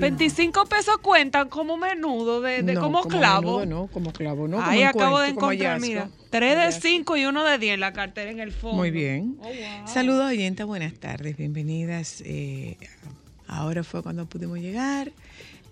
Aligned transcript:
25 0.00 0.66
pesos 0.66 0.96
cuentan 0.98 1.48
como 1.48 1.76
menudo 1.76 2.40
de, 2.40 2.62
de 2.62 2.74
No, 2.74 2.80
como 2.80 3.02
como 3.02 3.10
clavo. 3.10 3.60
menudo 3.60 3.82
no, 3.82 3.86
como 3.88 4.12
clavo, 4.12 4.48
no. 4.48 4.62
Ahí 4.62 4.82
acabo 4.82 5.20
de 5.20 5.28
encontrar, 5.28 5.80
mira, 5.80 6.10
3 6.30 6.74
de. 6.74 6.80
5 6.80 7.16
y 7.16 7.24
uno 7.26 7.44
de 7.44 7.58
10 7.58 7.74
en 7.74 7.80
la 7.80 7.92
cartera 7.92 8.30
en 8.30 8.40
el 8.40 8.52
fondo. 8.52 8.76
Muy 8.78 8.90
bien. 8.90 9.36
Oh, 9.40 9.44
wow. 9.44 9.54
Saludos, 9.86 10.30
oyenta, 10.30 10.64
buenas 10.64 10.94
tardes, 10.94 11.36
bienvenidas. 11.36 12.22
Eh, 12.24 12.76
ahora 13.46 13.84
fue 13.84 14.02
cuando 14.02 14.26
pudimos 14.26 14.58
llegar 14.58 15.12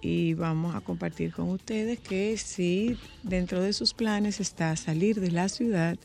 y 0.00 0.34
vamos 0.34 0.74
a 0.74 0.80
compartir 0.80 1.32
con 1.32 1.48
ustedes 1.50 1.98
que 1.98 2.36
si 2.38 2.96
dentro 3.22 3.62
de 3.62 3.72
sus 3.72 3.94
planes 3.94 4.40
está 4.40 4.76
salir 4.76 5.20
de 5.20 5.30
la 5.30 5.48
ciudad, 5.48 5.98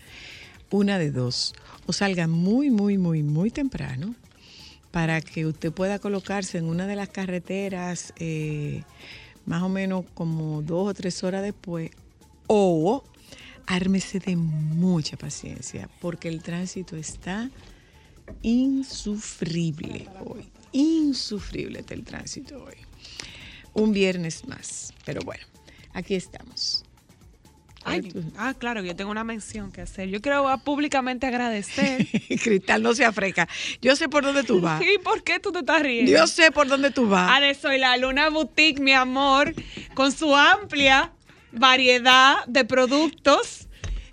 una 0.71 0.97
de 0.97 1.11
dos, 1.11 1.53
o 1.85 1.93
salga 1.93 2.27
muy, 2.27 2.71
muy, 2.71 2.97
muy, 2.97 3.21
muy 3.21 3.51
temprano 3.51 4.15
para 4.93 5.21
que 5.21 5.47
usted 5.47 5.73
pueda 5.73 5.97
colocarse 5.97 6.59
en 6.59 6.65
una 6.65 6.85
de 6.85 6.95
las 6.95 7.09
carreteras 7.09 8.13
eh, 8.17 8.83
más 9.47 9.63
o 9.63 9.67
menos 9.67 10.05
como 10.13 10.61
dos 10.61 10.87
o 10.87 10.93
tres 10.93 11.23
horas 11.23 11.41
después, 11.41 11.89
o 12.45 13.03
ármese 13.65 14.19
de 14.19 14.35
mucha 14.35 15.17
paciencia, 15.17 15.89
porque 15.99 16.27
el 16.27 16.43
tránsito 16.43 16.95
está 16.95 17.49
insufrible 18.43 20.07
hoy. 20.23 20.47
Insufrible 20.73 21.79
está 21.79 21.95
el 21.95 22.03
tránsito 22.03 22.63
hoy. 22.63 22.75
Un 23.73 23.93
viernes 23.93 24.47
más, 24.47 24.93
pero 25.05 25.21
bueno, 25.21 25.43
aquí 25.93 26.13
estamos. 26.13 26.83
Ay, 27.85 28.11
ah, 28.37 28.53
claro, 28.57 28.81
yo 28.81 28.95
tengo 28.95 29.11
una 29.11 29.23
mención 29.23 29.71
que 29.71 29.81
hacer. 29.81 30.09
Yo 30.09 30.21
quiero 30.21 30.47
ah, 30.47 30.57
públicamente 30.57 31.27
agradecer. 31.27 32.07
Cristal, 32.43 32.81
no 32.81 32.93
se 32.93 33.05
afreca. 33.05 33.47
Yo 33.81 33.95
sé 33.95 34.09
por 34.09 34.23
dónde 34.23 34.43
tú 34.43 34.61
vas. 34.61 34.81
¿Y 34.95 34.97
por 34.99 35.23
qué 35.23 35.39
tú 35.39 35.51
te 35.51 35.59
estás 35.59 35.81
riendo? 35.81 36.11
Yo 36.11 36.27
sé 36.27 36.51
por 36.51 36.67
dónde 36.67 36.91
tú 36.91 37.07
vas. 37.07 37.29
Ah, 37.31 37.39
de 37.39 37.53
Soy 37.53 37.77
la 37.77 37.97
Luna 37.97 38.29
Boutique, 38.29 38.79
mi 38.81 38.93
amor, 38.93 39.53
con 39.93 40.11
su 40.11 40.35
amplia 40.35 41.11
variedad 41.51 42.45
de 42.47 42.65
productos 42.65 43.67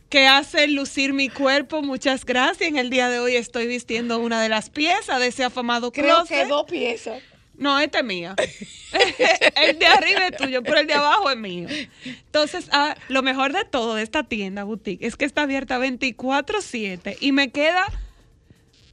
que 0.08 0.26
hacen 0.26 0.74
lucir 0.74 1.12
mi 1.12 1.28
cuerpo. 1.28 1.82
Muchas 1.82 2.24
gracias. 2.24 2.68
En 2.68 2.76
el 2.76 2.90
día 2.90 3.08
de 3.08 3.20
hoy 3.20 3.36
estoy 3.36 3.66
vistiendo 3.66 4.18
una 4.18 4.42
de 4.42 4.48
las 4.48 4.68
piezas 4.68 5.20
de 5.20 5.28
ese 5.28 5.44
afamado 5.44 5.92
Creo 5.92 6.24
que 6.24 6.34
closet. 6.34 6.48
dos 6.48 6.64
piezas. 6.64 7.22
No, 7.60 7.78
esta 7.78 7.98
es 7.98 8.04
mía. 8.06 8.34
el 9.56 9.78
de 9.78 9.86
arriba 9.86 10.28
es 10.28 10.36
tuyo, 10.38 10.62
pero 10.62 10.80
el 10.80 10.86
de 10.86 10.94
abajo 10.94 11.30
es 11.30 11.36
mío. 11.36 11.68
Entonces, 12.06 12.70
ah, 12.72 12.96
lo 13.08 13.22
mejor 13.22 13.52
de 13.52 13.66
todo 13.66 13.96
de 13.96 14.02
esta 14.02 14.24
tienda 14.24 14.64
boutique 14.64 15.06
es 15.06 15.14
que 15.14 15.26
está 15.26 15.42
abierta 15.42 15.78
24/7 15.78 17.18
y 17.20 17.32
me 17.32 17.50
queda 17.50 17.84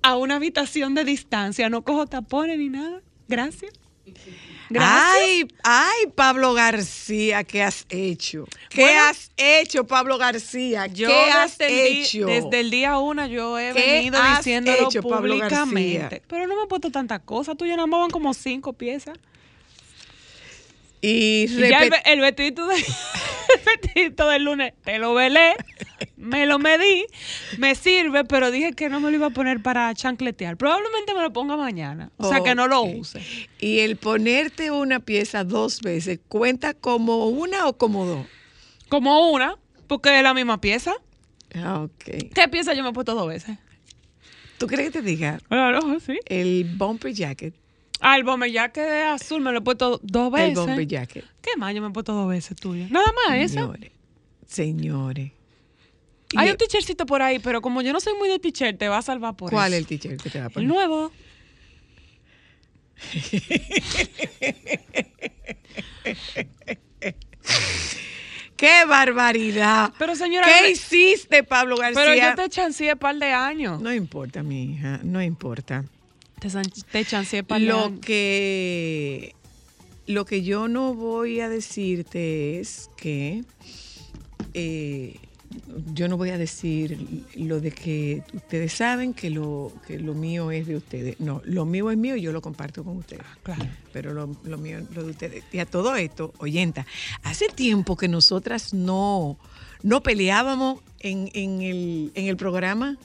a 0.01 0.17
una 0.17 0.35
habitación 0.35 0.95
de 0.95 1.05
distancia. 1.05 1.69
No 1.69 1.83
cojo 1.83 2.07
tapones 2.07 2.59
ni 2.59 2.67
nada. 2.67 3.01
Gracias. 3.29 3.72
Gracias. 4.69 5.13
Ay, 5.16 5.47
ay, 5.63 6.11
Pablo 6.16 6.53
García, 6.53 7.44
¿qué 7.44 7.63
has 7.63 7.85
hecho? 7.89 8.45
¿Qué 8.69 8.81
Bueno, 8.81 9.01
has 9.03 9.31
hecho, 9.38 9.88
Pablo 9.88 10.17
García? 10.17 10.88
Yo 10.88 11.07
¿Qué 11.07 11.31
has 11.31 11.57
desde, 11.57 11.88
el 11.88 11.97
hecho? 11.97 12.25
desde 12.25 12.59
el 12.59 12.69
día 12.69 12.97
uno 12.97 13.25
yo 13.28 13.57
he 13.57 13.73
¿Qué 13.73 13.91
venido 13.94 14.19
diciéndolo 14.38 14.88
hecho, 14.89 15.01
públicamente. 15.01 16.22
Pero 16.28 16.47
no 16.47 16.55
me 16.55 16.63
he 16.63 16.67
puesto 16.67 16.91
tantas 16.91 17.22
cosas. 17.22 17.55
Tú 17.57 17.66
ya 17.66 17.75
nada 17.75 17.88
más 17.88 18.01
van 18.01 18.09
como 18.09 18.33
cinco 18.33 18.73
piezas. 18.73 19.17
Y 21.07 21.45
Y 21.47 21.69
ya 21.69 21.84
el, 21.84 21.94
el 22.06 22.19
vestidito 22.19 22.68
de, 22.68 22.75
el 22.75 23.62
vestidito 23.66 24.28
del 24.28 24.44
lunes 24.44 24.73
te 24.84 25.00
lo 25.00 25.13
velé, 25.13 25.56
me 26.18 26.45
lo 26.45 26.59
medí, 26.59 27.06
me 27.57 27.75
sirve, 27.75 28.25
pero 28.25 28.51
dije 28.51 28.73
que 28.73 28.90
no 28.90 29.00
me 29.00 29.09
lo 29.09 29.16
iba 29.16 29.28
a 29.28 29.29
poner 29.29 29.62
para 29.62 29.94
chancletear. 29.94 30.57
Probablemente 30.57 31.13
me 31.13 31.22
lo 31.22 31.31
ponga 31.31 31.56
mañana. 31.56 32.12
O 32.17 32.28
sea 32.28 32.41
que 32.41 32.56
no 32.56 32.67
lo 32.67 32.84
use. 32.84 33.22
Y 33.59 33.79
el 33.79 33.96
ponerte 33.96 34.69
una 34.72 35.00
pieza 35.00 35.46
dos 35.46 35.81
veces, 35.81 36.19
¿cuenta 36.28 36.73
como 36.73 37.28
una 37.28 37.67
o 37.67 37.78
como 37.78 38.06
dos? 38.06 38.25
Como 38.90 39.31
una, 39.31 39.56
porque 39.88 40.17
es 40.17 40.23
la 40.23 40.34
misma 40.34 40.59
pieza. 40.59 40.94
Ah, 41.56 41.84
ok. 41.84 42.34
¿Qué 42.34 42.47
pieza 42.51 42.73
yo 42.73 42.84
me 42.84 42.90
he 42.90 42.94
puesto 42.94 43.16
dos 43.16 43.28
veces? 43.28 43.57
¿Tú 44.57 44.67
crees 44.67 44.91
que 44.91 45.00
te 45.00 45.01
diga 45.03 45.40
Claro, 45.47 46.00
sí. 46.00 46.19
el 46.25 46.66
bumper 46.66 47.13
jacket? 47.13 47.53
Ah, 48.00 48.16
el 48.18 48.24
bomber 48.24 48.52
jacket 48.52 48.85
de 48.85 49.02
azul 49.03 49.41
me 49.41 49.52
lo 49.52 49.59
he 49.59 49.62
puesto 49.62 50.00
dos 50.03 50.31
veces. 50.31 50.58
El 50.58 50.66
bumper 50.66 50.88
jacket. 50.88 51.25
¿Qué 51.41 51.52
más? 51.58 51.74
Yo 51.74 51.81
me 51.81 51.88
he 51.88 51.91
puesto 51.91 52.13
dos 52.13 52.30
veces 52.30 52.56
tuyo. 52.56 52.85
Nada 52.90 53.08
más 53.25 53.38
esa. 53.38 53.62
Señores, 53.62 53.91
señores. 54.47 55.31
Hay 56.35 56.50
un 56.52 56.58
t-shirtcito 56.58 57.06
por 57.06 57.22
ahí, 57.22 57.40
pero 57.40 57.62
como 57.62 57.81
yo 57.81 57.94
no 57.94 58.00
soy 58.02 58.13
muy 58.18 58.28
de 58.30 58.38
t-shirt, 58.40 58.78
te 58.78 58.90
va 58.90 58.97
a 58.97 59.02
salvar 59.02 59.35
por 59.35 59.50
¿Cuál 59.50 59.74
es 59.74 59.80
eso. 59.80 59.88
el 59.94 60.00
t-shirt 60.00 60.22
que 60.22 60.30
te 60.30 60.40
va 60.40 60.46
a 60.46 60.47
El 60.47 60.53
poner? 60.53 60.69
nuevo. 60.69 61.12
¡Qué 68.56 68.85
barbaridad! 68.85 69.94
Pero 70.00 70.16
señora, 70.16 70.47
¿Qué 70.47 70.72
hiciste, 70.72 71.44
Pablo 71.44 71.78
García? 71.78 72.02
Pero 72.03 72.16
yo 72.16 72.35
te 72.35 72.50
chanceé 72.50 72.94
un 72.94 73.00
par 73.00 73.16
de 73.18 73.31
años. 73.31 73.79
No 73.81 73.94
importa, 73.94 74.41
mi 74.41 74.64
hija, 74.74 75.00
no 75.03 75.22
importa. 75.22 75.85
Te, 76.40 76.50
san- 76.50 76.66
te 76.92 77.03
chanceé 77.06 77.44
par 77.44 77.59
de 77.59 77.67
Lo 77.67 78.00
que, 78.00 79.35
lo 80.06 80.26
que 80.26 80.44
yo 80.44 80.67
no 80.67 80.94
voy 80.94 81.40
a 81.40 81.50
decirte 81.50 82.59
es 82.59 82.90
que 82.96 83.44
eh, 84.53 85.16
yo 85.94 86.08
no 86.08 86.17
voy 86.17 86.29
a 86.29 86.38
decir 86.38 87.26
lo 87.35 87.59
de 87.59 87.72
que 87.72 88.22
ustedes 88.34 88.73
saben 88.73 89.14
que 89.14 89.29
lo, 89.29 89.72
que 89.88 89.97
lo 89.97 90.14
mío 90.14 90.52
es 90.52 90.67
de 90.67 90.76
ustedes. 90.76 91.20
No, 91.20 91.41
lo 91.46 91.66
mío 91.66 91.90
es 91.90 91.97
mío 91.97 92.16
y 92.16 92.22
yo 92.22 92.32
lo 92.32 92.41
comparto 92.41 92.84
con 92.84 92.97
ustedes. 92.97 93.23
Claro. 93.44 93.66
Pero 93.91 94.14
lo, 94.14 94.29
lo 94.44 94.58
mío 94.58 94.78
es 94.79 94.96
lo 94.96 95.03
de 95.03 95.11
ustedes. 95.11 95.44
Y 95.52 95.59
a 95.59 95.66
todo 95.66 95.96
esto, 95.96 96.34
oyenta, 96.38 96.85
hace 97.23 97.47
tiempo 97.50 97.96
que 97.97 98.08
nosotras 98.08 98.73
no, 98.73 99.40
no 99.84 100.03
peleábamos 100.03 100.82
en, 101.00 101.32
en 101.34 101.61
el, 101.61 102.11
en 102.14 102.28
el 102.28 102.38
programa. 102.38 102.97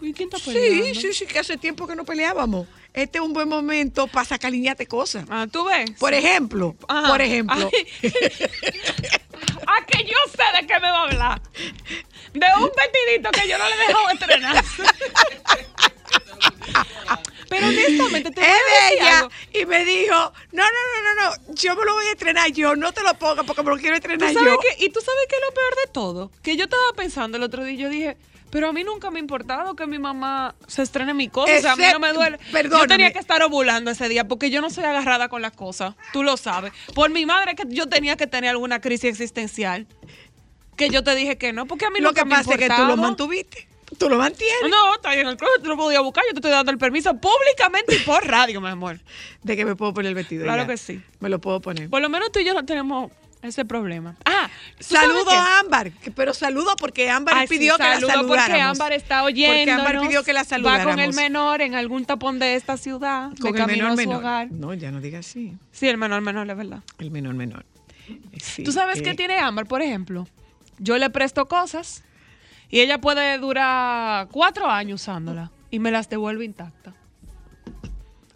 ¿Y 0.00 0.12
quién 0.12 0.28
está 0.28 0.38
Sí, 0.38 0.52
peleando? 0.52 1.00
sí, 1.00 1.12
sí, 1.12 1.26
que 1.26 1.38
hace 1.38 1.56
tiempo 1.56 1.86
que 1.86 1.94
no 1.96 2.04
peleábamos. 2.04 2.66
Este 2.92 3.18
es 3.18 3.24
un 3.24 3.32
buen 3.32 3.48
momento 3.48 4.06
para 4.06 4.24
sacaliñarte 4.24 4.86
cosas. 4.86 5.24
Ah, 5.28 5.46
¿tú 5.50 5.64
ves? 5.64 5.90
Por 5.98 6.14
ejemplo, 6.14 6.76
Ajá. 6.88 7.08
por 7.08 7.20
ejemplo, 7.22 7.70
Ay. 7.72 7.86
ah, 9.66 9.84
que 9.86 10.04
yo 10.04 10.16
sé 10.30 10.42
de 10.60 10.66
qué 10.66 10.74
me 10.74 10.90
va 10.90 11.00
a 11.00 11.02
hablar. 11.04 11.42
De 12.32 12.46
un 12.60 12.70
vestidito 12.76 13.30
que 13.32 13.48
yo 13.48 13.58
no 13.58 13.64
le 13.68 13.76
dejo 13.76 14.10
estrenar. 14.10 14.64
Pero 17.48 17.66
honestamente, 17.68 18.30
te 18.30 18.40
voy 18.40 18.48
es 18.50 18.54
a 18.54 18.54
de 18.54 18.84
decir 18.84 18.98
ella 19.02 19.18
algo. 19.18 19.30
y 19.52 19.66
me 19.66 19.84
dijo, 19.84 20.14
no, 20.52 20.62
no, 20.64 20.70
no, 20.72 21.14
no, 21.14 21.14
no, 21.46 21.54
yo 21.54 21.76
me 21.76 21.84
lo 21.84 21.92
voy 21.94 22.06
a 22.06 22.10
estrenar 22.12 22.50
yo, 22.52 22.74
no 22.74 22.92
te 22.92 23.02
lo 23.02 23.14
pongas 23.14 23.44
porque 23.44 23.62
me 23.62 23.70
lo 23.70 23.76
quiero 23.76 23.94
¿Tú 24.00 24.02
estrenar 24.02 24.32
sabes 24.34 24.48
yo. 24.52 24.84
Y 24.84 24.88
tú 24.90 25.00
sabes 25.00 25.20
qué 25.28 25.36
es 25.36 25.42
lo 25.46 25.54
peor 25.54 25.74
de 25.86 25.92
todo, 25.92 26.30
que 26.42 26.56
yo 26.56 26.64
estaba 26.64 26.82
pensando 26.96 27.36
el 27.36 27.42
otro 27.44 27.62
día, 27.62 27.74
y 27.74 27.76
yo 27.78 27.88
dije, 27.90 28.16
pero 28.54 28.68
a 28.68 28.72
mí 28.72 28.84
nunca 28.84 29.10
me 29.10 29.18
ha 29.18 29.20
importado 29.20 29.74
que 29.74 29.84
mi 29.88 29.98
mamá 29.98 30.54
se 30.68 30.82
estrene 30.82 31.12
mi 31.12 31.28
cosa, 31.28 31.58
o 31.58 31.60
sea, 31.60 31.72
a 31.72 31.76
mí 31.76 31.82
no 31.92 31.98
me 31.98 32.12
duele. 32.12 32.38
Yo 32.38 32.52
perdóname. 32.52 32.86
tenía 32.86 33.12
que 33.12 33.18
estar 33.18 33.42
ovulando 33.42 33.90
ese 33.90 34.08
día 34.08 34.28
porque 34.28 34.48
yo 34.48 34.60
no 34.60 34.70
soy 34.70 34.84
agarrada 34.84 35.28
con 35.28 35.42
las 35.42 35.50
cosas, 35.50 35.96
tú 36.12 36.22
lo 36.22 36.36
sabes. 36.36 36.72
Por 36.94 37.10
mi 37.10 37.26
madre 37.26 37.56
que 37.56 37.64
yo 37.66 37.88
tenía 37.88 38.16
que 38.16 38.28
tener 38.28 38.50
alguna 38.50 38.80
crisis 38.80 39.10
existencial, 39.10 39.88
que 40.76 40.88
yo 40.88 41.02
te 41.02 41.16
dije 41.16 41.36
que 41.36 41.52
no, 41.52 41.66
porque 41.66 41.86
a 41.86 41.90
mí 41.90 41.98
Lo 41.98 42.10
nunca 42.10 42.22
que 42.22 42.28
me 42.28 42.36
pasa 42.36 42.52
es 42.52 42.58
que 42.60 42.68
tú 42.68 42.84
lo 42.84 42.96
mantuviste, 42.96 43.66
tú 43.98 44.08
lo 44.08 44.18
mantienes. 44.18 44.70
No, 44.70 44.94
está 44.94 45.10
ahí 45.10 45.18
en 45.18 45.26
el 45.26 45.36
closet, 45.36 45.60
tú 45.60 45.70
lo 45.70 45.76
podías 45.76 46.04
buscar, 46.04 46.22
yo 46.28 46.34
te 46.34 46.38
estoy 46.38 46.52
dando 46.52 46.70
el 46.70 46.78
permiso 46.78 47.12
públicamente 47.16 47.96
y 47.96 47.98
por 48.04 48.24
radio, 48.24 48.60
mi 48.60 48.68
amor. 48.68 49.00
De 49.42 49.56
que 49.56 49.64
me 49.64 49.74
puedo 49.74 49.92
poner 49.92 50.10
el 50.10 50.14
vestido. 50.14 50.44
Claro 50.44 50.62
ya. 50.62 50.68
que 50.68 50.76
sí. 50.76 51.02
Me 51.18 51.28
lo 51.28 51.40
puedo 51.40 51.60
poner. 51.60 51.90
Por 51.90 52.00
lo 52.00 52.08
menos 52.08 52.30
tú 52.30 52.38
y 52.38 52.44
yo 52.44 52.54
no 52.54 52.64
tenemos 52.64 53.10
ese 53.48 53.64
problema. 53.64 54.16
Ah, 54.24 54.48
¿tú 54.78 54.84
sabes 54.84 55.08
Saludo 55.08 55.30
a 55.30 55.58
Ámbar, 55.60 55.92
pero 56.14 56.34
saludo 56.34 56.74
porque 56.76 57.10
Ámbar 57.10 57.34
Ay, 57.36 57.46
sí, 57.46 57.54
pidió 57.58 57.76
que 57.76 57.82
la 57.84 58.00
saludáramos. 58.00 58.36
porque 58.36 58.60
Ámbar 58.60 58.92
está 58.92 59.24
oyendo. 59.24 59.54
Porque 59.56 59.70
Ámbar 59.70 60.00
pidió 60.00 60.22
que 60.24 60.32
la 60.32 60.44
saludáramos. 60.44 60.86
Va 60.86 60.90
con 60.92 61.00
el 61.00 61.14
menor 61.14 61.60
en 61.62 61.74
algún 61.74 62.04
tapón 62.04 62.38
de 62.38 62.54
esta 62.56 62.76
ciudad, 62.76 63.30
Con 63.40 63.52
de 63.52 63.58
el 63.60 63.66
camino 63.66 63.84
menor 63.84 63.86
a 63.86 63.92
su 63.92 63.96
menor. 63.96 64.16
hogar. 64.16 64.52
No, 64.52 64.74
ya 64.74 64.90
no 64.90 65.00
digas 65.00 65.26
así. 65.26 65.54
Sí, 65.72 65.88
el 65.88 65.98
menor 65.98 66.20
menor, 66.22 66.48
es 66.50 66.56
verdad. 66.56 66.80
El 66.98 67.10
menor 67.10 67.34
menor. 67.34 67.64
Eh, 68.08 68.20
sí, 68.42 68.64
¿Tú 68.64 68.72
sabes 68.72 68.98
eh, 68.98 69.02
qué 69.02 69.14
tiene 69.14 69.38
Ámbar, 69.38 69.66
por 69.66 69.82
ejemplo? 69.82 70.26
Yo 70.78 70.98
le 70.98 71.08
presto 71.10 71.46
cosas 71.46 72.02
y 72.68 72.80
ella 72.80 73.00
puede 73.00 73.38
durar 73.38 74.28
cuatro 74.30 74.68
años 74.68 75.02
usándola 75.02 75.50
y 75.70 75.78
me 75.78 75.90
las 75.90 76.08
devuelve 76.08 76.44
intactas. 76.44 76.94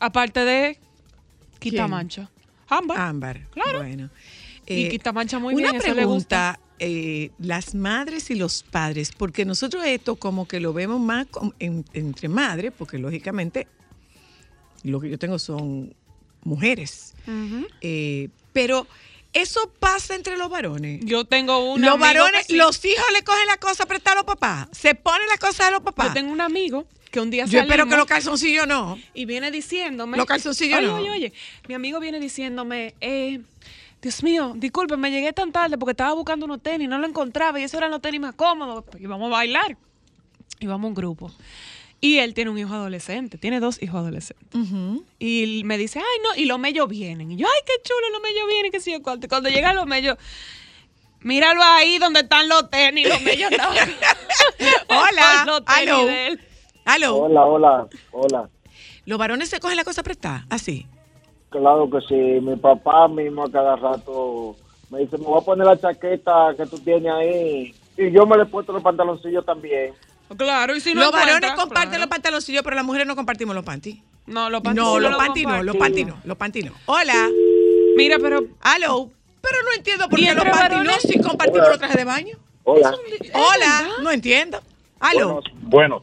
Aparte 0.01 0.45
de 0.45 0.79
quitamancha. 1.59 2.31
Ámbar. 2.69 3.01
Ámbar. 3.01 3.41
Claro. 3.51 3.79
Bueno. 3.79 4.11
Y 4.69 4.85
Eh, 4.85 4.89
quitamancha 4.91 5.39
muy 5.39 5.55
una 5.55 5.71
bien, 5.73 5.77
eso 5.83 5.95
le 5.95 6.05
gusta. 6.05 6.59
pregunta, 6.59 6.61
eh, 6.79 7.31
las 7.39 7.75
madres 7.75 8.31
y 8.31 8.35
los 8.35 8.63
padres, 8.63 9.11
porque 9.17 9.45
nosotros 9.45 9.85
esto 9.87 10.17
como 10.17 10.47
que 10.47 10.61
lo 10.61 10.73
vemos 10.73 11.01
más 11.01 11.27
en- 11.59 11.85
entre 11.95 12.29
madres, 12.29 12.73
porque 12.77 12.99
lógicamente 12.99 13.67
lo 14.85 15.01
que 15.01 15.11
yo 15.11 15.19
tengo 15.19 15.39
son 15.39 15.95
mujeres. 16.45 17.15
Eh, 17.81 18.29
pero 18.53 18.87
eso 19.33 19.73
pasa 19.79 20.15
entre 20.15 20.37
los 20.37 20.49
varones. 20.51 21.01
Yo 21.05 21.25
tengo 21.25 21.73
un 21.73 21.81
los 21.81 21.91
amigo 21.91 22.05
varones, 22.07 22.47
que 22.47 22.53
sí. 22.53 22.57
los 22.57 22.85
hijos 22.85 23.05
le 23.13 23.23
cogen 23.25 23.47
la 23.47 23.57
cosa 23.59 23.87
prestada 23.87 24.13
a 24.13 24.17
los 24.17 24.25
papás, 24.25 24.69
se 24.73 24.95
ponen 24.95 25.27
las 25.29 25.39
cosas 25.39 25.67
a 25.67 25.71
los 25.71 25.83
papás. 25.83 26.09
Yo 26.09 26.15
tengo 26.15 26.33
un 26.33 26.41
amigo 26.41 26.87
que 27.11 27.21
un 27.21 27.31
día 27.31 27.45
Yo 27.47 27.61
espero 27.61 27.87
que 27.87 27.97
los 27.97 28.07
calzoncillos 28.07 28.67
no. 28.67 28.99
y 29.15 29.25
viene 29.25 29.51
diciéndome. 29.51 30.17
Los 30.17 30.27
calzoncillos 30.27 30.79
oye, 30.79 30.87
no. 30.87 30.97
Oye, 30.97 31.11
oye, 31.11 31.33
mi 31.67 31.75
amigo 31.75 32.01
viene 32.01 32.21
diciéndome, 32.21 32.95
eh, 33.01 33.41
Dios 34.01 34.23
mío, 34.23 34.53
disculpe, 34.57 34.97
me 34.97 35.11
llegué 35.11 35.33
tan 35.33 35.51
tarde 35.51 35.77
porque 35.77 35.91
estaba 35.91 36.13
buscando 36.15 36.47
unos 36.47 36.63
tenis, 36.63 36.89
no 36.89 36.99
lo 36.99 37.07
encontraba 37.07 37.59
y 37.59 37.65
esos 37.65 37.79
eran 37.79 37.91
los 37.91 38.01
tenis 38.01 38.21
más 38.21 38.35
cómodos. 38.35 38.85
Y 38.99 39.07
vamos 39.07 39.29
a 39.29 39.31
bailar. 39.31 39.77
Y 40.61 40.67
vamos 40.67 40.85
a 40.85 40.89
un 40.89 40.95
grupo. 40.95 41.33
Y 42.01 42.19
él 42.19 42.33
tiene 42.33 42.51
un 42.51 42.59
hijo 42.59 42.73
adolescente, 42.75 43.39
tiene 43.39 43.59
dos 43.59 43.83
hijos 43.83 43.97
adolescentes. 43.97 44.61
Y 45.19 45.63
me 45.65 45.77
dice, 45.77 45.99
ay, 45.99 46.21
no, 46.23 46.41
y 46.41 46.45
los 46.47 46.59
mellos 46.61 46.89
vienen. 46.89 47.33
Y 47.33 47.37
yo, 47.37 47.47
ay, 47.47 47.61
qué 47.67 47.73
chulo, 47.83 48.11
los 48.13 48.23
mellos 48.23 48.47
vienen, 48.49 48.71
que 48.71 48.79
sí, 48.79 48.93
yo 48.93 49.03
cuando, 49.03 49.27
cuando 49.27 49.49
llegan 49.49 49.75
los 49.75 49.87
mellos, 49.87 50.17
míralo 51.21 51.61
ahí 51.61 51.99
donde 51.99 52.21
están 52.21 52.49
los 52.49 52.71
tenis, 52.71 53.09
los 53.09 53.21
mellos 53.23 53.51
no. 53.51 53.69
Hola, 54.97 55.45
Los 55.45 55.65
tenis 55.65 56.07
de 56.07 56.27
él. 56.29 56.41
Hola, 57.11 57.45
hola, 57.45 57.89
hola. 58.13 58.49
los 59.05 59.19
varones 59.19 59.49
se 59.49 59.59
cogen 59.59 59.77
la 59.77 59.85
cosa 59.85 60.03
prestada, 60.05 60.47
así. 60.51 60.87
Claro 61.51 61.89
que 61.91 62.01
sí. 62.03 62.15
Mi 62.15 62.57
papá 62.57 63.09
mismo 63.09 63.45
a 63.45 63.51
cada 63.51 63.77
rato 63.77 64.57
me 64.91 65.01
dice, 65.01 65.19
me 65.19 65.25
voy 65.25 65.41
a 65.41 65.45
poner 65.45 65.67
la 65.67 65.79
chaqueta 65.79 66.55
que 66.57 66.67
tú 66.67 66.79
tienes 66.79 67.13
ahí. 67.13 67.75
Y 67.97 68.11
yo 68.11 68.27
me 68.27 68.37
le 68.37 68.45
he 68.45 68.47
puesto 68.47 68.73
los 68.73 68.83
pantaloncillos 68.83 69.45
también. 69.45 69.93
Claro, 70.37 70.77
y 70.77 70.81
si 70.81 70.95
no 70.95 71.03
los 71.03 71.13
varones 71.13 71.53
comparten 71.53 71.91
claro. 71.91 72.01
los 72.01 72.09
pantaloncillos, 72.09 72.63
pero 72.63 72.77
las 72.77 72.85
mujeres 72.85 73.07
no 73.07 73.17
compartimos 73.17 73.55
los 73.55 73.65
panties. 73.65 73.99
No, 74.27 74.51
los 74.51 74.61
panties 74.61 74.85
No, 74.85 74.97
sí 74.97 75.01
los 75.01 75.13
lo 75.13 75.17
panties 75.17 75.47
no, 75.47 75.63
los 75.63 75.77
panties 75.77 76.07
no, 76.07 76.17
los 76.25 76.37
panties 76.37 76.65
no. 76.67 76.73
Hola, 76.85 77.29
Mira, 77.97 78.19
pero 78.21 78.43
aló, 78.61 79.11
pero 79.41 79.57
no 79.65 79.73
entiendo 79.75 80.09
por 80.09 80.21
¿Y 80.21 80.27
qué 80.27 80.35
los 80.35 80.45
panties 80.45 80.85
no 80.85 80.93
si 81.01 81.19
compartimos 81.21 81.69
los 81.69 81.79
trajes 81.79 81.97
de 81.97 82.05
baño. 82.05 82.37
Hola. 82.65 82.95
Hola, 83.33 83.89
no 84.03 84.11
entiendo. 84.11 84.61
Aló. 85.01 85.41
Bueno, 85.63 86.03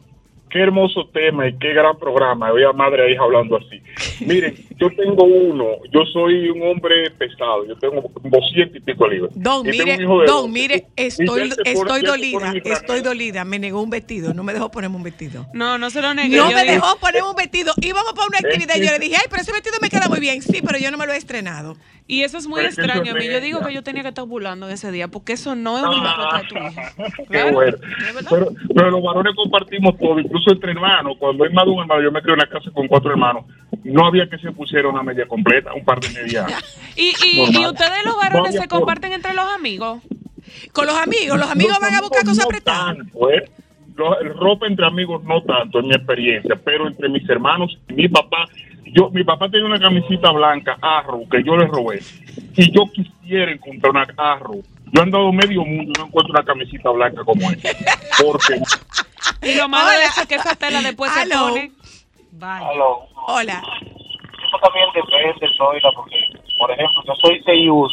qué 0.50 0.60
hermoso 0.60 1.08
tema 1.12 1.46
y 1.48 1.56
qué 1.58 1.72
gran 1.72 1.96
programa. 1.96 2.50
Voy 2.50 2.64
a 2.64 2.72
madre 2.72 3.06
e 3.06 3.12
hija 3.12 3.22
hablando 3.22 3.56
así. 3.56 3.80
Miren, 4.24 4.56
yo 4.78 4.88
tengo 4.96 5.24
uno, 5.24 5.64
yo 5.92 6.00
soy 6.12 6.50
un 6.50 6.62
hombre 6.62 7.10
pesado, 7.12 7.64
yo 7.66 7.76
tengo 7.76 8.10
200 8.22 8.76
y 8.76 8.80
pico 8.80 9.08
libras. 9.08 9.30
Don, 9.34 9.66
Y 9.66 9.70
mire, 9.70 9.96
don, 9.98 10.26
12. 10.26 10.48
mire, 10.50 10.86
estoy, 10.96 11.50
estoy 11.64 12.02
dolida, 12.02 12.52
estoy 12.64 13.00
dolida. 13.00 13.44
Me 13.44 13.58
negó 13.58 13.80
un 13.82 13.90
vestido, 13.90 14.34
no 14.34 14.42
me 14.44 14.52
dejó 14.52 14.70
ponerme 14.70 14.96
un 14.96 15.02
vestido. 15.02 15.46
no, 15.54 15.78
no 15.78 15.90
se 15.90 16.02
lo 16.02 16.12
negué. 16.14 16.36
No 16.36 16.50
Yo 16.50 16.56
me 16.56 16.62
digo- 16.62 16.74
dejó 16.74 16.96
ponerme 16.98 17.30
un 17.30 17.36
vestido. 17.36 17.72
Íbamos 17.80 18.12
para 18.12 18.28
una 18.28 18.38
actividad 18.38 18.76
y 18.76 18.84
yo 18.86 18.92
le 18.92 18.98
dije, 18.98 19.16
ay, 19.16 19.26
pero 19.30 19.42
ese 19.42 19.52
vestido 19.52 19.76
me 19.80 19.88
queda 19.88 20.08
muy 20.08 20.20
bien. 20.20 20.42
Sí, 20.42 20.60
pero 20.64 20.78
yo 20.78 20.90
no 20.90 20.98
me 20.98 21.06
lo 21.06 21.12
he 21.12 21.16
estrenado. 21.16 21.76
Y 22.08 22.22
eso 22.22 22.38
es 22.38 22.46
muy 22.46 22.58
Pero 22.58 22.68
es 22.68 22.78
extraño 22.78 23.10
a 23.12 23.14
mí. 23.16 23.26
Yo 23.26 23.40
digo 23.40 23.60
que 23.66 23.74
yo 23.74 23.82
tenía 23.82 24.02
que 24.02 24.10
estar 24.10 24.24
burlando 24.26 24.68
ese 24.68 24.92
día, 24.92 25.08
porque 25.08 25.32
eso 25.32 25.56
no 25.56 25.76
es 25.76 25.82
una 25.82 26.02
mascota 26.02 26.38
de 26.38 26.44
tu 26.44 26.54
hija. 26.56 26.92
Qué 27.16 27.24
Claro, 27.24 27.52
bueno. 27.52 27.76
Pero, 28.30 28.48
pero 28.74 28.90
los 28.92 29.02
varones 29.02 29.34
compartimos 29.34 29.98
todo, 29.98 30.20
incluso 30.20 30.52
entre 30.52 30.70
hermanos. 30.70 31.16
Cuando 31.18 31.44
hay 31.44 31.52
más 31.52 31.64
de 31.64 31.70
un 31.72 31.80
hermano, 31.80 32.02
yo 32.02 32.12
me 32.12 32.22
creo 32.22 32.34
en 32.34 32.40
la 32.40 32.46
casa 32.48 32.70
con 32.72 32.86
cuatro 32.86 33.10
hermanos, 33.10 33.44
no 33.92 34.06
había 34.06 34.28
que 34.28 34.38
se 34.38 34.52
pusiera 34.52 34.88
una 34.88 35.02
media 35.02 35.26
completa, 35.26 35.72
un 35.74 35.84
par 35.84 36.00
de 36.00 36.08
medias. 36.10 36.46
Y, 36.98 37.12
y, 37.26 37.58
y 37.60 37.66
ustedes 37.66 38.04
los 38.06 38.14
No 38.14 38.20
varones 38.20 38.54
se 38.54 38.66
comparten 38.68 39.12
entre 39.12 39.34
los 39.34 39.44
amigos. 39.52 40.00
Con 40.72 40.86
los 40.86 40.96
amigos, 40.96 41.38
los 41.38 41.50
amigos 41.50 41.76
van 41.78 41.94
a 41.94 42.00
buscar 42.00 42.20
amigos 42.20 42.36
cosas 42.38 42.44
no 42.44 42.48
prestadas. 42.48 42.96
tanto, 42.96 43.30
¿eh? 43.30 43.50
Lo- 43.96 44.18
el 44.20 44.34
ropa 44.34 44.66
entre 44.66 44.86
amigos 44.86 45.22
no 45.24 45.42
tanto, 45.42 45.80
en 45.80 45.88
mi 45.88 45.94
experiencia, 45.94 46.56
pero 46.64 46.86
entre 46.88 47.08
mis 47.10 47.28
hermanos 47.28 47.76
y 47.88 47.92
mi 47.92 48.08
papá, 48.08 48.46
yo, 48.86 49.10
mi 49.10 49.24
papá 49.24 49.50
tiene 49.50 49.66
una 49.66 49.78
camisita 49.78 50.30
blanca, 50.32 50.78
Arrow, 50.80 51.28
que 51.28 51.42
yo 51.44 51.54
le 51.56 51.66
robé. 51.66 52.00
Si 52.00 52.70
yo 52.70 52.84
quisiera 52.92 53.52
encontrar 53.52 53.90
una 53.90 54.06
Arrow, 54.16 54.62
yo 54.92 55.00
he 55.00 55.02
andado 55.02 55.30
medio 55.32 55.64
mundo 55.64 55.92
y 55.94 55.98
no 56.00 56.06
encuentro 56.06 56.32
una 56.32 56.44
camisita 56.44 56.88
blanca 56.90 57.24
como 57.24 57.50
esa. 57.50 57.68
Porque, 58.22 58.60
Y 59.52 59.54
lo 59.54 59.68
malo 59.68 59.90
de 59.90 60.04
eso 60.04 60.22
es 60.22 60.26
que 60.26 60.36
esa 60.36 60.54
tela 60.56 60.80
después 60.80 61.12
se 61.12 61.20
Aló. 61.20 61.48
pone. 61.50 61.72
Vaya. 62.38 62.68
Aló. 62.68 63.06
Hola. 63.28 63.62
Eso 63.80 64.58
también 64.62 64.86
depende, 64.94 65.48
Zoila, 65.56 65.90
porque, 65.94 66.16
por 66.58 66.70
ejemplo, 66.70 67.02
yo 67.06 67.14
soy 67.22 67.40
6'1 67.42 67.88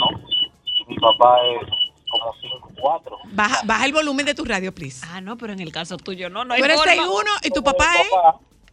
y 0.79 0.85
mi 0.89 0.95
papá 0.97 1.37
es 1.45 1.67
como 2.09 2.33
5'4. 2.75 3.17
Baja, 3.31 3.61
baja 3.65 3.85
el 3.85 3.93
volumen 3.93 4.25
de 4.25 4.35
tu 4.35 4.45
radio, 4.45 4.73
please. 4.73 5.05
Ah, 5.09 5.21
no, 5.21 5.37
pero 5.37 5.53
en 5.53 5.59
el 5.61 5.71
caso 5.71 5.97
tuyo 5.97 6.29
no, 6.29 6.43
no 6.45 6.53
hay 6.53 6.59
Tú 6.59 6.65
eres 6.65 6.77
forma. 6.77 6.93
6'1 6.93 7.47
y 7.47 7.49
tu 7.51 7.63
papá 7.63 7.85
es. 8.01 8.07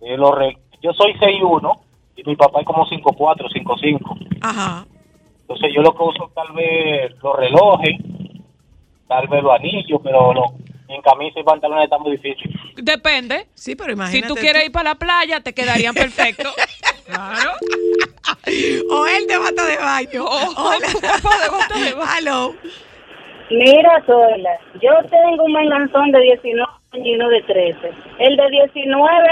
Eh, 0.03 0.17
lo 0.17 0.33
re- 0.33 0.59
Yo 0.83 0.93
soy 0.93 1.12
6'1 1.15 1.81
y 2.17 2.25
mi 2.25 2.37
papá 2.37 2.61
es 2.61 2.67
como 2.67 2.85
5'4, 2.87 3.49
5'5. 3.49 4.39
Ajá. 4.43 4.87
Entonces 5.43 5.73
yo 5.75 5.83
lo 5.83 5.95
que 5.95 6.03
uso 6.03 6.31
tal 6.35 6.53
vez 6.53 7.12
los 7.23 7.37
relojes, 7.37 7.97
tal 9.09 9.27
vez 9.29 9.43
los 9.43 9.53
anillos, 9.53 10.00
pero 10.03 10.35
lo- 10.35 10.53
en 10.90 11.02
camisa 11.02 11.40
y 11.40 11.42
pantalones 11.44 11.85
está 11.85 11.99
muy 11.99 12.12
difícil. 12.12 12.50
Depende. 12.76 13.47
Sí, 13.54 13.76
pero 13.76 13.88
Si 13.88 13.92
imagínate. 13.94 14.28
tú 14.28 14.35
quieres 14.40 14.64
ir 14.66 14.73
para 14.73 14.90
la 14.90 14.94
playa, 14.97 15.40
te 15.40 15.52
quedarían 15.52 15.94
perfectos. 15.94 16.52
claro. 17.06 17.50
O 18.90 19.06
el 19.06 19.26
de 19.26 19.38
bata 19.38 19.64
de 19.66 19.76
baño. 19.76 20.25
O- 20.25 20.54
papá 20.54 20.78
de 20.78 21.49
bata 21.50 21.78
de 21.78 21.92
baño. 21.94 22.54
Mira, 23.50 24.02
Zoila, 24.06 24.50
yo 24.80 24.90
tengo 25.11 25.44
un 25.44 25.52
menganzón 25.52 26.12
de 26.12 26.20
19 26.20 26.62
años 26.92 27.06
y 27.06 27.14
uno 27.16 27.28
de 27.28 27.42
13. 27.42 27.90
El 28.18 28.37
de 28.37 28.49
19, 28.49 29.28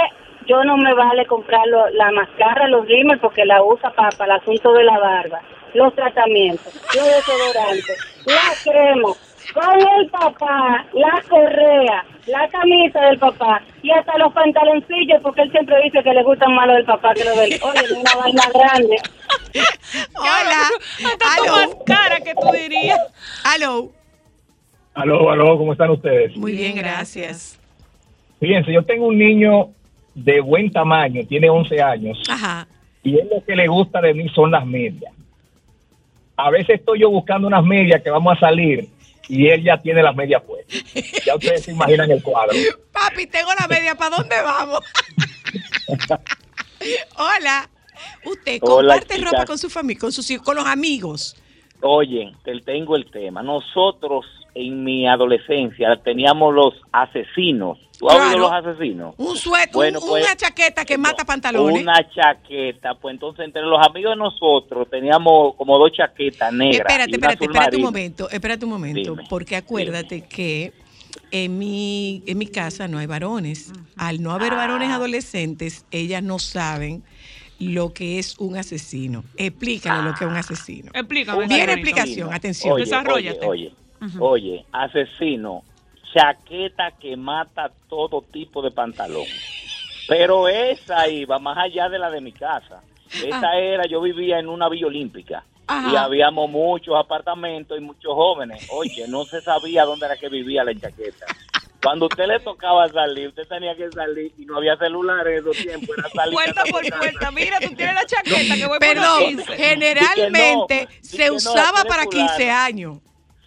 yo 0.47 0.65
no 0.65 0.77
me 0.77 0.93
vale 0.95 1.25
comprar 1.27 1.65
lo- 1.69 1.89
la 1.91 2.11
mascara, 2.11 2.67
los 2.69 2.87
rímel, 2.87 3.19
porque 3.21 3.45
la 3.45 3.63
usa 3.63 3.91
para 3.91 4.09
el 4.25 4.31
asunto 4.33 4.73
de 4.73 4.83
la 4.85 4.99
barba, 4.99 5.41
los 5.75 5.95
tratamientos, 5.95 6.75
los 6.97 7.05
desodorantes, 7.07 7.97
la 8.27 8.73
crema, 8.73 9.09
con 9.55 9.81
el 10.01 10.11
papá, 10.11 10.87
la 10.93 11.23
correa, 11.29 12.05
la 12.27 12.49
camisa 12.49 13.01
del 13.01 13.19
papá 13.19 13.63
y 13.83 13.91
hasta 13.91 14.19
los 14.19 14.33
pantaloncillos, 14.33 15.21
porque 15.23 15.43
él 15.43 15.51
siempre 15.51 15.77
dice 15.85 16.03
que 16.03 16.13
le 16.13 16.23
gustan 16.23 16.55
más 16.55 16.67
los 16.67 16.77
del 16.77 16.85
papá 16.85 17.15
que 17.15 17.25
los 17.25 17.37
del... 17.37 17.53
Oye, 17.63 17.81
es 17.85 17.91
una 17.93 18.15
vaina 18.21 18.43
grande. 18.53 18.97
Hola. 20.17 20.69
Hasta 21.07 21.37
tu 21.37 21.53
más 21.53 21.69
cara 21.87 22.21
que 22.21 22.35
tú 22.35 22.53
dirías. 22.53 23.01
Aló. 23.45 23.91
Aló, 24.95 25.31
aló, 25.31 25.57
¿cómo 25.57 25.73
están 25.73 25.91
ustedes? 25.91 26.37
Muy 26.37 26.53
bien, 26.53 26.75
Bien, 26.75 26.85
gracias. 26.85 27.59
Fíjense, 28.41 28.73
yo 28.73 28.83
tengo 28.83 29.07
un 29.07 29.19
niño 29.19 29.71
de 30.15 30.41
buen 30.41 30.71
tamaño, 30.71 31.23
tiene 31.29 31.49
11 31.49 31.83
años, 31.83 32.23
Ajá. 32.29 32.67
y 33.03 33.19
él 33.19 33.29
lo 33.33 33.45
que 33.45 33.55
le 33.55 33.69
gusta 33.69 34.01
de 34.01 34.15
mí 34.15 34.29
son 34.31 34.51
las 34.51 34.67
medias. 34.67 35.13
A 36.37 36.51
veces 36.51 36.81
estoy 36.81 37.01
yo 37.01 37.11
buscando 37.11 37.49
unas 37.49 37.65
medias 37.65 38.03
que 38.03 38.11
vamos 38.11 38.37
a 38.37 38.41
salir 38.41 38.89
y 39.29 39.49
él 39.49 39.63
ya 39.63 39.77
tiene 39.79 40.03
las 40.03 40.15
medias 40.17 40.43
puestas. 40.43 40.83
Ya 41.25 41.35
ustedes 41.35 41.65
se 41.65 41.73
imaginan 41.73 42.11
el 42.11 42.23
cuadro. 42.23 42.55
Papi, 42.93 43.27
tengo 43.27 43.51
la 43.59 43.67
media. 43.69 43.95
¿Para 43.95 44.17
dónde 44.17 44.37
vamos? 44.43 44.81
Hola. 47.17 47.69
Usted 48.25 48.59
Hola, 48.63 48.95
comparte 48.95 49.17
chicas. 49.17 49.33
ropa 49.33 49.45
con 49.47 49.59
su 49.59 49.69
familia, 49.71 50.01
con 50.01 50.13
sus 50.13 50.31
hijos, 50.31 50.45
con 50.45 50.57
los 50.57 50.67
amigos. 50.67 51.37
Oye, 51.81 52.33
te 52.45 52.59
tengo 52.61 52.97
el 52.97 53.11
tema. 53.11 53.43
Nosotros 53.43 54.25
en 54.61 54.83
mi 54.85 55.07
adolescencia 55.07 55.97
teníamos 56.03 56.55
los 56.55 56.75
asesinos. 56.93 57.79
¿Tú 57.99 58.09
has 58.09 58.17
Claro. 58.17 58.29
oído 58.31 58.39
los 58.41 58.53
asesinos? 58.53 59.15
Un 59.19 59.37
suéter, 59.37 59.73
Bueno, 59.73 59.99
un- 60.01 60.09
pues, 60.09 60.25
una 60.25 60.37
chaqueta 60.37 60.85
que 60.85 60.97
mata 60.99 61.25
pantalones. 61.25 61.83
Una 61.83 62.09
chaqueta. 62.11 62.95
Pues 62.95 63.15
entonces 63.15 63.45
entre 63.45 63.63
los 63.63 63.85
amigos 63.85 64.13
de 64.13 64.17
nosotros 64.17 64.89
teníamos 64.91 65.55
como 65.57 65.79
dos 65.79 65.93
chaquetas 65.93 66.53
negras. 66.53 66.81
Espérate, 66.81 67.11
y 67.11 67.15
una 67.15 67.29
espérate, 67.31 67.45
azul 67.45 67.55
espérate 67.57 67.77
un 67.77 67.83
momento, 67.83 68.31
espérate 68.31 68.65
un 68.65 68.71
momento, 68.71 69.11
Dime, 69.11 69.27
porque 69.29 69.57
acuérdate 69.57 70.23
que 70.23 70.73
en 71.31 71.59
mi, 71.59 72.23
en 72.27 72.39
mi 72.39 72.47
casa 72.47 72.87
no 72.89 72.99
hay 72.99 73.07
varones. 73.07 73.73
Al 73.97 74.23
no 74.23 74.31
Ah. 74.31 74.37
haber 74.37 74.53
varones 74.55 74.91
adolescentes, 74.91 75.85
ellas 75.91 76.23
no 76.23 76.39
saben 76.39 77.03
lo 77.59 77.93
que 77.93 78.21
es 78.21 78.39
un 78.39 78.57
asesino. 78.57 79.25
Explícale 79.37 80.05
lo 80.09 80.15
que 80.15 80.25
es 80.25 80.31
un 80.31 80.37
asesino. 80.37 80.93
Explícame. 80.95 81.47
Viene 81.49 81.67
Carolina. 81.67 81.73
explicación, 81.73 82.33
atención. 82.33 82.75
Oye, 82.75 82.85
Desarróllate. 82.85 83.47
Oye, 83.47 83.67
oye, 83.67 83.73
oye, 84.21 84.65
asesino, 84.73 85.63
chaqueta 86.13 86.93
que 86.93 87.17
mata 87.17 87.71
todo 87.89 88.23
tipo 88.23 88.63
de 88.63 88.71
pantalón. 88.71 89.25
Pero 90.09 90.49
esa 90.49 91.09
iba 91.09 91.39
más 91.39 91.59
allá 91.59 91.89
de 91.89 91.99
la 91.99 92.11
de 92.11 92.21
mi 92.21 92.33
casa. 92.33 92.83
Esa 93.13 93.57
era, 93.59 93.85
yo 93.87 94.01
vivía 94.01 94.39
en 94.39 94.49
una 94.49 94.69
villa 94.69 94.87
olímpica. 94.87 95.45
Ajá. 95.67 95.91
Y 95.93 95.97
habíamos 95.97 96.49
muchos 96.51 96.95
apartamentos 96.97 97.77
y 97.77 97.81
muchos 97.83 98.15
jóvenes. 98.15 98.67
Oye, 98.71 99.07
no 99.09 99.25
se 99.25 99.41
sabía 99.43 99.85
dónde 99.85 100.07
era 100.07 100.17
que 100.17 100.29
vivía 100.31 100.65
la 100.65 100.75
chaqueta. 100.75 101.27
Cuando 101.83 102.07
usted 102.07 102.27
le 102.27 102.41
tocaba 102.41 102.89
salir, 102.89 103.29
usted 103.29 103.47
tenía 103.47 103.77
que 103.77 103.89
salir 103.91 104.33
y 104.37 104.45
no 104.47 104.57
había 104.57 104.77
celulares 104.79 105.35
en 105.39 105.39
esos 105.49 105.57
tiempos. 105.63 105.97
Era 105.97 106.09
salir 106.09 106.33
Puerta 106.35 106.63
por 106.71 106.83
casa. 106.83 106.99
puerta. 106.99 107.31
Mira, 107.31 107.61
tú 107.61 107.75
tienes 107.77 107.95
la 107.95 108.05
chaqueta 108.07 108.55
que 108.57 108.67
voy 108.67 108.79
por 108.79 108.89
Perdón, 108.89 109.19
15. 109.29 109.57
generalmente 109.57 110.85
no, 110.87 110.91
se 111.03 111.27
no, 111.29 111.35
usaba 111.35 111.85
para 111.85 112.07
quiere 112.07 112.27
15 112.29 112.35
fulano. 112.35 112.59
años. 112.65 112.99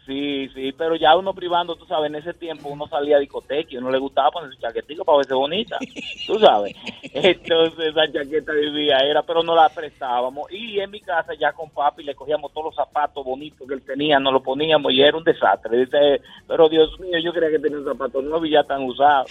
Sí, 0.06 0.50
sí, 0.56 0.72
pero 0.76 0.96
ya 0.96 1.16
uno 1.16 1.32
privando, 1.34 1.76
tú 1.76 1.86
sabes, 1.86 2.10
en 2.10 2.16
ese 2.16 2.34
tiempo 2.34 2.70
uno 2.70 2.88
salía 2.88 3.18
a 3.18 3.20
discoteca 3.20 3.70
y 3.72 3.78
uno 3.78 3.92
le 3.92 4.00
gustaba 4.00 4.32
poner 4.32 4.52
su 4.52 4.60
chaquetita 4.60 5.04
para 5.04 5.20
verse 5.20 5.34
bonita, 5.36 5.78
tú 6.26 6.40
sabes. 6.40 6.76
Entonces 7.14 7.88
esa 7.90 8.12
chaqueta 8.12 8.52
vivía 8.54 8.98
era, 8.98 9.22
pero 9.22 9.44
no 9.44 9.56
la 9.56 9.70
prestábamos. 9.70 10.52
Y 10.52 10.80
en 10.80 10.90
mi 10.90 11.02
casa 11.02 11.34
ya 11.40 11.54
con 11.54 11.70
papi 11.70 12.04
le 12.04 12.16
cogíamos 12.16 12.52
todos 12.52 12.66
los 12.66 12.76
zapatos 12.76 13.24
bonitos 13.24 13.68
que 13.68 13.76
él 13.76 13.84
tenía, 13.84 14.20
nos 14.20 14.34
los 14.34 14.42
poníamos 14.42 14.92
y 14.92 15.02
era 15.02 15.16
un 15.16 15.24
desastre. 15.24 15.78
Dice, 15.86 16.22
pero 16.48 16.68
Dios 16.68 17.00
mío, 17.00 17.20
yo 17.20 17.32
creía 17.32 17.52
que 17.52 17.60
tenía 17.60 17.78
un 17.78 17.86
zapato 17.86 18.22
nuevo 18.24 18.44
y 18.46 18.52
ya 18.52 18.64
tan 18.64 18.82
usado. 18.84 19.26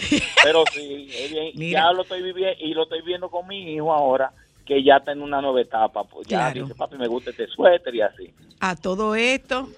Pero 0.45 0.63
sí, 0.73 1.09
es 1.13 1.33
bien, 1.33 1.53
ya 1.73 1.91
lo 1.93 2.03
estoy 2.03 2.23
viviendo 2.23 2.57
y 2.65 2.75
lo 2.75 2.85
estoy 2.85 3.03
viendo 3.03 3.29
con 3.29 3.47
mi 3.49 3.75
hijo 3.75 3.93
ahora 3.93 4.31
que 4.65 4.85
ya 4.85 4.99
está 4.99 5.11
en 5.11 5.23
una 5.23 5.41
nueva 5.41 5.61
etapa. 5.61 6.05
Pues 6.05 6.29
ya 6.29 6.53
Claro. 6.53 6.63
dice, 6.63 6.75
papi, 6.77 6.97
me 6.97 7.09
gusta 7.09 7.31
este 7.31 7.49
suéter 7.49 7.93
y 7.93 8.03
así. 8.03 8.33
A 8.61 8.77
todo 8.77 9.17
esto 9.17 9.69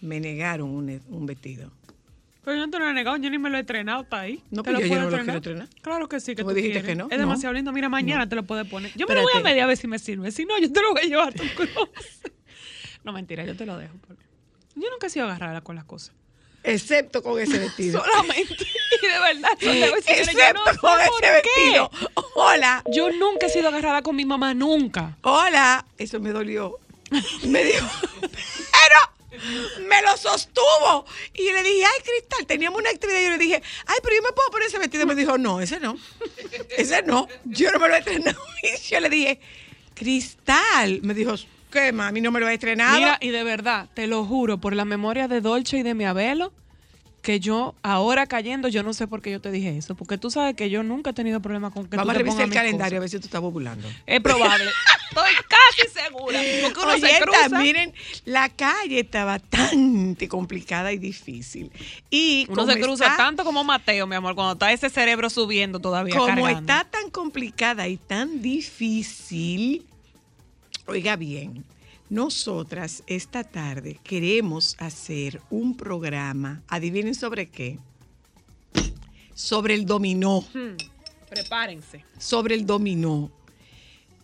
me 0.00 0.20
negaron 0.20 0.70
un, 0.70 1.00
un 1.08 1.26
vestido. 1.26 1.70
Pero 2.44 2.56
yo 2.60 2.66
no 2.66 2.70
te 2.70 2.78
lo 2.78 2.88
he 2.88 2.94
negado, 2.94 3.16
yo 3.18 3.28
ni 3.28 3.36
me 3.38 3.50
lo 3.50 3.58
he 3.58 3.60
estrenado, 3.60 4.02
está 4.02 4.20
ahí. 4.20 4.42
No, 4.50 4.62
¿Te 4.62 4.68
pero 4.70 4.80
yo- 4.80 4.86
yo 4.86 4.92
puedo 4.94 5.10
no 5.10 5.16
lo 5.16 5.22
quiero 5.22 5.36
estrenar. 5.38 5.68
Claro 5.82 6.08
que 6.08 6.18
sí, 6.20 6.34
que 6.34 6.42
Tú 6.42 6.48
dijiste 6.50 6.80
quieres. 6.80 6.88
que 6.88 6.94
no. 6.94 7.04
Es 7.10 7.18
No. 7.18 7.24
demasiado 7.24 7.52
lindo. 7.52 7.72
Mira, 7.72 7.88
mañana 7.90 8.26
te 8.28 8.36
lo 8.36 8.42
puedes 8.44 8.66
poner. 8.66 8.90
Yo 8.96 9.06
me 9.06 9.14
lo 9.14 9.22
voy 9.22 9.32
a 9.36 9.40
medir 9.40 9.60
a 9.62 9.66
ver 9.66 9.76
si 9.76 9.86
me 9.86 9.98
sirve. 9.98 10.30
Si 10.30 10.46
no, 10.46 10.58
yo 10.58 10.72
te 10.72 10.80
lo 10.80 10.92
voy 10.92 11.02
a 11.02 11.04
llevar 11.06 11.28
a 11.28 11.32
tu. 11.32 11.42
No, 13.04 13.12
mentira, 13.12 13.44
yo 13.44 13.56
te 13.56 13.64
lo 13.64 13.76
dejo. 13.78 13.94
Yo 14.74 14.90
nunca 14.90 15.06
he 15.06 15.10
sido 15.10 15.26
agarrada 15.26 15.60
con 15.62 15.76
las 15.76 15.84
cosas. 15.84 16.12
Excepto 16.62 17.22
con 17.22 17.40
ese 17.40 17.58
vestido. 17.58 18.02
Solamente. 18.04 18.66
Y 19.02 19.06
de 19.06 19.18
verdad, 19.20 19.48
yo 19.60 19.70
te 19.70 19.78
voy 19.80 19.82
a 19.82 19.94
decir, 19.96 20.14
yo 20.16 20.22
Excepto 20.22 20.72
no 20.72 20.78
con 20.80 21.00
ese 21.00 21.10
qué. 21.22 21.30
vestido. 21.30 21.90
Hola. 22.34 22.82
Yo 22.92 23.10
nunca 23.12 23.46
he 23.46 23.50
sido 23.50 23.68
agarrada 23.68 24.02
con 24.02 24.16
mi 24.16 24.24
mamá, 24.24 24.54
nunca. 24.54 25.16
Hola. 25.22 25.86
Eso 25.96 26.18
me 26.20 26.30
dolió. 26.30 26.78
Me 27.46 27.64
dijo, 27.64 27.86
me 29.88 30.02
lo 30.02 30.16
sostuvo. 30.16 31.04
Y 31.34 31.52
le 31.52 31.62
dije, 31.62 31.84
ay, 31.84 32.02
Cristal, 32.02 32.46
teníamos 32.46 32.80
una 32.80 32.90
actividad. 32.90 33.20
Y 33.20 33.24
yo 33.24 33.30
le 33.30 33.38
dije, 33.38 33.62
ay, 33.86 33.98
pero 34.02 34.16
yo 34.16 34.22
me 34.22 34.32
puedo 34.32 34.50
poner 34.50 34.68
ese 34.68 34.78
vestido. 34.78 35.04
Y 35.04 35.06
me 35.06 35.14
dijo, 35.14 35.38
no, 35.38 35.60
ese 35.60 35.80
no. 35.80 35.96
Ese 36.76 37.02
no. 37.02 37.28
Yo 37.44 37.70
no 37.72 37.78
me 37.78 37.88
lo 37.88 37.94
he 37.94 37.98
estrenado. 37.98 38.40
Y 38.62 38.88
yo 38.88 39.00
le 39.00 39.08
dije, 39.08 39.40
Cristal. 39.94 41.00
Me 41.02 41.14
dijo, 41.14 41.34
¿qué, 41.70 41.92
mami? 41.92 42.20
No 42.20 42.30
me 42.30 42.40
lo 42.40 42.48
he 42.48 42.54
estrenado. 42.54 42.96
Mira, 42.96 43.18
y 43.20 43.30
de 43.30 43.44
verdad, 43.44 43.88
te 43.94 44.06
lo 44.06 44.24
juro, 44.24 44.58
por 44.58 44.74
la 44.74 44.84
memoria 44.84 45.28
de 45.28 45.40
Dolce 45.40 45.78
y 45.78 45.82
de 45.82 45.94
mi 45.94 46.04
abuelo, 46.04 46.52
que 47.28 47.40
yo, 47.40 47.74
ahora 47.82 48.26
cayendo, 48.26 48.68
yo 48.68 48.82
no 48.82 48.94
sé 48.94 49.06
por 49.06 49.20
qué 49.20 49.30
yo 49.30 49.38
te 49.38 49.50
dije 49.50 49.76
eso, 49.76 49.94
porque 49.94 50.16
tú 50.16 50.30
sabes 50.30 50.56
que 50.56 50.70
yo 50.70 50.82
nunca 50.82 51.10
he 51.10 51.12
tenido 51.12 51.42
problema 51.42 51.70
con 51.70 51.86
que 51.86 51.94
Vamos 51.98 52.08
a 52.08 52.12
tú 52.14 52.16
te 52.16 52.18
revisar 52.20 52.38
pongas 52.40 52.48
el 52.48 52.54
calendario 52.62 52.96
a 52.96 53.00
ver 53.00 53.10
si 53.10 53.18
tú 53.18 53.26
estás 53.26 53.42
ovulando. 53.42 53.86
Es 54.06 54.18
probable. 54.22 54.64
Estoy 55.10 55.30
casi 55.46 55.90
segura. 55.92 56.40
Porque 56.62 56.80
uno 56.80 56.92
se 56.98 57.20
cruza. 57.20 57.58
miren, 57.60 57.92
la 58.24 58.48
calle 58.48 59.00
está 59.00 59.26
bastante 59.26 60.26
complicada 60.26 60.90
y 60.90 60.96
difícil. 60.96 61.70
Y 62.08 62.46
Uno 62.48 62.64
se 62.64 62.80
cruza 62.80 63.04
está- 63.04 63.18
tanto 63.18 63.44
como 63.44 63.62
Mateo, 63.62 64.06
mi 64.06 64.16
amor, 64.16 64.34
cuando 64.34 64.54
está 64.54 64.72
ese 64.72 64.88
cerebro 64.88 65.28
subiendo 65.28 65.80
todavía. 65.80 66.14
Como 66.14 66.28
cargando. 66.28 66.60
está 66.60 66.84
tan 66.90 67.10
complicada 67.10 67.88
y 67.88 67.98
tan 67.98 68.40
difícil, 68.40 69.84
oiga 70.86 71.14
bien, 71.16 71.62
nosotras 72.10 73.02
esta 73.06 73.44
tarde 73.44 73.98
queremos 74.02 74.76
hacer 74.78 75.40
un 75.50 75.76
programa, 75.76 76.62
adivinen 76.68 77.14
sobre 77.14 77.48
qué, 77.50 77.78
sobre 79.34 79.74
el 79.74 79.86
dominó, 79.86 80.40
Hmm, 80.52 80.76
Prepárense. 81.28 82.04
sobre 82.18 82.54
el 82.54 82.66
dominó. 82.66 83.30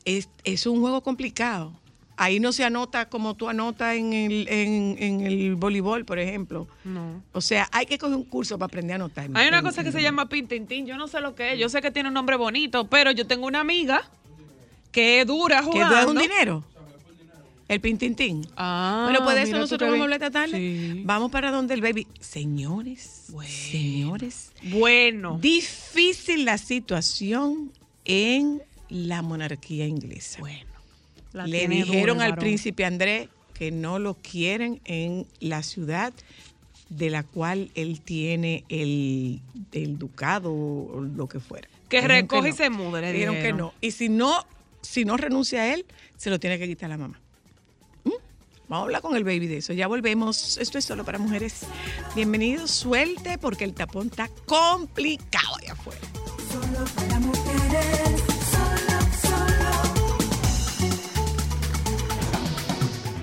Es, 0.05 0.29
es 0.45 0.67
un 0.67 0.81
juego 0.81 1.03
complicado. 1.03 1.73
Ahí 2.17 2.39
no 2.39 2.53
se 2.53 2.63
anota 2.65 3.09
como 3.09 3.35
tú 3.35 3.49
anotas 3.49 3.97
en 3.97 4.13
el, 4.13 4.47
en, 4.49 4.97
en 5.01 5.21
el 5.23 5.57
voleibol, 5.57 6.05
por 6.05 6.19
ejemplo. 6.21 6.69
No. 6.85 7.23
O 7.33 7.41
sea, 7.41 7.69
hay 7.73 7.87
que 7.87 7.99
coger 7.99 8.15
un 8.17 8.23
curso 8.25 8.57
para 8.57 8.67
aprender 8.67 8.93
a 8.93 8.97
anotar. 8.97 9.29
Hay 9.35 9.49
una 9.49 9.63
cosa 9.63 9.83
que 9.83 9.91
se 9.91 10.01
llama 10.01 10.29
Pintintín. 10.29 10.87
Yo 10.87 10.97
no 10.97 11.09
sé 11.09 11.21
lo 11.21 11.35
que 11.35 11.55
es. 11.55 11.59
Yo 11.59 11.69
sé 11.69 11.83
que 11.83 11.91
tiene 11.91 12.09
un 12.09 12.15
nombre 12.15 12.37
bonito, 12.37 12.87
pero 12.87 13.11
yo 13.11 13.27
tengo 13.27 13.47
una 13.49 13.61
amiga 13.61 14.09
que 14.93 15.25
dura 15.25 15.59
¿Que 15.61 15.65
jugando. 15.67 15.99
es 15.99 16.07
un 16.07 16.19
dinero? 16.19 16.65
El 17.67 17.81
pintintín. 17.81 18.47
Ah, 18.57 19.05
bueno, 19.09 19.25
pues 19.25 19.37
de 19.37 19.43
eso 19.43 19.57
nosotros 19.59 19.89
vamos 19.89 20.01
a 20.01 20.05
hablar 20.05 20.23
esta 20.23 20.31
tarde. 20.31 20.57
Sí. 20.59 21.03
Vamos 21.05 21.31
para 21.31 21.51
donde 21.51 21.73
el 21.75 21.81
baby. 21.81 22.07
Señores, 22.21 23.27
señores, 23.47 24.53
Bueno. 24.65 25.39
difícil 25.41 26.45
la 26.45 26.59
situación 26.59 27.73
en 28.05 28.63
la 28.91 29.23
monarquía 29.23 29.87
inglesa. 29.87 30.41
Bueno. 30.41 30.67
la 31.33 31.47
Le 31.47 31.63
dura 31.67 31.75
dijeron 31.75 32.21
al 32.21 32.31
varón. 32.33 32.43
príncipe 32.45 32.85
Andrés 32.85 33.29
que 33.55 33.71
no 33.71 33.99
lo 33.99 34.15
quieren 34.15 34.81
en 34.85 35.27
la 35.41 35.63
ciudad 35.63 36.13
de 36.91 37.09
la 37.11 37.23
cual 37.23 37.71
él 37.75 38.01
tiene 38.03 38.65
el, 38.69 39.41
el 39.73 39.99
ducado 39.99 40.53
o 40.53 41.01
lo 41.01 41.29
que 41.29 41.41
fuera. 41.41 41.69
Que 41.89 41.97
Dijeron 41.99 42.17
recoge 42.19 42.49
y 42.49 42.51
no. 42.51 42.57
se 42.57 42.71
mude, 42.71 43.01
le 43.01 43.13
dijeron 43.13 43.35
que 43.37 43.41
dijeron. 43.41 43.59
no. 43.59 43.75
Y 43.81 43.91
si 43.93 44.09
no, 44.11 44.45
si 44.83 45.05
no 45.05 45.17
renuncia 45.17 45.63
a 45.63 45.73
él, 45.75 45.87
se 46.17 46.29
lo 46.31 46.39
tiene 46.39 46.59
que 46.59 46.67
quitar 46.69 46.91
la 46.91 46.99
mamá. 46.99 47.21
Vamos 48.69 48.83
a 48.83 48.87
hablar 48.87 49.03
con 49.03 49.17
el 49.17 49.25
baby 49.25 49.47
de 49.47 49.59
eso. 49.59 49.73
Ya 49.73 49.87
volvemos. 49.87 50.59
Esto 50.59 50.79
es 50.79 50.85
solo 50.85 51.05
para 51.05 51.19
mujeres. 51.19 51.61
Bienvenidos, 52.15 52.71
suelte, 52.71 53.39
porque 53.39 53.65
el 53.65 53.75
tapón 53.75 54.07
está 54.07 54.29
complicado 54.47 55.57
allá 55.61 55.73
afuera. 55.73 56.01
Solo 56.51 56.85
para 56.95 57.21
mujeres, 57.21 58.23
solo. 58.51 58.95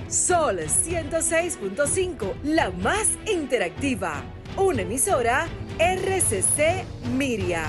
Sol 0.08 0.58
106.5, 0.58 2.42
la 2.44 2.70
más 2.70 3.08
interactiva. 3.26 4.22
Una 4.56 4.82
emisora 4.82 5.48
RCC 5.78 6.84
Miria. 7.16 7.64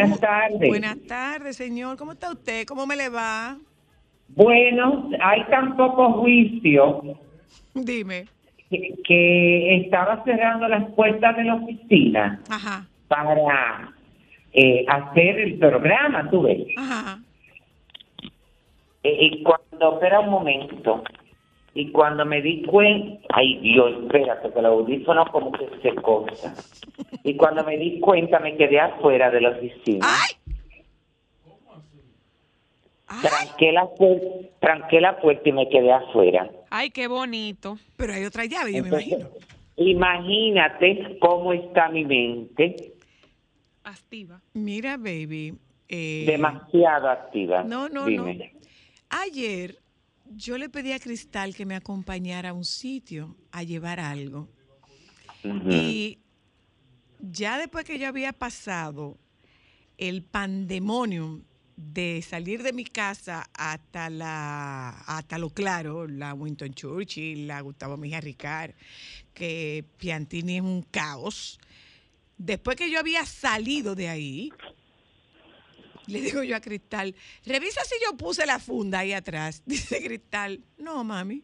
Buenas 0.00 0.20
tardes. 0.20 0.68
Buenas 0.68 0.98
tardes, 1.06 1.56
señor. 1.56 1.96
¿Cómo 1.96 2.12
está 2.12 2.30
usted? 2.30 2.64
¿Cómo 2.66 2.86
me 2.86 2.96
le 2.96 3.08
va? 3.08 3.56
Bueno, 4.28 5.10
hay 5.20 5.44
tan 5.46 5.76
poco 5.76 6.12
juicio 6.20 7.02
Dime. 7.74 8.26
que, 8.70 8.94
que 9.04 9.76
estaba 9.76 10.22
cerrando 10.24 10.68
las 10.68 10.90
puertas 10.92 11.36
de 11.36 11.44
la 11.44 11.54
oficina 11.56 12.40
Ajá, 12.48 12.86
para 13.08 13.92
eh, 14.52 14.84
hacer 14.88 15.38
el 15.40 15.58
programa, 15.58 16.30
tú 16.30 16.42
ves. 16.42 16.66
ajá. 16.76 17.18
Eh, 19.02 19.16
y 19.32 19.42
cuando, 19.42 19.94
espera 19.94 20.20
un 20.20 20.30
momento, 20.30 21.02
y 21.74 21.92
cuando 21.92 22.24
me 22.26 22.42
di 22.42 22.62
cuenta, 22.62 23.20
ay 23.30 23.58
Dios, 23.60 24.02
espérate, 24.02 24.52
que 24.52 24.58
el 24.58 24.66
audífono 24.66 25.24
como 25.30 25.52
que 25.52 25.68
se 25.82 25.94
corta. 25.96 26.54
Y 27.22 27.36
cuando 27.36 27.64
me 27.64 27.76
di 27.76 28.00
cuenta 28.00 28.38
me 28.40 28.56
quedé 28.56 28.80
afuera 28.80 29.30
de 29.30 29.40
la 29.40 29.50
oficina. 29.50 30.06
¡Ay! 30.06 30.36
Tranqué 33.22 33.72
la, 33.72 33.88
tranqué 34.60 35.00
la 35.00 35.20
puerta 35.20 35.48
y 35.48 35.52
me 35.52 35.68
quedé 35.68 35.92
afuera. 35.92 36.48
Ay, 36.70 36.90
qué 36.90 37.08
bonito. 37.08 37.76
Pero 37.96 38.12
hay 38.12 38.24
otra 38.24 38.44
llave, 38.44 38.72
yo 38.72 38.82
me 38.82 38.88
imagino. 38.88 39.28
Imagínate 39.76 41.18
cómo 41.20 41.52
está 41.52 41.88
mi 41.88 42.04
mente, 42.04 42.92
Activa. 43.82 44.40
Mira, 44.52 44.96
baby. 44.96 45.54
eh, 45.88 46.24
demasiado 46.26 47.08
activa. 47.08 47.64
No, 47.64 47.88
no, 47.88 48.06
Dime. 48.06 48.34
no. 48.34 48.44
Ayer 49.08 49.76
yo 50.30 50.58
le 50.58 50.68
pedí 50.68 50.92
a 50.92 51.00
Cristal 51.00 51.54
que 51.54 51.66
me 51.66 51.74
acompañara 51.74 52.50
a 52.50 52.52
un 52.52 52.64
sitio 52.64 53.36
a 53.50 53.62
llevar 53.62 54.00
algo. 54.00 54.48
Y 55.42 56.18
ya 57.18 57.58
después 57.58 57.84
que 57.84 57.98
yo 57.98 58.08
había 58.08 58.32
pasado 58.32 59.18
el 59.98 60.22
pandemonium 60.22 61.42
de 61.76 62.22
salir 62.22 62.62
de 62.62 62.72
mi 62.72 62.84
casa 62.84 63.48
hasta 63.54 64.10
la 64.10 64.90
hasta 64.90 65.38
lo 65.38 65.50
claro, 65.50 66.06
la 66.06 66.34
Winton 66.34 66.74
Churchill, 66.74 67.46
la 67.46 67.60
Gustavo 67.62 67.96
Mejía 67.96 68.20
Ricard, 68.20 68.72
que 69.32 69.84
Piantini 69.96 70.56
es 70.56 70.62
un 70.62 70.82
caos. 70.82 71.58
Después 72.36 72.76
que 72.76 72.90
yo 72.90 72.98
había 72.98 73.24
salido 73.24 73.94
de 73.94 74.08
ahí, 74.08 74.52
le 76.10 76.20
digo 76.20 76.42
yo 76.42 76.56
a 76.56 76.60
Cristal, 76.60 77.14
revisa 77.46 77.80
si 77.84 77.94
yo 78.04 78.16
puse 78.16 78.44
la 78.46 78.58
funda 78.58 79.00
ahí 79.00 79.12
atrás. 79.12 79.62
Dice 79.66 80.02
Cristal, 80.02 80.60
no, 80.78 81.02
mami. 81.04 81.42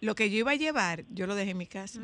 Lo 0.00 0.14
que 0.14 0.30
yo 0.30 0.38
iba 0.38 0.52
a 0.52 0.56
llevar, 0.56 1.04
yo 1.10 1.26
lo 1.26 1.34
dejé 1.34 1.50
en 1.52 1.58
mi 1.58 1.66
casa. 1.66 2.00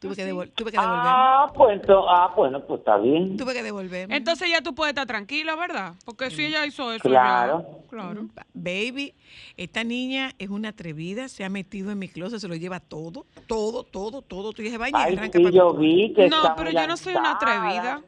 Tuve, 0.00 0.16
que 0.16 0.26
devol- 0.26 0.50
tuve 0.52 0.72
que 0.72 0.78
devolver. 0.80 1.00
Ah, 1.06 1.46
pues, 1.54 1.80
ah, 1.88 2.32
bueno, 2.36 2.66
pues 2.66 2.80
está 2.80 2.98
bien. 2.98 3.36
Tuve 3.36 3.54
que 3.54 3.62
devolver. 3.62 4.10
Entonces 4.12 4.50
ya 4.50 4.60
tú 4.60 4.74
puedes 4.74 4.90
estar 4.90 5.06
tranquila, 5.06 5.54
¿verdad? 5.54 5.94
Porque 6.04 6.28
si 6.32 6.44
ella 6.44 6.66
hizo 6.66 6.92
eso 6.92 7.08
Claro. 7.08 7.64
ya. 7.84 7.88
Claro. 7.88 8.26
Baby, 8.52 9.14
esta 9.56 9.84
niña 9.84 10.32
es 10.40 10.48
una 10.48 10.70
atrevida, 10.70 11.28
se 11.28 11.44
ha 11.44 11.48
metido 11.48 11.92
en 11.92 12.00
mi 12.00 12.08
closet, 12.08 12.40
se 12.40 12.48
lo 12.48 12.56
lleva 12.56 12.80
todo, 12.80 13.26
todo, 13.46 13.84
todo, 13.84 14.22
todo. 14.22 14.52
Tú 14.52 14.62
dices, 14.62 14.80
Ay, 14.80 15.14
arranca 15.14 15.38
sí, 15.38 15.44
para 15.44 15.54
yo 15.54 15.72
vi 15.74 16.12
que 16.14 16.28
No, 16.28 16.52
pero 16.56 16.72
yo 16.72 16.84
no 16.88 16.96
soy 16.96 17.14
una 17.14 17.32
atrevida. 17.32 18.02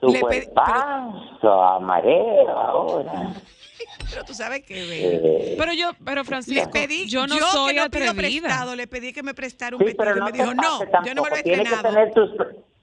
Su 0.00 0.08
Le 0.08 0.20
pedí- 0.20 0.22
cuerpazo, 0.52 1.62
amarelo 1.62 2.50
ahora. 2.50 3.32
Pero 4.10 4.24
tú 4.24 4.34
sabes 4.34 4.62
que, 4.62 4.74
baby. 4.74 5.00
Eh, 5.02 5.54
Pero 5.58 5.72
yo, 5.72 5.90
pero 6.04 6.22
Le 6.22 6.24
Francisco, 6.24 6.70
pedí, 6.70 7.06
yo 7.08 7.26
no 7.26 7.34
que 7.36 7.40
soy 7.42 7.74
no 7.76 7.90
pido 7.90 8.10
atrevida. 8.10 8.42
prestado, 8.48 8.76
le 8.76 8.86
pedí 8.86 9.12
que 9.12 9.22
me 9.22 9.34
prestara 9.34 9.76
un 9.76 9.80
sí, 9.80 9.86
vestido 9.86 10.16
y 10.16 10.18
no 10.18 10.24
me 10.26 10.32
dijo, 10.32 10.54
no, 10.54 10.80
yo 11.04 11.14
no 11.14 11.22
me 11.22 11.30
lo 11.30 11.36
he 11.36 11.42
que 11.42 11.56
tener 11.82 12.12
tus... 12.14 12.30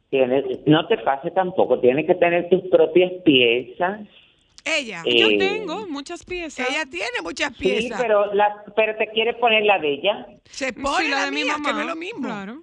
Tienes, 0.10 0.44
no 0.68 0.86
te 0.88 0.98
pase 1.00 1.32
tampoco, 1.32 1.80
tienes 1.80 2.06
que 2.06 2.14
tener 2.16 2.48
tus 2.50 2.62
propias 2.70 3.12
piezas. 3.26 4.02
Ella, 4.66 5.02
Eh, 5.06 5.18
Yo 5.18 5.28
tengo 5.40 5.88
muchas 5.88 6.24
piezas. 6.24 6.70
ella 6.70 6.84
tiene 6.90 7.22
muchas 7.24 7.52
Sí, 7.58 7.64
piezas. 7.64 8.00
pero, 8.02 8.32
la, 8.34 8.64
pero 8.76 8.96
te 8.98 9.08
quiere 9.08 9.34
poner 9.34 9.64
la 9.66 9.80
de 9.80 9.94
ella. 9.94 10.28
se 10.46 10.72
pone 10.74 11.06
Sí, 11.06 11.10
la, 11.12 11.26
de 11.26 11.32
mi 11.32 11.44
mía, 11.44 11.54
mamá. 11.54 11.70
que 11.70 11.74
no 11.74 11.82
es 11.82 11.88
lo 11.88 11.96
mismo. 11.96 12.28
Claro. 12.28 12.62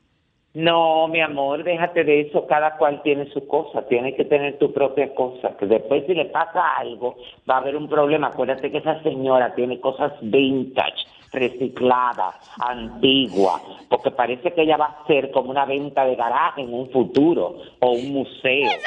No, 0.53 1.07
mi 1.07 1.21
amor, 1.21 1.63
déjate 1.63 2.03
de 2.03 2.23
eso. 2.23 2.47
Cada 2.47 2.77
cual 2.77 3.03
tiene 3.03 3.31
su 3.33 3.47
cosa. 3.47 3.87
Tienes 3.87 4.17
que 4.17 4.25
tener 4.25 4.59
tu 4.59 4.73
propia 4.73 5.15
cosa. 5.15 5.57
Que 5.57 5.67
después, 5.67 6.05
si 6.07 6.15
le 6.15 6.25
pasa 6.27 6.77
algo, 6.77 7.17
va 7.49 7.55
a 7.57 7.59
haber 7.59 7.77
un 7.77 7.89
problema. 7.89 8.29
Acuérdate 8.29 8.71
que 8.71 8.79
esa 8.79 9.01
señora 9.03 9.55
tiene 9.55 9.79
cosas 9.81 10.13
vintage, 10.21 11.07
recicladas, 11.33 12.35
antiguas. 12.59 13.63
Porque 13.89 14.11
parece 14.11 14.53
que 14.53 14.63
ella 14.63 14.77
va 14.77 14.87
a 14.87 15.07
ser 15.07 15.31
como 15.31 15.51
una 15.51 15.67
venta 15.67 16.05
de 16.05 16.17
garaje 16.17 16.63
en 16.63 16.75
un 16.75 16.91
futuro 16.91 17.57
o 17.79 17.91
un 17.91 18.13
museo. 18.13 18.71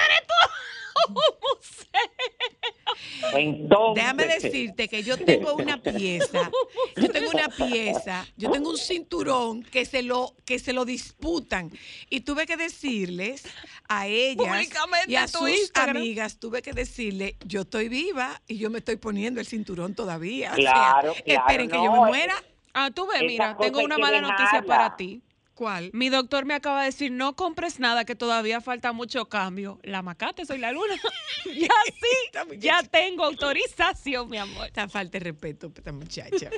Entonces, 3.36 4.04
Déjame 4.04 4.26
decirte 4.28 4.88
que 4.88 5.04
yo 5.04 5.18
tengo 5.26 5.54
una 5.56 5.82
pieza, 5.82 6.52
yo 6.96 7.10
tengo 7.10 7.30
una 7.32 7.50
pieza, 7.50 8.26
yo 8.38 8.52
tengo 8.52 8.70
un 8.70 8.78
cinturón 8.78 9.64
que 9.64 9.86
se 9.86 10.04
lo 10.04 10.36
que 10.46 10.60
se 10.60 10.74
lo 10.74 10.86
disputan 10.86 11.72
y 12.10 12.22
tuve 12.22 12.46
que 12.46 12.58
decirles 12.58 13.44
a 13.88 14.08
ellas 14.08 14.70
y 15.08 15.16
a 15.16 15.28
sus 15.28 15.50
Instagram. 15.50 15.98
amigas, 15.98 16.40
tuve 16.40 16.62
que 16.62 16.74
decirle, 16.74 17.38
yo 17.46 17.62
estoy 17.62 17.90
viva 17.90 18.42
y 18.48 18.58
yo 18.58 18.70
me 18.70 18.80
estoy 18.80 18.96
poniendo 18.98 19.40
el 19.40 19.48
cinturón 19.48 19.94
todavía. 19.96 20.52
O 20.54 20.56
Claro, 20.56 21.14
sea, 21.14 21.24
claro, 21.24 21.42
esperen 21.42 21.70
que 21.70 21.78
yo 21.78 21.92
me 21.92 22.00
muera. 22.00 22.36
Ah, 22.74 22.90
tú 22.94 23.06
ves, 23.08 23.22
mira, 23.22 23.56
tengo 23.58 23.80
una 23.82 23.98
mala 23.98 24.20
noticia 24.22 24.64
para 24.64 24.96
ti. 24.96 25.22
¿Cuál? 25.56 25.92
Mi 25.94 26.10
doctor 26.10 26.46
me 26.46 26.56
acaba 26.56 26.80
de 26.80 26.88
decir, 26.88 27.12
no 27.12 27.36
compres 27.36 27.80
nada, 27.80 28.06
que 28.06 28.16
todavía 28.16 28.60
falta 28.60 28.92
mucho 28.92 29.26
cambio. 29.30 29.80
La 29.84 30.02
macate, 30.02 30.46
soy 30.46 30.58
la 30.58 30.72
luna. 30.72 30.96
ya 31.46 31.68
sí, 31.86 32.58
ya 32.58 32.82
tengo 32.84 33.24
autorización, 33.24 34.30
mi 34.30 34.38
amor. 34.38 34.66
Esta 34.68 34.88
falta 34.90 35.20
de 35.20 35.26
respeto, 35.26 35.72
esta 35.76 35.92
muchacha. 35.92 36.50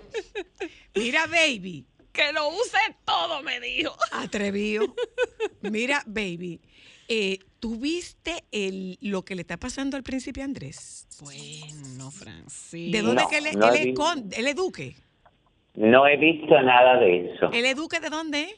Mira, 0.95 1.27
baby, 1.27 1.85
Que 2.13 2.31
lo 2.31 2.47
use 2.49 2.77
todo, 3.03 3.43
me 3.43 3.59
dijo. 3.59 3.93
atrevido. 4.13 4.85
Mira, 5.61 6.01
baby, 6.05 6.61
eh, 7.09 7.39
¿tuviste 7.59 8.45
el, 8.51 8.97
lo 9.01 9.25
que 9.25 9.35
le 9.35 9.41
está 9.41 9.57
pasando 9.57 9.97
al 9.97 10.03
príncipe 10.03 10.41
Andrés? 10.41 11.05
Bueno, 11.19 12.11
Francisco. 12.11 12.91
¿De 12.91 13.01
dónde 13.01 13.23
No, 13.23 13.29
que 13.29 13.37
él, 13.39 13.47
es- 13.47 13.55
no 13.57 13.67
él 13.67 13.75
he 13.75 13.79
es 13.79 13.85
visto. 13.87 14.01
con- 14.01 14.29
él 14.31 14.47
es 14.47 14.55
duque? 14.55 14.95
no 15.75 16.07
he 16.07 16.15
visto 16.15 16.61
nada 16.61 16.97
de 17.01 17.33
eso. 17.35 17.51
¿El 17.51 17.65
es 17.65 17.75
duque 17.75 17.99
de 17.99 18.09
dónde 18.09 18.43
es? 18.43 18.55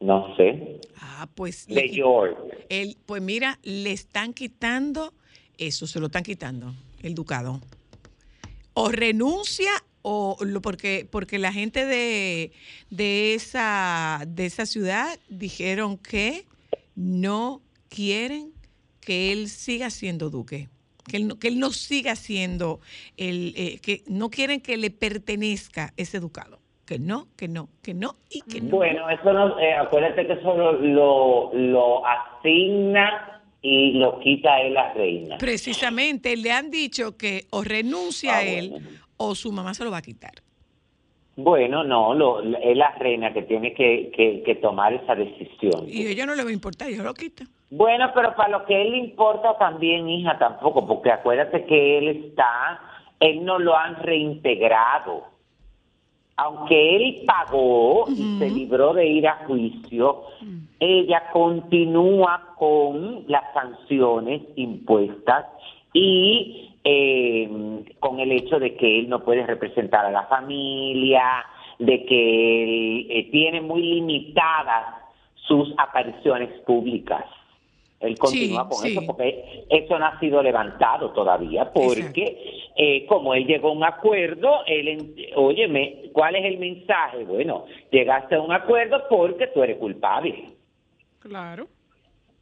No 0.00 0.36
sé. 0.36 0.80
Ah, 1.00 1.28
pues, 1.34 1.66
De 1.66 1.88
York. 1.90 2.36
él- 2.68 2.96
pues 3.06 3.22
mira, 3.22 3.58
le 3.62 3.92
están 3.92 4.34
quitando, 4.34 5.14
eso 5.58 5.86
se 5.86 6.00
lo 6.00 6.06
están 6.06 6.22
quitando, 6.22 6.74
el 7.02 7.14
ducado. 7.14 7.60
O 8.74 8.90
renuncia 8.90 9.70
o 10.02 10.36
lo, 10.40 10.60
porque, 10.62 11.06
porque 11.10 11.38
la 11.38 11.52
gente 11.52 11.84
de, 11.86 12.52
de, 12.90 13.34
esa, 13.34 14.22
de 14.28 14.46
esa 14.46 14.66
ciudad 14.66 15.18
dijeron 15.28 15.96
que 15.98 16.44
no 16.94 17.62
quieren 17.88 18.52
que 19.00 19.32
él 19.32 19.48
siga 19.48 19.90
siendo 19.90 20.30
duque. 20.30 20.68
Que 21.08 21.16
él 21.18 21.28
no, 21.28 21.38
que 21.38 21.48
él 21.48 21.58
no 21.58 21.72
siga 21.72 22.16
siendo 22.16 22.80
el, 23.16 23.54
eh, 23.56 23.78
que 23.80 24.02
no 24.08 24.28
quieren 24.28 24.60
que 24.60 24.76
le 24.76 24.90
pertenezca 24.90 25.94
ese 25.96 26.18
ducado. 26.20 26.55
Que 26.86 27.00
no, 27.00 27.26
que 27.36 27.48
no, 27.48 27.68
que 27.82 27.94
no 27.94 28.14
y 28.30 28.42
que 28.42 28.60
no. 28.60 28.76
Bueno, 28.76 29.10
eso 29.10 29.32
no, 29.32 29.58
eh, 29.58 29.74
acuérdate 29.74 30.24
que 30.24 30.34
eso 30.34 30.56
lo, 30.56 31.52
lo, 31.52 32.02
asigna 32.06 33.42
y 33.60 33.92
lo 33.94 34.20
quita 34.20 34.60
él 34.60 34.74
la 34.74 34.92
reina. 34.94 35.36
Precisamente 35.38 36.36
le 36.36 36.52
han 36.52 36.70
dicho 36.70 37.16
que 37.16 37.46
o 37.50 37.64
renuncia 37.64 38.34
Ah, 38.34 38.38
a 38.38 38.42
él 38.44 38.70
bueno. 38.70 38.88
o 39.16 39.34
su 39.34 39.50
mamá 39.50 39.74
se 39.74 39.82
lo 39.84 39.90
va 39.90 39.96
a 39.98 40.02
quitar. 40.02 40.34
Bueno, 41.34 41.82
no, 41.84 42.14
lo, 42.14 42.40
es 42.40 42.76
la 42.76 42.92
reina 42.92 43.32
que 43.32 43.42
tiene 43.42 43.74
que, 43.74 44.10
que, 44.14 44.42
que 44.44 44.54
tomar 44.54 44.92
esa 44.94 45.14
decisión. 45.16 45.84
Y 45.88 46.06
a 46.06 46.10
ella 46.10 46.24
no 46.24 46.34
le 46.36 46.44
va 46.44 46.50
a 46.50 46.52
importar, 46.52 46.88
ella 46.88 47.02
lo 47.02 47.12
quita. 47.14 47.44
Bueno, 47.70 48.10
pero 48.14 48.34
para 48.36 48.48
lo 48.50 48.64
que 48.64 48.76
a 48.76 48.80
él 48.80 48.92
le 48.92 48.98
importa 48.98 49.58
también, 49.58 50.08
hija, 50.08 50.38
tampoco, 50.38 50.86
porque 50.86 51.10
acuérdate 51.10 51.64
que 51.66 51.98
él 51.98 52.08
está, 52.28 52.80
él 53.18 53.44
no 53.44 53.58
lo 53.58 53.76
han 53.76 53.96
reintegrado. 53.96 55.24
Aunque 56.38 56.96
él 56.96 57.22
pagó 57.26 58.04
y 58.08 58.38
se 58.38 58.50
libró 58.50 58.92
de 58.92 59.06
ir 59.06 59.26
a 59.26 59.46
juicio, 59.46 60.22
ella 60.78 61.30
continúa 61.32 62.54
con 62.58 63.24
las 63.26 63.44
sanciones 63.54 64.42
impuestas 64.56 65.46
y 65.94 66.74
eh, 66.84 67.84
con 68.00 68.20
el 68.20 68.32
hecho 68.32 68.58
de 68.58 68.76
que 68.76 68.98
él 68.98 69.08
no 69.08 69.24
puede 69.24 69.46
representar 69.46 70.04
a 70.04 70.10
la 70.10 70.24
familia, 70.26 71.44
de 71.78 72.04
que 72.04 72.62
él 72.64 73.06
eh, 73.08 73.28
tiene 73.30 73.62
muy 73.62 73.82
limitadas 73.82 74.94
sus 75.34 75.72
apariciones 75.78 76.50
públicas. 76.60 77.24
Él 78.00 78.18
continúa 78.18 78.64
Sí, 78.64 78.68
con 78.68 78.78
sí. 78.78 78.92
eso 78.92 79.06
porque 79.06 79.64
eso 79.70 79.98
no 79.98 80.06
ha 80.06 80.20
sido 80.20 80.42
levantado 80.42 81.10
todavía, 81.12 81.72
porque 81.72 82.38
eh, 82.76 83.06
como 83.06 83.32
él 83.34 83.46
llegó 83.46 83.68
a 83.68 83.72
un 83.72 83.84
acuerdo, 83.84 84.64
él, 84.66 85.14
óyeme, 85.34 86.10
¿cuál 86.12 86.36
es 86.36 86.44
el 86.44 86.58
mensaje? 86.58 87.24
Bueno, 87.24 87.64
llegaste 87.90 88.34
a 88.34 88.40
un 88.42 88.52
acuerdo 88.52 89.02
porque 89.08 89.46
tú 89.48 89.62
eres 89.62 89.78
culpable. 89.78 90.50
Claro. 91.20 91.68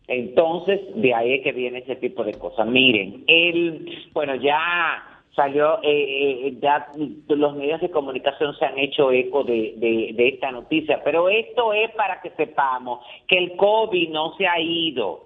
Entonces, 0.09 0.81
de 0.97 1.15
ahí 1.15 1.35
es 1.35 1.43
que 1.43 1.53
viene 1.53 1.79
ese 1.79 1.97
tipo 1.97 2.25
de 2.25 2.35
cosas. 2.35 2.67
Miren, 2.67 3.25
él, 3.27 4.09
bueno, 4.13 4.35
ya 4.35 5.03
salió, 5.35 5.79
eh, 5.83 6.49
eh, 6.49 6.59
ya 6.61 6.89
los 7.29 7.57
medios 7.57 7.81
de 7.81 7.91
comunicación 7.91 8.55
se 8.57 8.67
han 8.67 8.79
hecho 8.79 9.11
eco 9.11 9.45
de, 9.45 9.75
de, 9.77 10.13
de 10.15 10.29
esta 10.29 10.51
noticia, 10.51 11.01
pero 11.03 11.29
esto 11.29 11.73
es 11.73 11.91
para 11.93 12.21
que 12.21 12.31
sepamos 12.31 13.01
que 13.27 13.39
el 13.39 13.57
COVID 13.57 14.11
no 14.11 14.37
se 14.37 14.47
ha 14.47 14.61
ido. 14.61 15.24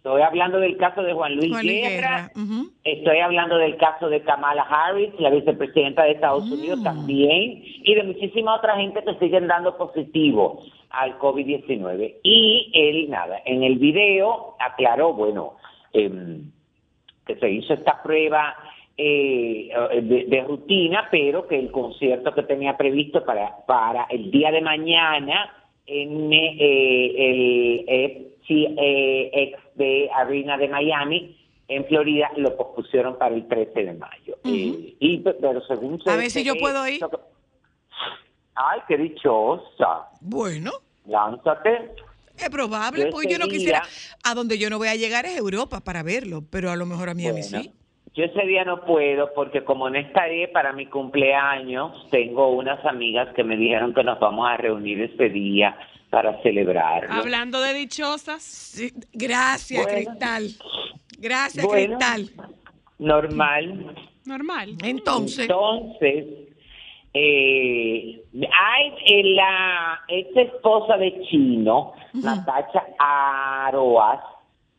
Estoy 0.00 0.22
hablando 0.22 0.58
del 0.58 0.78
caso 0.78 1.02
de 1.02 1.12
Juan 1.12 1.36
Luis 1.36 1.50
Juan 1.50 1.66
Luis 1.66 1.82
Guerra, 1.82 2.30
Guerra, 2.32 2.32
ujú. 2.34 2.70
estoy 2.84 3.18
hablando 3.18 3.58
del 3.58 3.76
caso 3.76 4.08
de 4.08 4.22
Kamala 4.22 4.62
Harris, 4.62 5.10
la 5.18 5.28
vicepresidenta 5.28 6.04
de 6.04 6.12
Estados 6.12 6.46
Mm. 6.46 6.52
Unidos 6.54 6.82
también, 6.82 7.62
y 7.84 7.94
de 7.94 8.02
muchísima 8.04 8.54
otra 8.54 8.76
gente 8.76 9.04
que 9.04 9.14
siguen 9.16 9.46
dando 9.46 9.76
positivo 9.76 10.62
al 10.88 11.18
COVID-19. 11.18 12.14
Y 12.22 12.70
él, 12.72 13.10
nada, 13.10 13.42
en 13.44 13.62
el 13.62 13.76
video 13.76 14.56
aclaró, 14.58 15.12
bueno, 15.12 15.56
em, 15.92 16.50
que 17.26 17.36
se 17.36 17.50
hizo 17.50 17.74
esta 17.74 18.02
prueba 18.02 18.56
eh, 18.96 19.70
de, 20.02 20.24
de 20.24 20.42
rutina, 20.44 21.08
pero 21.10 21.46
que 21.46 21.58
el 21.58 21.70
concierto 21.70 22.32
que 22.34 22.42
tenía 22.44 22.78
previsto 22.78 23.22
para, 23.22 23.54
para 23.66 24.04
el 24.08 24.30
día 24.30 24.50
de 24.50 24.62
mañana 24.62 25.59
en 25.90 26.32
eh, 26.32 27.14
el 27.18 28.30
FTX 28.42 29.76
de 29.76 30.08
Arena 30.14 30.56
de 30.56 30.68
Miami, 30.68 31.36
en 31.68 31.84
Florida, 31.86 32.30
lo 32.36 32.56
pospusieron 32.56 33.16
para 33.18 33.34
el 33.34 33.46
13 33.48 33.84
de 33.84 33.92
mayo. 33.94 34.36
Eh, 34.44 34.94
y, 34.98 35.18
pero 35.18 35.60
según 35.66 36.00
se- 36.02 36.10
A 36.10 36.16
ver 36.16 36.30
si 36.30 36.42
yo 36.44 36.54
puedo 36.56 36.86
ir. 36.88 37.00
Ay, 38.54 38.80
qué 38.88 38.96
dichosa. 38.98 40.08
Bueno, 40.20 40.72
Lánzate. 41.06 41.92
es 42.36 42.50
probable, 42.50 43.06
porque 43.10 43.28
yo 43.32 43.38
no 43.38 43.46
quisiera. 43.48 43.82
A 44.24 44.34
donde 44.34 44.58
yo 44.58 44.68
no 44.70 44.78
voy 44.78 44.88
a 44.88 44.96
llegar 44.96 45.26
es 45.26 45.36
Europa 45.36 45.80
para 45.80 46.02
verlo, 46.02 46.42
pero 46.50 46.70
a 46.70 46.76
lo 46.76 46.86
mejor 46.86 47.08
a 47.08 47.14
mí 47.14 47.22
Bueno, 47.24 47.42
sí. 47.42 47.72
Yo 48.14 48.24
ese 48.24 48.44
día 48.46 48.64
no 48.64 48.84
puedo 48.84 49.32
porque 49.34 49.62
como 49.64 49.88
no 49.88 49.98
estaré 49.98 50.48
para 50.48 50.72
mi 50.72 50.86
cumpleaños, 50.86 52.08
tengo 52.10 52.48
unas 52.50 52.84
amigas 52.84 53.28
que 53.34 53.44
me 53.44 53.56
dijeron 53.56 53.94
que 53.94 54.02
nos 54.02 54.18
vamos 54.18 54.48
a 54.48 54.56
reunir 54.56 55.00
ese 55.00 55.28
día 55.28 55.76
para 56.10 56.42
celebrarlo. 56.42 57.12
Hablando 57.12 57.60
de 57.60 57.72
dichosas. 57.72 58.42
Sí, 58.42 58.92
gracias, 59.12 59.84
Bueno. 59.84 60.10
Cristal. 60.10 60.48
Gracias, 61.18 61.64
Bueno. 61.64 61.96
Cristal. 61.98 62.30
Normal. 62.98 63.94
Normal. 64.24 64.76
Entonces, 64.82 65.40
Entonces, 65.48 66.26
eh, 67.14 68.22
hay 68.34 68.92
eh, 69.06 69.22
la 69.34 70.00
ex 70.08 70.36
esposa 70.36 70.96
de 70.96 71.22
Chino, 71.22 71.92
Natacha 72.12 72.84
Aroas, 72.98 74.20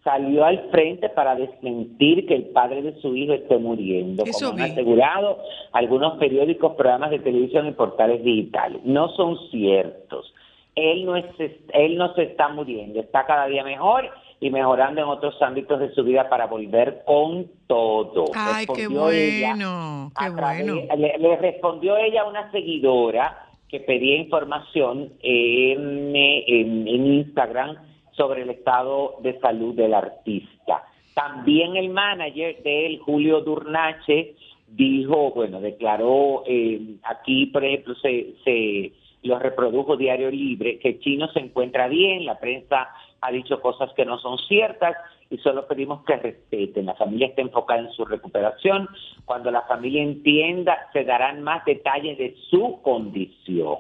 salió 0.03 0.43
al 0.45 0.69
frente 0.71 1.09
para 1.09 1.35
desmentir 1.35 2.25
que 2.25 2.33
el 2.35 2.45
padre 2.45 2.81
de 2.81 2.99
su 3.01 3.15
hijo 3.15 3.33
esté 3.33 3.57
muriendo, 3.57 4.23
Eso 4.25 4.49
como 4.51 4.63
han 4.63 4.71
asegurado 4.71 5.37
algunos 5.73 6.17
periódicos, 6.17 6.73
programas 6.75 7.11
de 7.11 7.19
televisión 7.19 7.67
y 7.67 7.71
portales 7.73 8.23
digitales. 8.23 8.81
No 8.83 9.09
son 9.09 9.37
ciertos. 9.51 10.33
Él 10.75 11.05
no, 11.05 11.15
es, 11.17 11.25
él 11.73 11.97
no 11.97 12.13
se 12.15 12.23
está 12.23 12.47
muriendo, 12.49 12.99
está 12.99 13.25
cada 13.25 13.45
día 13.47 13.63
mejor 13.63 14.09
y 14.39 14.49
mejorando 14.49 15.01
en 15.01 15.07
otros 15.07 15.39
ámbitos 15.41 15.79
de 15.79 15.91
su 15.93 16.03
vida 16.03 16.29
para 16.29 16.47
volver 16.47 17.03
con 17.05 17.45
todo. 17.67 18.25
ay, 18.33 18.65
qué 18.65 18.87
Respondió 18.87 19.01
bueno, 19.01 20.11
qué 20.17 20.31
través- 20.31 20.65
bueno. 20.65 20.95
Le, 20.97 21.17
le 21.19 21.35
respondió 21.37 21.97
ella 21.97 22.21
a 22.21 22.27
una 22.29 22.49
seguidora 22.51 23.37
que 23.69 23.81
pedía 23.81 24.17
información 24.17 25.11
en, 25.21 26.15
en- 26.15 26.87
en 26.87 27.05
Instagram 27.13 27.75
sobre 28.11 28.43
el 28.43 28.49
estado 28.49 29.15
de 29.21 29.39
salud 29.39 29.75
del 29.75 29.93
artista. 29.93 30.83
También 31.13 31.75
el 31.75 31.89
manager 31.89 32.61
de 32.63 32.85
él, 32.85 32.99
Julio 32.99 33.41
Durnache, 33.41 34.35
dijo, 34.67 35.31
bueno, 35.31 35.59
declaró 35.59 36.43
eh, 36.45 36.95
aquí, 37.03 37.47
por 37.47 37.65
ejemplo, 37.65 37.95
se, 37.95 38.35
se 38.43 38.93
lo 39.23 39.37
reprodujo 39.39 39.97
Diario 39.97 40.31
Libre, 40.31 40.79
que 40.79 40.99
Chino 40.99 41.27
se 41.31 41.39
encuentra 41.39 41.87
bien, 41.87 42.25
la 42.25 42.39
prensa 42.39 42.89
ha 43.21 43.31
dicho 43.31 43.61
cosas 43.61 43.91
que 43.95 44.05
no 44.05 44.17
son 44.19 44.37
ciertas 44.47 44.95
y 45.29 45.37
solo 45.37 45.67
pedimos 45.67 46.03
que 46.05 46.17
respeten. 46.17 46.87
La 46.87 46.95
familia 46.95 47.27
está 47.27 47.41
enfocada 47.41 47.81
en 47.81 47.91
su 47.91 48.03
recuperación. 48.03 48.89
Cuando 49.25 49.51
la 49.51 49.61
familia 49.61 50.01
entienda, 50.01 50.89
se 50.91 51.03
darán 51.03 51.43
más 51.43 51.63
detalles 51.65 52.17
de 52.17 52.35
su 52.49 52.81
condición. 52.81 53.77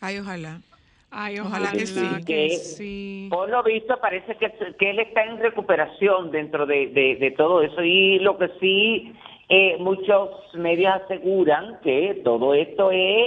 Ay, 0.00 0.18
ojalá. 0.18 0.60
Ay, 1.18 1.38
Ojalá 1.38 1.68
ojalá 1.70 1.72
que 1.72 1.86
sí. 1.86 2.24
Que- 2.26 2.50
sí. 2.50 3.26
Por 3.30 3.48
lo 3.48 3.62
visto, 3.62 3.98
parece 4.00 4.34
que, 4.36 4.52
que 4.78 4.90
él 4.90 4.98
está 5.00 5.24
en 5.24 5.38
recuperación 5.38 6.30
dentro 6.30 6.66
de, 6.66 6.88
de- 6.88 7.16
de 7.16 7.30
todo 7.30 7.62
eso. 7.62 7.82
Y 7.82 8.18
lo 8.18 8.36
que 8.36 8.48
sí, 8.60 9.12
eh, 9.48 9.76
muchos 9.78 10.28
medios 10.54 10.92
aseguran 11.02 11.78
que 11.82 12.20
todo 12.22 12.52
esto 12.52 12.90
es 12.90 13.24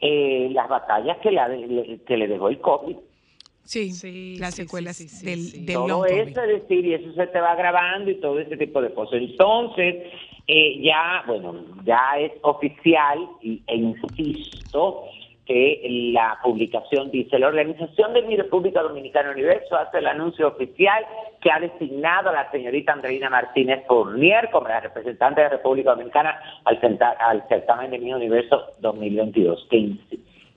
eh, 0.00 0.48
las 0.52 0.68
batallas 0.68 1.18
que, 1.18 1.32
la- 1.32 1.48
le, 1.48 1.98
que 2.06 2.16
le 2.16 2.28
dejó 2.28 2.48
el 2.50 2.60
COVID. 2.60 2.96
Sí, 3.64 3.90
Sí, 3.92 4.36
las 4.38 4.54
sí, 4.54 4.62
secuelas 4.62 4.96
sí, 4.96 5.08
sí, 5.08 5.24
del, 5.26 5.40
sí. 5.40 5.64
del 5.64 5.74
todo 5.76 6.04
eso, 6.06 6.40
es 6.42 6.60
decir, 6.62 6.84
y 6.84 6.94
eso 6.94 7.12
se 7.14 7.26
te 7.28 7.40
va 7.40 7.54
grabando 7.56 8.10
y 8.10 8.16
todo 8.20 8.38
ese 8.38 8.56
tipo 8.58 8.80
de 8.82 8.92
cosas. 8.92 9.20
Entonces, 9.22 10.04
eh, 10.46 10.80
ya, 10.82 11.24
bueno, 11.26 11.64
ya 11.84 12.00
es 12.20 12.30
oficial 12.42 13.18
y, 13.42 13.62
e 13.66 13.76
insisto 13.76 15.04
que 15.46 16.10
la 16.12 16.38
publicación 16.42 17.10
dice, 17.10 17.38
la 17.38 17.48
Organización 17.48 18.14
de 18.14 18.22
mi 18.22 18.36
República 18.36 18.82
Dominicana 18.82 19.30
Universo 19.30 19.76
hace 19.76 19.98
el 19.98 20.06
anuncio 20.06 20.48
oficial 20.48 21.04
que 21.40 21.50
ha 21.50 21.60
designado 21.60 22.30
a 22.30 22.32
la 22.32 22.50
señorita 22.50 22.92
Andreina 22.92 23.28
Martínez 23.28 23.84
Fournier 23.86 24.48
como 24.50 24.68
la 24.68 24.80
representante 24.80 25.42
de 25.42 25.50
República 25.50 25.90
Dominicana 25.90 26.40
al, 26.64 27.46
certamen 27.48 27.90
de 27.90 27.98
mi 27.98 28.12
Universo 28.12 28.72
2022, 28.80 29.66
que, 29.70 29.92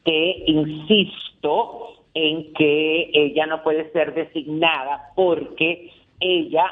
que 0.05 0.43
insisto 0.47 2.05
en 2.13 2.53
que 2.53 3.09
ella 3.13 3.45
no 3.45 3.63
puede 3.63 3.91
ser 3.91 4.13
designada 4.13 5.11
porque 5.15 5.91
ella 6.19 6.65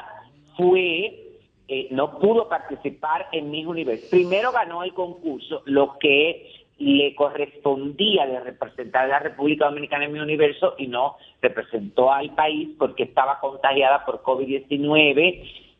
fue 0.56 1.22
eh, 1.68 1.88
no 1.90 2.18
pudo 2.20 2.48
participar 2.48 3.26
en 3.32 3.50
Miss 3.50 3.66
Universo. 3.66 4.06
Primero 4.08 4.52
ganó 4.52 4.84
el 4.84 4.94
concurso, 4.94 5.62
lo 5.66 5.98
que 5.98 6.65
le 6.78 7.14
correspondía 7.14 8.26
de 8.26 8.40
representar 8.40 9.04
a 9.04 9.08
la 9.08 9.18
República 9.18 9.66
Dominicana 9.66 10.04
en 10.04 10.12
Miss 10.12 10.22
Universo 10.22 10.74
y 10.76 10.88
no 10.88 11.16
representó 11.40 12.12
al 12.12 12.34
país 12.34 12.68
porque 12.78 13.04
estaba 13.04 13.40
contagiada 13.40 14.04
por 14.04 14.22
COVID-19 14.22 15.18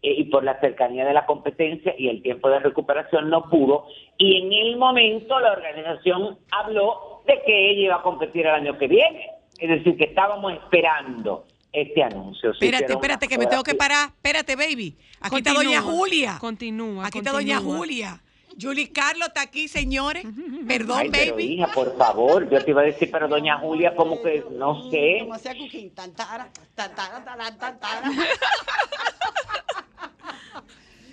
eh, 0.03 0.15
y 0.19 0.25
por 0.25 0.43
la 0.43 0.59
cercanía 0.61 1.05
de 1.05 1.13
la 1.13 1.27
competencia 1.27 1.95
y 1.99 2.09
el 2.09 2.23
tiempo 2.23 2.49
de 2.49 2.61
recuperación 2.61 3.29
no 3.29 3.51
pudo. 3.51 3.87
Y 4.17 4.39
en 4.41 4.53
el 4.53 4.77
momento 4.77 5.39
la 5.39 5.53
organización 5.53 6.39
habló 6.51 7.23
de 7.27 7.43
que 7.45 7.71
ella 7.71 7.81
iba 7.81 7.97
a 7.97 8.03
competir 8.03 8.47
el 8.47 8.55
año 8.55 8.79
que 8.79 8.89
viene. 8.89 9.31
Es 9.59 9.69
decir, 9.69 9.97
que 9.99 10.05
estábamos 10.05 10.53
esperando 10.55 11.45
este 11.73 12.03
anuncio. 12.03 12.53
Espérate, 12.53 12.93
espérate, 12.93 13.29
que 13.29 13.37
me 13.37 13.47
tengo 13.47 13.63
que 13.63 13.75
parar. 13.75 14.09
Espérate, 14.09 14.57
baby. 14.57 14.97
Aquí 15.21 15.37
está 15.37 15.53
Doña 15.53 15.83
Julia. 15.83 16.39
Continúa. 16.41 17.07
Aquí 17.07 17.19
está 17.19 17.33
Doña. 17.33 17.59
Julia. 17.59 18.21
Julie 18.61 18.91
Carlos 18.93 19.29
está 19.29 19.43
aquí, 19.43 19.69
señores. 19.69 20.25
Perdón, 20.67 20.99
Ay, 21.03 21.11
pero 21.11 21.33
baby. 21.33 21.45
hija, 21.55 21.69
por 21.69 21.97
favor, 21.97 22.49
yo 22.51 22.65
te 22.65 22.71
iba 22.71 22.81
a 22.83 22.85
decir, 22.85 23.11
pero 23.11 23.29
doña 23.29 23.59
Julia, 23.59 23.95
como 23.95 24.23
que, 24.23 24.45
no 24.53 24.91
sé. 24.91 25.19
Como 25.21 25.35
hacía 25.35 25.57
Cuquín, 25.57 25.91
tan, 25.95 26.13
tara, 26.13 26.49
tan, 26.75 26.95
tara, 26.95 27.25
tan, 27.25 27.59
tan, 27.59 27.79
tara. 27.79 28.11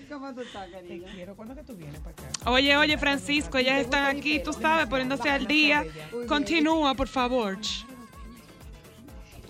¿Cómo 0.09 0.33
tú 0.33 0.41
estás, 0.41 0.69
querida? 0.69 1.07
Quiero 1.11 1.35
cuando 1.35 1.55
que 1.55 1.63
tú 1.63 1.75
vienes 1.75 1.99
para 1.99 2.11
acá. 2.11 2.51
Oye, 2.51 2.77
oye, 2.77 2.97
Francisco, 2.99 3.57
ellas 3.57 3.79
están 3.79 4.15
aquí, 4.15 4.39
tú 4.43 4.53
sabes, 4.53 4.85
poniéndose 4.87 5.29
al 5.29 5.47
día. 5.47 5.85
Continúa, 6.27 6.93
por 6.93 7.07
favor. 7.07 7.57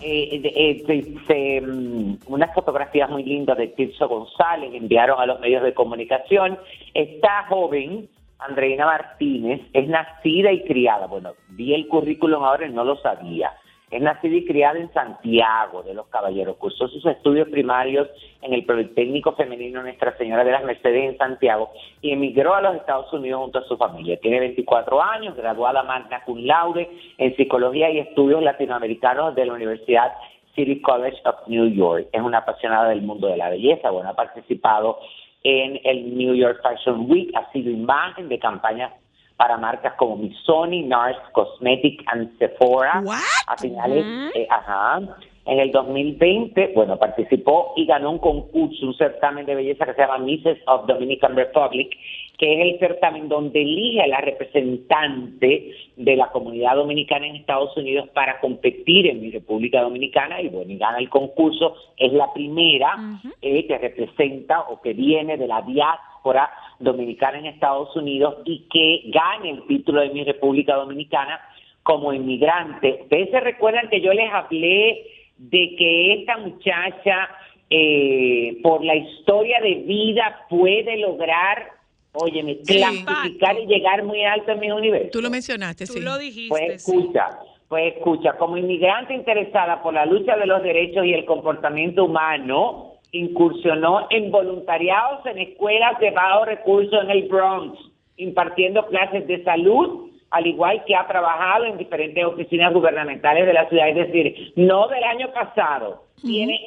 Eh, 0.06 0.82
eh, 1.28 1.60
mm, 1.62 2.16
unas 2.26 2.54
fotografías 2.54 3.08
muy 3.08 3.24
lindas 3.24 3.56
de 3.56 3.68
Tirso 3.68 4.06
González 4.06 4.74
enviaron 4.74 5.18
a 5.18 5.24
los 5.24 5.40
medios 5.40 5.62
de 5.62 5.72
comunicación. 5.72 6.58
Esta 6.92 7.46
joven, 7.48 8.10
Andreina 8.38 8.84
Martínez, 8.84 9.62
es 9.72 9.88
nacida 9.88 10.52
y 10.52 10.62
criada. 10.64 11.06
Bueno, 11.06 11.32
vi 11.48 11.72
el 11.72 11.88
currículum 11.88 12.44
ahora 12.44 12.66
y 12.66 12.72
no 12.72 12.84
lo 12.84 12.96
sabía. 12.96 13.52
Es 13.94 14.02
nacida 14.02 14.34
y 14.34 14.44
criada 14.44 14.76
en 14.76 14.92
Santiago 14.92 15.84
de 15.84 15.94
los 15.94 16.08
Caballeros. 16.08 16.56
Cursó 16.56 16.88
sus 16.88 17.06
estudios 17.06 17.48
primarios 17.48 18.08
en 18.42 18.52
el 18.52 18.64
Politécnico 18.64 19.36
Femenino 19.36 19.82
Nuestra 19.82 20.18
Señora 20.18 20.42
de 20.42 20.50
las 20.50 20.64
Mercedes 20.64 21.12
en 21.12 21.16
Santiago 21.16 21.70
y 22.02 22.10
emigró 22.10 22.56
a 22.56 22.60
los 22.60 22.74
Estados 22.74 23.12
Unidos 23.12 23.40
junto 23.42 23.60
a 23.60 23.68
su 23.68 23.76
familia. 23.76 24.18
Tiene 24.18 24.40
24 24.40 25.00
años, 25.00 25.36
graduada 25.36 25.84
magna 25.84 26.24
cum 26.24 26.40
laude 26.44 26.90
en 27.18 27.36
Psicología 27.36 27.88
y 27.88 28.00
Estudios 28.00 28.42
Latinoamericanos 28.42 29.36
de 29.36 29.46
la 29.46 29.52
Universidad 29.52 30.12
City 30.56 30.80
College 30.80 31.18
of 31.24 31.46
New 31.46 31.68
York. 31.68 32.08
Es 32.10 32.20
una 32.20 32.38
apasionada 32.38 32.88
del 32.88 33.02
mundo 33.02 33.28
de 33.28 33.36
la 33.36 33.48
belleza. 33.48 33.90
Bueno, 33.90 34.10
ha 34.10 34.16
participado 34.16 34.98
en 35.44 35.78
el 35.84 36.18
New 36.18 36.34
York 36.34 36.58
Fashion 36.64 37.08
Week, 37.08 37.30
ha 37.36 37.48
sido 37.52 37.70
imagen 37.70 38.28
de 38.28 38.40
campañas 38.40 38.92
para 39.36 39.56
marcas 39.56 39.94
como 39.94 40.16
Missoni, 40.16 40.82
NARS 40.82 41.18
Cosmetic 41.32 42.02
and 42.06 42.38
Sephora. 42.38 43.02
What? 43.04 43.18
A 43.46 43.56
finales, 43.56 44.04
eh, 44.34 44.46
ajá. 44.48 45.00
En 45.46 45.58
el 45.58 45.72
2020, 45.72 46.72
bueno, 46.74 46.96
participó 46.96 47.74
y 47.76 47.84
ganó 47.84 48.12
un 48.12 48.18
concurso, 48.18 48.86
un 48.86 48.94
certamen 48.94 49.44
de 49.44 49.54
belleza 49.54 49.84
que 49.84 49.92
se 49.92 50.00
llama 50.00 50.18
Mrs. 50.18 50.58
of 50.66 50.86
Dominican 50.86 51.36
Republic, 51.36 51.94
que 52.38 52.54
es 52.54 52.72
el 52.72 52.78
certamen 52.78 53.28
donde 53.28 53.60
elige 53.60 54.00
a 54.00 54.06
la 54.06 54.22
representante 54.22 55.74
de 55.96 56.16
la 56.16 56.28
comunidad 56.28 56.76
dominicana 56.76 57.26
en 57.26 57.36
Estados 57.36 57.76
Unidos 57.76 58.08
para 58.14 58.40
competir 58.40 59.06
en 59.06 59.20
mi 59.20 59.30
República 59.30 59.82
Dominicana 59.82 60.40
y 60.40 60.48
bueno, 60.48 60.72
y 60.72 60.78
gana 60.78 60.98
el 60.98 61.10
concurso. 61.10 61.76
Es 61.98 62.12
la 62.14 62.32
primera 62.32 62.96
eh, 63.42 63.66
que 63.66 63.78
representa 63.78 64.62
o 64.62 64.80
que 64.80 64.94
viene 64.94 65.36
de 65.36 65.46
la 65.46 65.60
diáspora 65.60 66.50
dominicana 66.84 67.38
en 67.38 67.46
Estados 67.46 67.94
Unidos 67.96 68.36
y 68.44 68.66
que 68.70 69.10
gane 69.10 69.50
el 69.50 69.66
título 69.66 70.00
de 70.02 70.10
mi 70.10 70.24
República 70.24 70.76
Dominicana 70.76 71.40
como 71.82 72.12
inmigrante. 72.12 73.00
Ustedes 73.02 73.30
se 73.30 73.40
recuerdan 73.40 73.88
que 73.88 74.00
yo 74.00 74.12
les 74.12 74.32
hablé 74.32 75.06
de 75.36 75.74
que 75.76 76.14
esta 76.14 76.38
muchacha, 76.38 77.28
eh, 77.68 78.58
por 78.62 78.84
la 78.84 78.94
historia 78.96 79.60
de 79.60 79.74
vida, 79.74 80.46
puede 80.48 80.98
lograr, 80.98 81.72
óyeme, 82.12 82.58
Sí. 82.62 82.76
clasificar 82.76 83.58
y 83.58 83.66
llegar 83.66 84.04
muy 84.04 84.24
alto 84.24 84.52
en 84.52 84.60
mi 84.60 84.70
universo. 84.70 85.10
Tú 85.12 85.20
lo 85.20 85.30
mencionaste, 85.30 85.86
sí. 85.86 86.00
Pues 86.48 86.86
escucha, 86.86 87.28
pues 87.68 87.94
escucha, 87.94 88.34
como 88.38 88.56
inmigrante 88.56 89.12
interesada 89.14 89.82
por 89.82 89.92
la 89.92 90.06
lucha 90.06 90.36
de 90.36 90.46
los 90.46 90.62
derechos 90.62 91.04
y 91.04 91.12
el 91.12 91.24
comportamiento 91.24 92.04
humano, 92.04 92.93
incursionó 93.14 94.06
en 94.10 94.30
voluntariados 94.30 95.24
en 95.26 95.38
escuelas 95.38 95.98
de 96.00 96.10
bajo 96.10 96.44
recursos 96.44 97.02
en 97.04 97.10
el 97.10 97.28
Bronx, 97.28 97.78
impartiendo 98.16 98.86
clases 98.86 99.26
de 99.28 99.42
salud, 99.44 100.10
al 100.30 100.46
igual 100.48 100.82
que 100.84 100.96
ha 100.96 101.06
trabajado 101.06 101.64
en 101.64 101.78
diferentes 101.78 102.24
oficinas 102.24 102.72
gubernamentales 102.74 103.46
de 103.46 103.52
la 103.52 103.68
ciudad, 103.68 103.88
es 103.90 103.94
decir, 103.94 104.52
no 104.56 104.88
del 104.88 105.04
año 105.04 105.28
pasado, 105.32 106.02
tiene 106.20 106.58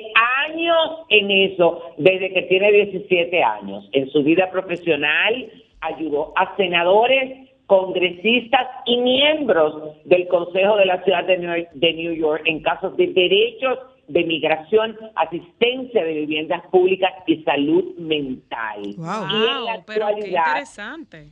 años 0.48 1.00
en 1.10 1.30
eso, 1.32 1.82
desde 1.98 2.32
que 2.34 2.44
tiene 2.44 2.72
17 2.72 3.44
años. 3.44 3.90
En 3.92 4.10
su 4.10 4.24
vida 4.24 4.50
profesional 4.50 5.52
ayudó 5.82 6.32
a 6.38 6.56
senadores, 6.56 7.50
congresistas 7.66 8.68
y 8.86 8.98
miembros 9.02 9.98
del 10.06 10.30
Consejo 10.30 10.78
de 10.78 10.86
la 10.86 11.04
Ciudad 11.04 11.26
de 11.26 11.38
New- 11.38 11.68
de 11.74 11.94
New 11.94 12.14
York 12.14 12.44
en 12.46 12.62
casos 12.62 12.96
de 12.96 13.08
derechos 13.08 13.80
de 14.08 14.24
migración, 14.24 14.98
asistencia 15.16 16.04
de 16.04 16.14
viviendas 16.14 16.66
públicas 16.68 17.12
y 17.26 17.44
salud 17.44 17.96
mental. 17.98 18.82
Y 18.84 18.92
en 18.94 19.66
la 19.66 19.84
pero 19.86 20.08
qué 20.08 20.14
actualidad, 20.14 20.46
interesante. 20.48 21.28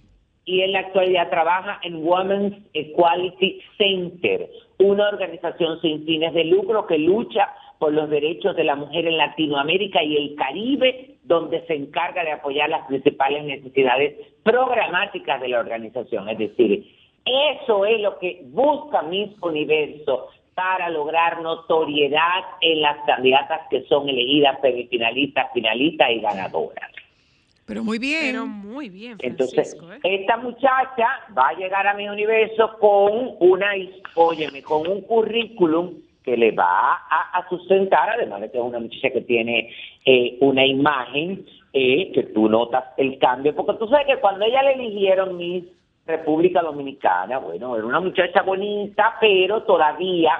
y 0.45 0.61
en 0.61 0.71
la 0.73 0.79
actualidad 0.79 1.29
trabaja 1.29 1.79
en 1.83 2.05
Women's 2.05 2.57
Equality 2.73 3.61
Center, 3.77 4.49
una 4.79 5.07
organización 5.09 5.79
sin 5.81 6.05
fines 6.05 6.33
de 6.33 6.45
lucro 6.45 6.85
que 6.85 6.97
lucha 6.97 7.53
por 7.79 7.93
los 7.93 8.09
derechos 8.09 8.55
de 8.55 8.63
la 8.63 8.75
mujer 8.75 9.05
en 9.07 9.17
Latinoamérica 9.17 10.03
y 10.03 10.15
el 10.15 10.35
Caribe, 10.35 11.17
donde 11.23 11.65
se 11.67 11.75
encarga 11.75 12.23
de 12.23 12.31
apoyar 12.31 12.69
las 12.69 12.85
principales 12.87 13.43
necesidades 13.43 14.15
programáticas 14.43 15.41
de 15.41 15.49
la 15.49 15.59
organización. 15.59 16.29
Es 16.29 16.37
decir, 16.37 16.85
eso 17.25 17.85
es 17.85 17.99
lo 18.01 18.19
que 18.19 18.43
busca 18.45 19.01
Miss 19.01 19.31
Universo 19.41 20.27
para 20.55 20.89
lograr 20.89 21.41
notoriedad 21.41 22.43
en 22.61 22.81
las 22.81 22.97
candidatas 23.05 23.61
que 23.69 23.83
son 23.83 24.07
elegidas 24.07 24.59
semifinalistas, 24.61 25.51
finalistas 25.53 26.09
y 26.11 26.21
ganadoras. 26.21 26.91
Pero 27.65 27.83
muy 27.83 27.99
bien. 27.99 28.21
Pero 28.21 28.45
muy 28.45 28.89
bien, 28.89 29.17
Entonces. 29.19 29.75
¿eh? 29.75 29.99
esta 30.03 30.37
muchacha 30.37 31.07
va 31.37 31.49
a 31.49 31.53
llegar 31.53 31.85
a 31.87 31.93
mi 31.93 32.07
universo 32.07 32.77
con 32.79 33.35
una, 33.39 33.71
óyeme, 34.15 34.61
con 34.63 34.87
un 34.87 35.01
currículum 35.01 35.95
que 36.23 36.37
le 36.37 36.51
va 36.51 36.93
a, 36.93 37.37
a 37.37 37.49
sustentar, 37.49 38.09
además 38.09 38.41
de 38.41 38.51
que 38.51 38.57
es 38.57 38.63
una 38.63 38.79
muchacha 38.79 39.09
que 39.11 39.21
tiene 39.21 39.71
eh, 40.05 40.37
una 40.39 40.65
imagen 40.65 41.45
eh, 41.73 42.11
que 42.13 42.23
tú 42.33 42.47
notas 42.47 42.85
el 42.97 43.19
cambio, 43.19 43.53
porque 43.55 43.73
tú 43.77 43.87
sabes 43.87 44.07
que 44.07 44.21
cuando 44.21 44.45
ella 44.45 44.63
le 44.63 44.73
eligieron 44.73 45.35
Miss 45.35 45.65
República 46.05 46.61
Dominicana, 46.61 47.39
bueno, 47.39 47.75
era 47.75 47.85
una 47.85 47.99
muchacha 47.99 48.43
bonita, 48.43 49.15
pero 49.19 49.63
todavía 49.63 50.33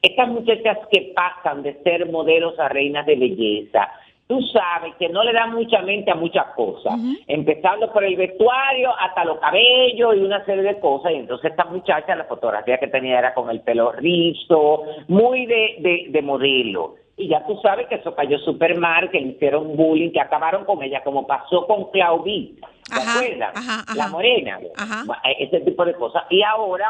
estas 0.00 0.28
muchachas 0.28 0.78
que 0.90 1.12
pasan 1.14 1.62
de 1.62 1.74
ser 1.82 2.10
modelos 2.10 2.58
a 2.58 2.68
reinas 2.68 3.04
de 3.04 3.16
belleza, 3.16 3.88
tú 4.26 4.40
sabes 4.42 4.94
que 4.94 5.08
no 5.08 5.22
le 5.24 5.32
dan 5.32 5.52
mucha 5.52 5.82
mente 5.82 6.10
a 6.10 6.14
muchas 6.14 6.46
cosas, 6.54 6.94
empezando 7.26 7.92
por 7.92 8.04
el 8.04 8.16
vestuario 8.16 8.92
hasta 8.98 9.24
los 9.24 9.38
cabellos 9.40 10.16
y 10.16 10.20
una 10.20 10.44
serie 10.44 10.62
de 10.62 10.78
cosas. 10.78 11.12
Y 11.12 11.16
entonces 11.16 11.50
esta 11.50 11.64
muchacha, 11.64 12.14
la 12.14 12.24
fotografía 12.24 12.78
que 12.78 12.86
tenía 12.86 13.18
era 13.18 13.34
con 13.34 13.50
el 13.50 13.60
pelo 13.60 13.92
rizo, 13.92 14.84
muy 15.08 15.46
de, 15.46 15.76
de, 15.80 16.06
de 16.10 16.22
modelo. 16.22 16.94
Y 17.20 17.28
ya 17.28 17.44
tú 17.46 17.58
sabes 17.62 17.86
que 17.88 17.96
eso 17.96 18.14
cayó 18.14 18.38
súper 18.38 18.78
mal, 18.78 19.10
que 19.10 19.20
le 19.20 19.28
hicieron 19.28 19.76
bullying, 19.76 20.10
que 20.10 20.20
acabaron 20.20 20.64
con 20.64 20.82
ella, 20.82 21.02
como 21.04 21.26
pasó 21.26 21.66
con 21.66 21.90
Claudie, 21.90 22.54
¿te 22.88 23.00
acuerdas? 23.00 23.54
La 23.94 24.08
morena, 24.08 24.58
Bueno, 25.06 25.22
ese 25.38 25.60
tipo 25.60 25.84
de 25.84 25.94
cosas. 25.94 26.24
Y 26.30 26.42
ahora 26.42 26.86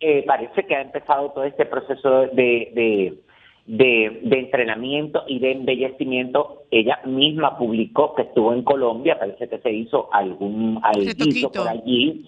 eh, 0.00 0.24
parece 0.26 0.64
que 0.64 0.74
ha 0.74 0.80
empezado 0.82 1.30
todo 1.30 1.44
este 1.44 1.64
proceso 1.64 2.22
de, 2.22 2.28
de, 2.32 3.14
de, 3.66 4.20
de 4.22 4.38
entrenamiento 4.38 5.22
y 5.28 5.38
de 5.38 5.52
embellecimiento. 5.52 6.64
Ella 6.70 7.00
misma 7.04 7.56
publicó 7.56 8.14
que 8.14 8.22
estuvo 8.22 8.52
en 8.52 8.62
Colombia, 8.64 9.18
parece 9.18 9.48
que 9.48 9.58
se 9.58 9.70
hizo 9.70 10.08
algún 10.12 10.80
Retoquito. 10.94 11.52
por 11.52 11.68
allí. 11.68 12.26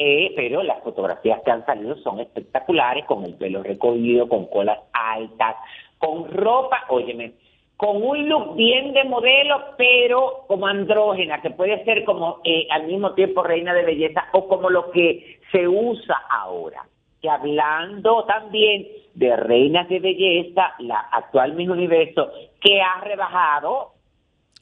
Eh, 0.00 0.32
pero 0.36 0.62
las 0.62 0.80
fotografías 0.84 1.40
que 1.44 1.50
han 1.50 1.66
salido 1.66 1.96
son 2.04 2.20
espectaculares, 2.20 3.04
con 3.06 3.24
el 3.24 3.34
pelo 3.34 3.64
recogido, 3.64 4.28
con 4.28 4.46
colas 4.46 4.78
altas, 4.92 5.56
con 5.98 6.30
ropa, 6.32 6.84
óyeme, 6.88 7.32
con 7.76 8.02
un 8.02 8.28
look 8.28 8.56
bien 8.56 8.92
de 8.92 9.04
modelo, 9.04 9.60
pero 9.76 10.44
como 10.48 10.66
andrógena, 10.66 11.40
que 11.40 11.50
puede 11.50 11.84
ser 11.84 12.04
como 12.04 12.40
eh, 12.44 12.66
al 12.70 12.86
mismo 12.86 13.14
tiempo 13.14 13.42
reina 13.42 13.72
de 13.72 13.84
belleza 13.84 14.24
o 14.32 14.48
como 14.48 14.68
lo 14.70 14.90
que 14.90 15.38
se 15.52 15.68
usa 15.68 16.16
ahora. 16.30 16.84
Que 17.22 17.28
hablando 17.28 18.24
también 18.24 18.86
de 19.14 19.36
reinas 19.36 19.88
de 19.88 20.00
belleza, 20.00 20.74
la 20.80 20.98
actual 21.12 21.54
Miss 21.54 21.68
Universo, 21.68 22.30
que 22.60 22.80
ha 22.80 23.00
rebajado 23.02 23.92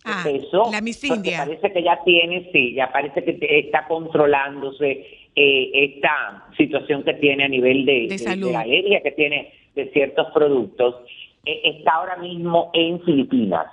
Ah, 0.09 0.21
peso, 0.23 0.69
la 0.71 0.81
Miss 0.81 1.03
India. 1.03 1.39
parece 1.39 1.73
que 1.73 1.83
ya 1.83 2.01
tiene, 2.05 2.49
sí, 2.53 2.75
ya 2.75 2.93
parece 2.93 3.25
que 3.25 3.37
está 3.59 3.89
controlándose 3.89 5.05
eh, 5.35 5.71
esta 5.73 6.45
situación 6.57 7.03
que 7.03 7.15
tiene 7.15 7.43
a 7.45 7.49
nivel 7.49 7.85
de, 7.85 8.07
de 8.07 8.37
la 8.53 8.61
alergia 8.61 9.03
que 9.03 9.11
tiene 9.11 9.53
de 9.75 9.91
ciertos 9.91 10.29
productos. 10.33 10.95
Eh, 11.47 11.61
está 11.65 11.95
ahora 11.95 12.17
mismo 12.17 12.71
en 12.75 13.01
Filipinas. 13.03 13.67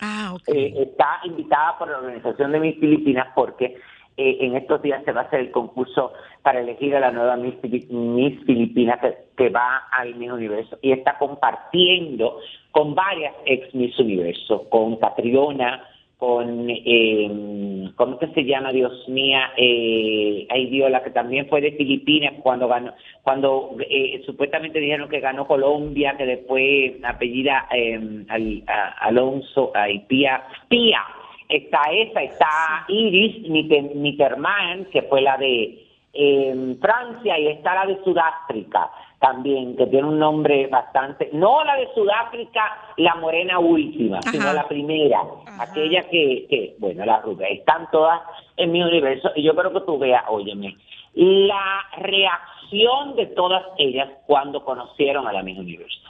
Ah, 0.00 0.32
ok. 0.34 0.42
Eh, 0.48 0.74
está 0.76 1.20
invitada 1.24 1.78
por 1.78 1.88
la 1.88 1.98
Organización 1.98 2.52
de 2.52 2.60
Miss 2.60 2.78
Filipinas 2.78 3.28
porque 3.34 3.76
eh, 4.16 4.38
en 4.40 4.56
estos 4.56 4.82
días 4.82 5.02
se 5.04 5.12
va 5.12 5.22
a 5.22 5.24
hacer 5.24 5.40
el 5.40 5.50
concurso 5.50 6.12
para 6.42 6.60
elegir 6.60 6.94
a 6.94 7.00
la 7.00 7.10
nueva 7.10 7.36
Miss, 7.36 7.54
Miss 7.90 8.44
Filipinas 8.44 9.00
que, 9.00 9.16
que 9.36 9.48
va 9.48 9.88
al 9.90 10.14
Miss 10.16 10.30
Universo 10.30 10.78
y 10.82 10.92
está 10.92 11.16
compartiendo 11.18 12.38
con 12.72 12.94
varias 12.94 13.34
ex 13.46 13.74
Miss 13.74 13.98
Universo, 13.98 14.68
con 14.68 14.96
Catriona, 14.96 15.82
con, 16.22 16.66
eh, 16.70 17.90
¿cómo 17.96 18.16
que 18.16 18.28
se 18.28 18.44
llama, 18.44 18.70
Dios 18.70 19.08
mía? 19.08 19.50
Eh, 19.56 20.46
ay, 20.50 20.66
Dios, 20.66 20.88
la 20.88 21.02
que 21.02 21.10
también 21.10 21.48
fue 21.48 21.60
de 21.60 21.72
Filipinas 21.72 22.34
cuando 22.44 22.68
ganó, 22.68 22.92
cuando 23.24 23.74
eh, 23.90 24.22
supuestamente 24.24 24.78
dijeron 24.78 25.08
que 25.08 25.18
ganó 25.18 25.48
Colombia, 25.48 26.14
que 26.16 26.24
después 26.24 26.92
apellida 27.02 27.66
eh, 27.74 27.98
al- 28.28 28.62
a- 28.68 28.94
Alonso, 29.08 29.72
ay, 29.74 30.04
Pía, 30.06 30.44
Pía, 30.68 31.00
está 31.48 31.80
esa, 31.90 32.22
está 32.22 32.84
Iris 32.86 33.42
Mitter- 33.48 33.92
Mitterman, 33.96 34.84
que 34.92 35.02
fue 35.02 35.22
la 35.22 35.36
de 35.38 35.76
eh, 36.12 36.76
Francia, 36.80 37.36
y 37.36 37.48
está 37.48 37.74
la 37.74 37.86
de 37.86 37.98
Sudáfrica 38.04 38.90
también, 39.22 39.76
que 39.76 39.86
tiene 39.86 40.08
un 40.08 40.18
nombre 40.18 40.66
bastante, 40.66 41.30
no 41.32 41.62
la 41.64 41.76
de 41.76 41.88
Sudáfrica, 41.94 42.92
la 42.96 43.14
morena 43.14 43.60
última, 43.60 44.20
sino 44.20 44.52
la 44.52 44.66
primera, 44.66 45.22
aquella 45.60 46.02
que, 46.10 46.46
que, 46.50 46.74
bueno, 46.80 47.04
la 47.06 47.20
rubia, 47.20 47.46
están 47.46 47.88
todas 47.92 48.20
en 48.56 48.72
mi 48.72 48.82
universo, 48.82 49.30
y 49.36 49.44
yo 49.44 49.54
creo 49.54 49.72
que 49.72 49.80
tú 49.82 49.96
veas, 49.96 50.24
óyeme, 50.28 50.76
la 51.14 51.84
reacción 51.98 53.14
de 53.14 53.26
todas 53.26 53.62
ellas 53.78 54.08
cuando 54.26 54.64
conocieron 54.64 55.28
a 55.28 55.32
la 55.32 55.44
Miss 55.44 55.58
Universo. 55.58 56.00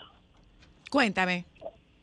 Cuéntame. 0.91 1.45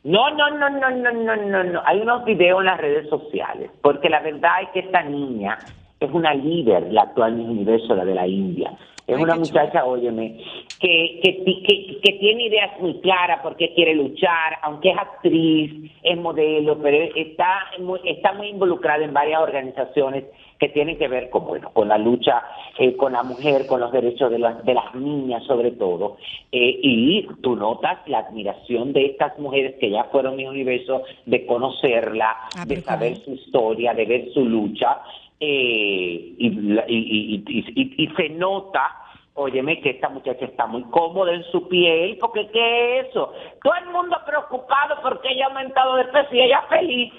No, 0.04 0.30
no, 0.30 0.48
no, 0.50 0.70
no, 0.70 0.90
no, 0.90 1.12
no, 1.12 1.36
no, 1.36 1.64
no. 1.64 1.82
Hay 1.86 2.00
unos 2.00 2.24
videos 2.24 2.60
en 2.60 2.66
las 2.66 2.80
redes 2.80 3.08
sociales, 3.08 3.70
porque 3.82 4.08
la 4.08 4.20
verdad 4.20 4.62
es 4.62 4.68
que 4.70 4.78
esta 4.80 5.02
niña 5.02 5.58
es 5.98 6.10
una 6.12 6.34
líder, 6.34 6.92
la 6.92 7.02
actual 7.02 7.34
Miss 7.34 7.48
Universo, 7.48 7.96
la 7.96 8.04
de 8.04 8.14
la 8.14 8.28
India. 8.28 8.72
Es 9.10 9.16
Ay, 9.16 9.22
una 9.24 9.34
muchacha, 9.34 9.84
óyeme, 9.84 10.38
que, 10.78 11.20
que, 11.22 11.42
que, 11.44 12.00
que 12.00 12.12
tiene 12.20 12.44
ideas 12.44 12.80
muy 12.80 13.00
claras 13.00 13.40
porque 13.42 13.74
quiere 13.74 13.94
luchar, 13.94 14.58
aunque 14.62 14.90
es 14.90 14.98
actriz, 14.98 15.90
es 16.02 16.16
modelo, 16.16 16.78
pero 16.80 17.12
está 17.16 17.66
muy, 17.80 17.98
está 18.04 18.32
muy 18.34 18.48
involucrada 18.48 19.04
en 19.04 19.12
varias 19.12 19.40
organizaciones 19.40 20.24
que 20.60 20.68
tienen 20.68 20.98
que 20.98 21.08
ver 21.08 21.30
con, 21.30 21.46
bueno, 21.46 21.70
con 21.72 21.88
la 21.88 21.98
lucha 21.98 22.42
eh, 22.78 22.94
con 22.96 23.12
la 23.14 23.22
mujer, 23.22 23.66
con 23.66 23.80
los 23.80 23.90
derechos 23.90 24.30
de, 24.30 24.38
las 24.38 24.64
de 24.64 24.74
las 24.74 24.94
niñas 24.94 25.42
sobre 25.44 25.72
todo. 25.72 26.18
Eh, 26.52 26.78
y 26.82 27.26
tú 27.42 27.56
notas 27.56 27.98
la 28.06 28.20
admiración 28.20 28.92
de 28.92 29.06
estas 29.06 29.38
mujeres 29.38 29.74
que 29.80 29.90
ya 29.90 30.04
fueron 30.04 30.36
mi 30.36 30.46
universo, 30.46 31.02
de 31.26 31.46
conocerla, 31.46 32.36
Ah, 32.56 32.64
de 32.66 32.80
saber 32.82 33.16
su 33.16 33.32
historia, 33.32 33.94
de 33.94 34.04
ver 34.04 34.32
su 34.32 34.44
lucha. 34.44 35.00
Eh, 35.40 36.34
y, 36.38 36.46
y- 36.46 36.78
y- 36.88 37.44
y- 37.48 37.74
y- 37.74 38.04
y 38.04 38.06
se 38.14 38.28
nota, 38.30 38.94
óyeme, 39.34 39.80
que 39.80 39.90
esta 39.90 40.08
muchacha 40.10 40.44
está 40.44 40.66
muy 40.66 40.82
cómoda 40.84 41.32
en 41.34 41.42
su 41.44 41.66
piel, 41.68 42.18
porque 42.20 42.48
¿qué 42.52 43.00
es 43.00 43.08
eso? 43.08 43.32
Todo 43.62 43.74
el 43.82 43.86
mundo 43.90 44.16
preocupado 44.26 44.96
porque 45.02 45.28
ella 45.32 45.46
ha 45.46 45.48
aumentado 45.48 45.96
de 45.96 46.04
peso 46.04 46.28
y 46.34 46.40
ella 46.40 46.62
feliz. 46.68 47.12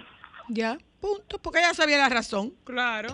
Ya, 0.50 0.78
punto, 1.00 1.38
porque 1.42 1.60
ella 1.60 1.74
sabía 1.74 1.98
la 1.98 2.10
razón. 2.10 2.52
Claro. 2.64 3.10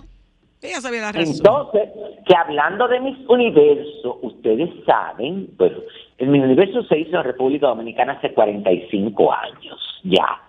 Ella 0.62 0.82
sabía 0.82 1.02
la 1.02 1.12
razón. 1.12 1.36
Entonces, 1.38 1.90
que 2.26 2.36
hablando 2.36 2.88
de 2.88 3.00
mis 3.00 3.18
universos, 3.30 4.18
ustedes 4.24 4.70
saben, 4.86 5.50
bueno, 5.56 5.78
el 6.18 6.28
Miss 6.30 6.44
Universo 6.44 6.82
se 6.84 6.98
hizo 7.00 7.16
en 7.18 7.24
República 7.24 7.68
Dominicana 7.68 8.14
hace 8.14 8.34
45 8.34 9.32
años, 9.32 10.02
ya. 10.04 10.42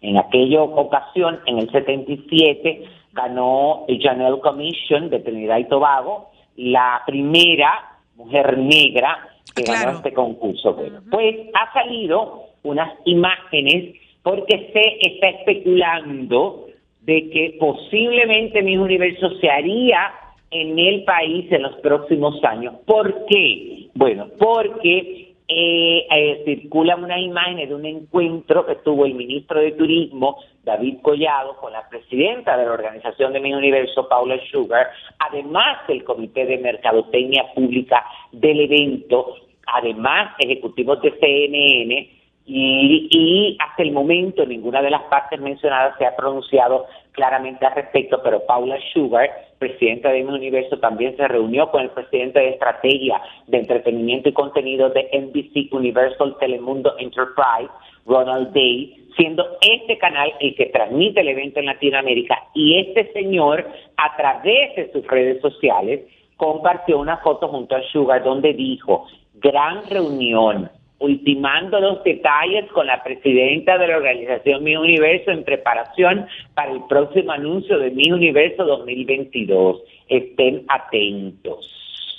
En 0.00 0.16
aquella 0.16 0.62
ocasión, 0.62 1.38
en 1.46 1.58
el 1.58 1.70
77, 1.70 2.82
ganó 3.12 3.84
el 3.88 4.02
Janelle 4.02 4.40
Commission 4.40 5.10
de 5.10 5.20
Trinidad 5.20 5.58
y 5.58 5.64
Tobago, 5.64 6.30
la 6.56 7.02
primera 7.06 7.98
mujer 8.16 8.58
negra 8.58 9.28
que 9.54 9.64
claro. 9.64 9.86
ganó 9.86 9.96
este 9.98 10.12
concurso. 10.12 10.74
Bueno, 10.74 11.00
pues 11.10 11.36
ha 11.54 11.72
salido 11.72 12.44
unas 12.62 12.92
imágenes 13.04 13.96
porque 14.22 14.70
se 14.72 15.08
está 15.08 15.28
especulando 15.28 16.66
de 17.00 17.30
que 17.30 17.56
posiblemente 17.58 18.62
mi 18.62 18.76
universo 18.76 19.30
se 19.40 19.50
haría 19.50 20.12
en 20.50 20.78
el 20.78 21.04
país 21.04 21.50
en 21.50 21.62
los 21.62 21.74
próximos 21.76 22.42
años. 22.44 22.74
¿Por 22.86 23.26
qué? 23.26 23.88
Bueno, 23.94 24.28
porque 24.38 25.34
eh, 25.48 26.06
eh, 26.10 26.42
circulan 26.44 27.02
unas 27.02 27.20
imágenes 27.20 27.68
de 27.68 27.74
un 27.74 27.86
encuentro 27.86 28.64
que 28.64 28.76
tuvo 28.76 29.06
el 29.06 29.14
ministro 29.14 29.60
de 29.60 29.72
Turismo, 29.72 30.38
David 30.64 30.98
Collado, 31.02 31.56
con 31.56 31.72
la 31.72 31.88
presidenta 31.88 32.56
de 32.56 32.66
la 32.66 32.72
organización 32.72 33.32
de 33.32 33.40
Mi 33.40 33.52
Universo, 33.52 34.08
Paula 34.08 34.38
Sugar, 34.50 34.90
además 35.18 35.86
del 35.88 36.04
Comité 36.04 36.46
de 36.46 36.58
Mercadotecnia 36.58 37.52
Pública 37.54 38.04
del 38.30 38.60
evento, 38.60 39.34
además 39.66 40.34
ejecutivos 40.38 41.02
de 41.02 41.12
CNN, 41.18 42.18
y, 42.44 43.08
y 43.10 43.56
hasta 43.60 43.82
el 43.82 43.92
momento 43.92 44.44
ninguna 44.44 44.82
de 44.82 44.90
las 44.90 45.02
partes 45.02 45.40
mencionadas 45.40 45.96
se 45.98 46.06
ha 46.06 46.16
pronunciado 46.16 46.86
claramente 47.12 47.64
al 47.64 47.74
respecto, 47.74 48.20
pero 48.22 48.44
Paula 48.46 48.78
Sugar, 48.92 49.30
presidenta 49.58 50.10
de 50.10 50.24
Mi 50.24 50.32
Universo, 50.32 50.78
también 50.78 51.16
se 51.16 51.28
reunió 51.28 51.70
con 51.70 51.82
el 51.82 51.90
presidente 51.90 52.40
de 52.40 52.50
Estrategia 52.50 53.20
de 53.46 53.58
Entretenimiento 53.58 54.28
y 54.28 54.32
Contenido 54.32 54.90
de 54.90 55.08
NBC 55.12 55.72
Universal 55.72 56.36
Telemundo 56.40 56.94
Enterprise, 56.98 57.70
Ronald 58.06 58.52
Day, 58.52 59.06
siendo 59.16 59.44
este 59.60 59.98
canal 59.98 60.32
el 60.40 60.54
que 60.56 60.66
transmite 60.66 61.20
el 61.20 61.28
evento 61.28 61.60
en 61.60 61.66
Latinoamérica. 61.66 62.38
Y 62.54 62.78
este 62.80 63.12
señor, 63.12 63.66
a 63.96 64.16
través 64.16 64.74
de 64.76 64.90
sus 64.92 65.06
redes 65.06 65.40
sociales, 65.40 66.00
compartió 66.36 66.98
una 66.98 67.18
foto 67.18 67.48
junto 67.48 67.76
a 67.76 67.82
Sugar 67.92 68.24
donde 68.24 68.52
dijo, 68.54 69.06
gran 69.34 69.88
reunión, 69.88 70.70
ultimando 71.02 71.80
los 71.80 72.02
detalles 72.04 72.70
con 72.72 72.86
la 72.86 73.02
presidenta 73.02 73.76
de 73.76 73.88
la 73.88 73.96
organización 73.96 74.62
Mi 74.64 74.76
Universo 74.76 75.30
en 75.30 75.44
preparación 75.44 76.26
para 76.54 76.72
el 76.72 76.82
próximo 76.88 77.32
anuncio 77.32 77.78
de 77.78 77.90
Mi 77.90 78.10
Universo 78.10 78.64
2022. 78.64 79.82
Estén 80.08 80.64
atentos. 80.68 81.68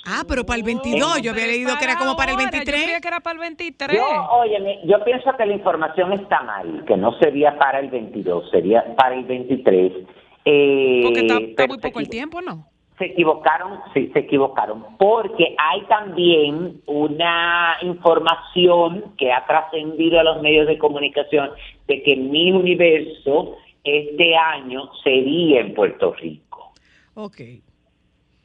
Ah, 0.06 0.22
pero 0.28 0.44
para 0.44 0.58
el 0.58 0.64
22, 0.64 1.22
yo 1.22 1.30
había 1.30 1.46
leído 1.46 1.72
que 1.78 1.84
era 1.84 1.96
como 1.96 2.14
para 2.14 2.32
el 2.32 2.38
ahora, 2.38 2.50
Yo 2.50 2.58
23. 2.58 2.82
creía 2.82 3.00
que 3.00 3.08
era 3.08 3.20
para 3.20 3.34
el 3.34 3.40
23. 3.40 3.98
Yo, 3.98 4.04
óyeme, 4.32 4.80
yo 4.84 5.02
pienso 5.02 5.34
que 5.34 5.46
la 5.46 5.54
información 5.54 6.12
está 6.12 6.42
mal, 6.42 6.84
que 6.86 6.96
no 6.96 7.18
sería 7.18 7.56
para 7.56 7.80
el 7.80 7.88
22, 7.88 8.50
sería 8.50 8.84
para 8.96 9.14
el 9.14 9.24
23. 9.24 9.92
Eh, 10.44 11.00
Porque 11.04 11.20
está, 11.20 11.38
está 11.38 11.54
pero 11.56 11.68
muy 11.68 11.78
poco 11.78 12.00
el 12.00 12.08
tiempo, 12.10 12.42
¿no? 12.42 12.66
Se 12.98 13.06
equivocaron, 13.06 13.80
sí, 13.92 14.08
se 14.12 14.20
equivocaron, 14.20 14.84
porque 14.98 15.56
hay 15.58 15.80
también 15.86 16.80
una 16.86 17.76
información 17.82 19.12
que 19.18 19.32
ha 19.32 19.44
trascendido 19.46 20.20
a 20.20 20.24
los 20.24 20.40
medios 20.42 20.66
de 20.68 20.78
comunicación 20.78 21.50
de 21.88 22.02
que 22.04 22.14
mi 22.16 22.52
universo 22.52 23.56
este 23.82 24.36
año 24.36 24.90
sería 25.02 25.60
en 25.60 25.74
Puerto 25.74 26.14
Rico 26.14 26.72
Ok. 27.14 27.40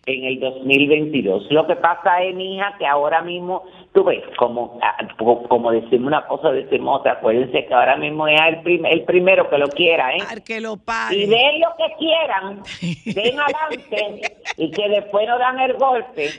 en 0.06 0.24
el 0.26 0.40
2022. 0.40 1.52
Lo 1.52 1.68
que 1.68 1.76
pasa 1.76 2.24
es, 2.24 2.34
mija, 2.36 2.76
que 2.80 2.86
ahora 2.88 3.22
mismo, 3.22 3.64
tú 3.94 4.04
ves, 4.04 4.24
como, 4.38 4.80
ah, 4.82 4.98
como, 5.20 5.44
como 5.48 5.72
decimos 5.72 6.08
una 6.08 6.26
cosa, 6.26 6.52
decimos 6.52 7.00
otra, 7.00 7.14
acuérdense 7.14 7.66
que 7.66 7.74
ahora 7.74 7.96
mismo 7.96 8.28
es 8.28 8.40
el, 8.48 8.62
prim- 8.64 8.86
el 8.86 9.04
primero 9.04 9.48
que 9.50 9.58
lo 9.60 9.68
quiera, 9.70 10.16
¿eh? 10.16 10.20
Al 10.28 10.44
que 10.44 10.60
lo 10.60 10.74
Y 10.74 10.78
pague. 10.78 11.28
den 11.28 11.62
lo 11.62 11.70
que 11.78 11.94
quieran, 12.00 12.64
den 13.06 13.40
adelante 13.40 14.22
y 14.60 14.72
que 14.72 14.90
después 14.90 15.26
no 15.26 15.40
dan 15.40 15.58
el 15.60 15.74
golpe. 15.74 16.30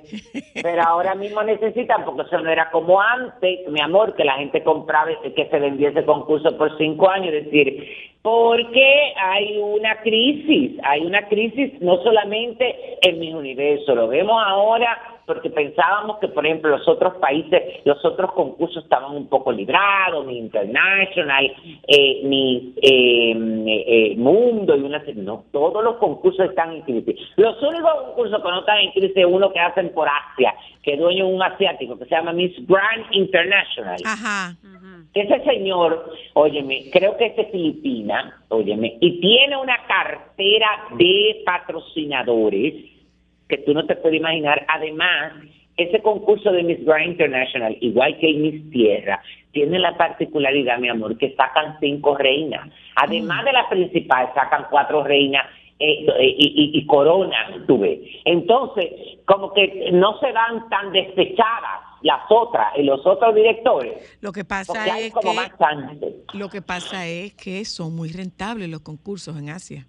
Pero 0.63 0.83
ahora 0.83 1.15
mismo 1.15 1.43
necesitan, 1.43 2.05
porque 2.05 2.23
eso 2.23 2.39
no 2.39 2.51
era 2.51 2.71
como 2.71 3.01
antes, 3.01 3.67
mi 3.69 3.81
amor, 3.81 4.15
que 4.15 4.25
la 4.25 4.35
gente 4.35 4.63
compraba 4.63 5.11
que 5.35 5.49
se 5.49 5.59
vendía 5.59 5.89
ese 5.89 6.05
concurso 6.05 6.57
por 6.59 6.77
cinco 6.77 7.09
años. 7.09 7.33
Es 7.33 7.47
decir, 7.47 8.11
porque 8.21 9.15
hay 9.17 9.57
una 9.59 10.03
crisis, 10.03 10.73
hay 10.85 11.07
una 11.07 11.27
crisis 11.29 11.81
no 11.81 11.97
solamente 12.03 12.99
en 13.01 13.19
mi 13.19 13.33
universo, 13.33 13.95
lo 13.95 14.09
vemos 14.09 14.37
ahora 14.45 14.99
porque 15.31 15.49
pensábamos 15.49 16.19
que, 16.19 16.27
por 16.27 16.45
ejemplo, 16.45 16.77
los 16.77 16.89
otros 16.89 17.15
países, 17.19 17.63
los 17.85 18.05
otros 18.05 18.33
concursos 18.33 18.83
estaban 18.83 19.15
un 19.15 19.29
poco 19.29 19.53
librados, 19.53 20.27
mi 20.27 20.39
International, 20.39 21.53
eh, 21.87 22.21
mi 22.25 22.75
eh, 22.83 23.33
eh, 23.33 24.17
Mundo 24.17 24.77
y 24.77 24.81
una 24.81 24.99
serie. 25.05 25.23
No, 25.23 25.45
todos 25.53 25.85
los 25.85 25.99
concursos 25.99 26.47
están 26.47 26.73
en 26.73 26.83
crisis. 26.83 27.15
Los 27.37 27.63
únicos 27.63 27.93
concursos 28.07 28.43
que 28.43 28.49
no 28.51 28.59
están 28.59 28.79
en 28.79 28.91
crisis 28.91 29.13
es 29.15 29.25
uno 29.25 29.53
que 29.53 29.61
hacen 29.61 29.91
por 29.91 30.09
Asia, 30.09 30.53
que 30.83 30.95
es 30.95 30.99
dueño 30.99 31.29
de 31.29 31.33
un 31.33 31.43
asiático, 31.45 31.97
que 31.97 32.07
se 32.07 32.11
llama 32.11 32.33
Miss 32.33 32.55
Grand 32.67 33.07
International. 33.13 33.99
Ajá. 34.05 34.57
Ese 35.15 35.45
señor, 35.45 36.13
óyeme, 36.35 36.91
creo 36.93 37.17
que 37.17 37.27
es 37.27 37.37
de 37.37 37.45
Filipina, 37.45 38.37
óyeme, 38.49 38.97
y 39.01 39.21
tiene 39.21 39.57
una 39.57 39.77
cartera 39.87 40.89
de 40.99 41.41
patrocinadores 41.47 42.75
que 43.51 43.59
tú 43.59 43.75
no 43.75 43.85
te 43.87 43.97
puedes 43.97 44.19
imaginar. 44.19 44.65
Además, 44.69 45.33
ese 45.77 46.01
concurso 46.01 46.53
de 46.53 46.63
Miss 46.63 46.85
Grand 46.85 47.09
International, 47.13 47.77
igual 47.81 48.17
que 48.19 48.31
el 48.31 48.37
Miss 48.39 48.71
Tierra, 48.71 49.21
tiene 49.53 49.79
la 49.79 49.97
particularidad, 49.97 50.79
mi 50.79 50.89
amor, 50.89 51.19
que 51.19 51.35
sacan 51.35 51.77
cinco 51.81 52.17
reinas. 52.17 52.71
Además 52.97 53.45
de 53.45 53.53
la 53.53 53.69
principal, 53.69 54.31
sacan 54.35 54.67
cuatro 54.71 55.03
reinas 55.05 55.45
eh, 55.79 56.05
eh, 56.07 56.35
y, 56.39 56.71
y- 56.79 56.87
coronas, 56.87 57.67
tú 57.67 57.79
ves. 57.79 57.99
Entonces, 58.25 58.87
como 59.25 59.53
que 59.53 59.91
no 59.93 60.19
se 60.21 60.31
dan 60.33 60.69
tan 60.69 60.93
despechadas 60.93 61.81
las 62.03 62.21
otras 62.31 62.69
y 62.77 62.83
los 62.83 63.05
otros 63.07 63.35
directores. 63.35 64.19
Lo 64.21 64.31
que 64.33 64.45
pasa 64.45 64.85
hay 64.85 65.05
es 65.07 65.13
como 65.13 65.31
que 65.31 65.37
más 65.37 65.51
lo 66.35 66.49
que 66.49 66.63
pasa 66.63 67.07
es 67.07 67.35
que 67.35 67.65
son 67.65 67.97
muy 67.97 68.11
rentables 68.13 68.69
los 68.69 68.81
concursos 68.81 69.39
en 69.39 69.49
Asia. 69.51 69.87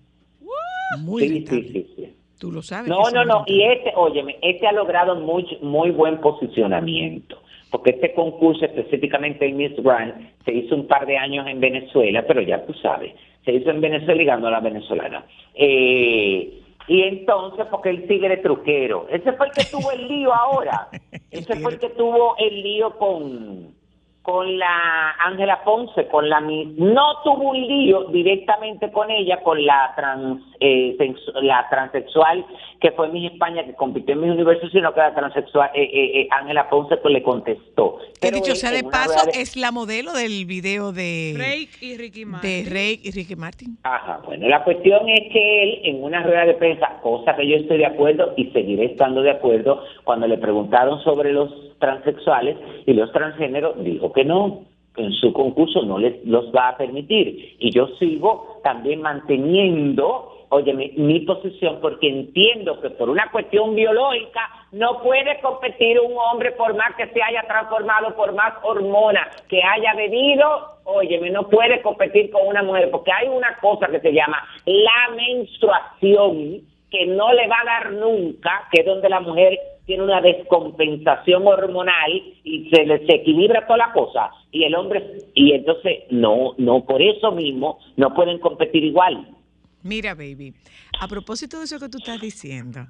Muy 1.00 1.22
Sí, 1.22 1.28
sí, 1.28 1.36
rentables. 1.36 1.72
sí, 1.72 1.94
sí. 1.96 2.16
Tú 2.42 2.52
lo 2.52 2.64
sabes. 2.64 2.90
No, 2.90 3.04
no, 3.12 3.24
no. 3.24 3.44
Y 3.46 3.62
este, 3.62 3.94
óyeme, 3.96 4.40
este 4.42 4.66
ha 4.66 4.72
logrado 4.72 5.16
muy, 5.16 5.46
muy 5.62 5.92
buen 5.92 6.20
posicionamiento. 6.22 7.38
Porque 7.70 7.92
este 7.92 8.16
concurso, 8.16 8.66
específicamente 8.66 9.46
el 9.46 9.54
Miss 9.54 9.76
Grand, 9.78 10.34
se 10.44 10.52
hizo 10.52 10.74
un 10.74 10.88
par 10.88 11.06
de 11.06 11.20
años 11.20 11.46
en 11.48 11.60
Venezuela, 11.60 12.26
pero 12.28 12.42
ya 12.42 12.66
tú 12.66 12.74
sabes, 12.74 13.14
se 13.46 13.54
hizo 13.54 13.70
en 13.70 13.80
Venezuela 13.80 14.20
y 14.20 14.26
ganó 14.26 14.50
la 14.50 14.60
venezolana. 14.60 15.24
Eh, 15.54 16.62
y 16.88 17.02
entonces, 17.04 17.68
porque 17.70 17.92
el 17.92 18.08
tigre 18.08 18.38
truquero, 18.38 19.06
ese 19.12 19.34
fue 19.34 19.46
el 19.46 19.52
que 19.54 19.64
tuvo 19.66 19.92
el 19.92 20.08
lío 20.08 20.34
ahora. 20.34 20.88
Ese 21.30 21.56
fue 21.58 21.74
el 21.74 21.80
que 21.80 21.90
tuvo 21.92 22.36
el 22.38 22.64
lío 22.64 22.98
con, 22.98 23.76
con 24.22 24.58
la 24.60 25.12
Ángela 25.26 25.64
Ponce, 25.64 26.08
con 26.08 26.30
la 26.30 26.40
mi- 26.42 26.66
no 26.78 27.22
tuvo 27.24 27.50
un 27.50 27.60
lío 27.60 28.04
directamente 28.06 28.92
con 28.92 29.10
ella, 29.10 29.42
con 29.42 29.66
la 29.66 29.94
trans 29.96 30.42
eh, 30.60 30.96
la 31.42 31.68
transexual 31.70 32.46
que 32.80 32.92
fue 32.92 33.10
Miss 33.10 33.32
España 33.32 33.64
que 33.64 33.74
compitió 33.76 34.14
en 34.14 34.22
Miss 34.22 34.32
Universo, 34.32 34.68
sino 34.70 34.94
que 34.94 35.00
la 35.00 35.14
transexual 35.14 35.70
eh, 35.74 35.84
eh, 35.84 36.22
eh, 36.22 36.28
Ángela 36.32 36.70
Ponce 36.70 36.98
pues 36.98 37.14
le 37.14 37.22
contestó. 37.24 37.98
Que 38.20 38.32
dicho 38.32 38.56
sea 38.56 38.72
de 38.72 38.84
paso, 38.84 39.26
de- 39.32 39.42
es 39.42 39.56
la 39.56 39.72
modelo 39.72 40.14
del 40.14 40.46
video 40.46 40.92
de, 40.92 41.34
Drake 41.36 41.70
y 41.82 41.98
Ricky 41.98 42.26
Martin. 42.26 42.64
de 42.64 42.70
Rey 42.70 43.00
y 43.04 43.12
Ricky 43.12 43.36
Martin. 43.36 43.78
Ajá, 43.84 44.22
bueno, 44.26 44.48
la 44.48 44.64
cuestión 44.64 45.08
es 45.10 45.32
que 45.32 45.64
él 45.64 45.80
en 45.84 46.04
una 46.04 46.22
rueda 46.24 46.46
de 46.46 46.54
prensa, 46.56 47.00
cosa 47.02 47.36
que 47.36 47.48
yo 47.48 47.56
estoy 47.58 47.78
de 47.80 47.86
acuerdo 47.88 48.34
y 48.38 48.46
seguiré 48.52 48.86
estando 48.86 49.22
de 49.24 49.32
acuerdo, 49.32 49.84
cuando 50.04 50.28
le 50.28 50.38
preguntaron 50.38 51.02
sobre 51.04 51.34
los 51.34 51.50
transexuales 51.80 52.58
y 52.86 52.94
los 52.94 53.12
transgéneros, 53.12 53.84
dijo 53.84 54.11
que 54.14 54.26
no, 54.26 54.66
en 54.98 55.12
su 55.14 55.32
concurso 55.34 55.84
no 55.84 55.98
les 55.98 56.26
los 56.26 56.54
va 56.54 56.70
a 56.70 56.78
permitir. 56.78 57.56
Y 57.60 57.72
yo 57.72 57.88
sigo 58.00 58.60
también 58.64 59.02
manteniendo, 59.02 60.46
oye, 60.50 60.74
mi, 60.74 60.92
mi 60.98 61.22
posición, 61.22 61.80
porque 61.82 62.10
entiendo 62.10 62.80
que 62.82 62.90
por 62.90 63.10
una 63.10 63.30
cuestión 63.32 63.76
biológica 63.76 64.42
no 64.72 65.02
puede 65.02 65.40
competir 65.42 66.00
un 66.00 66.14
hombre 66.18 66.52
por 66.54 66.76
más 66.76 66.96
que 66.96 67.08
se 67.08 67.22
haya 67.22 67.44
transformado, 67.48 68.16
por 68.16 68.34
más 68.34 68.54
hormonas 68.64 69.28
que 69.50 69.62
haya 69.64 69.94
bebido, 69.96 70.46
óyeme, 70.84 71.30
no 71.30 71.48
puede 71.50 71.82
competir 71.82 72.30
con 72.32 72.48
una 72.48 72.64
mujer, 72.64 72.90
porque 72.92 73.12
hay 73.12 73.28
una 73.28 73.58
cosa 73.58 73.88
que 73.88 74.00
se 74.00 74.14
llama 74.14 74.44
la 74.66 75.16
menstruación, 75.16 76.62
que 76.90 77.06
no 77.08 77.32
le 77.34 77.48
va 77.48 77.58
a 77.62 77.66
dar 77.66 77.92
nunca, 77.94 78.68
que 78.72 78.82
es 78.82 78.86
donde 78.86 79.08
la 79.08 79.22
mujer 79.22 79.58
tiene 79.92 80.06
una 80.06 80.22
descompensación 80.22 81.46
hormonal 81.46 82.12
y 82.46 82.70
se 82.70 82.86
les 82.86 83.02
equilibra 83.10 83.68
toda 83.68 83.76
la 83.76 83.92
cosa 83.92 84.32
y 84.50 84.64
el 84.64 84.74
hombre 84.74 85.18
y 85.36 85.52
entonces 85.52 86.04
no 86.12 86.54
no 86.58 86.86
por 86.86 87.02
eso 87.02 87.34
mismo 87.34 87.78
no 87.98 88.14
pueden 88.14 88.40
competir 88.40 88.86
igual 88.86 89.36
Mira, 89.84 90.14
baby, 90.14 90.54
a 91.02 91.10
propósito 91.10 91.58
de 91.58 91.66
eso 91.66 91.78
que 91.78 91.90
tú 91.90 91.98
estás 91.98 92.22
diciendo, 92.22 92.88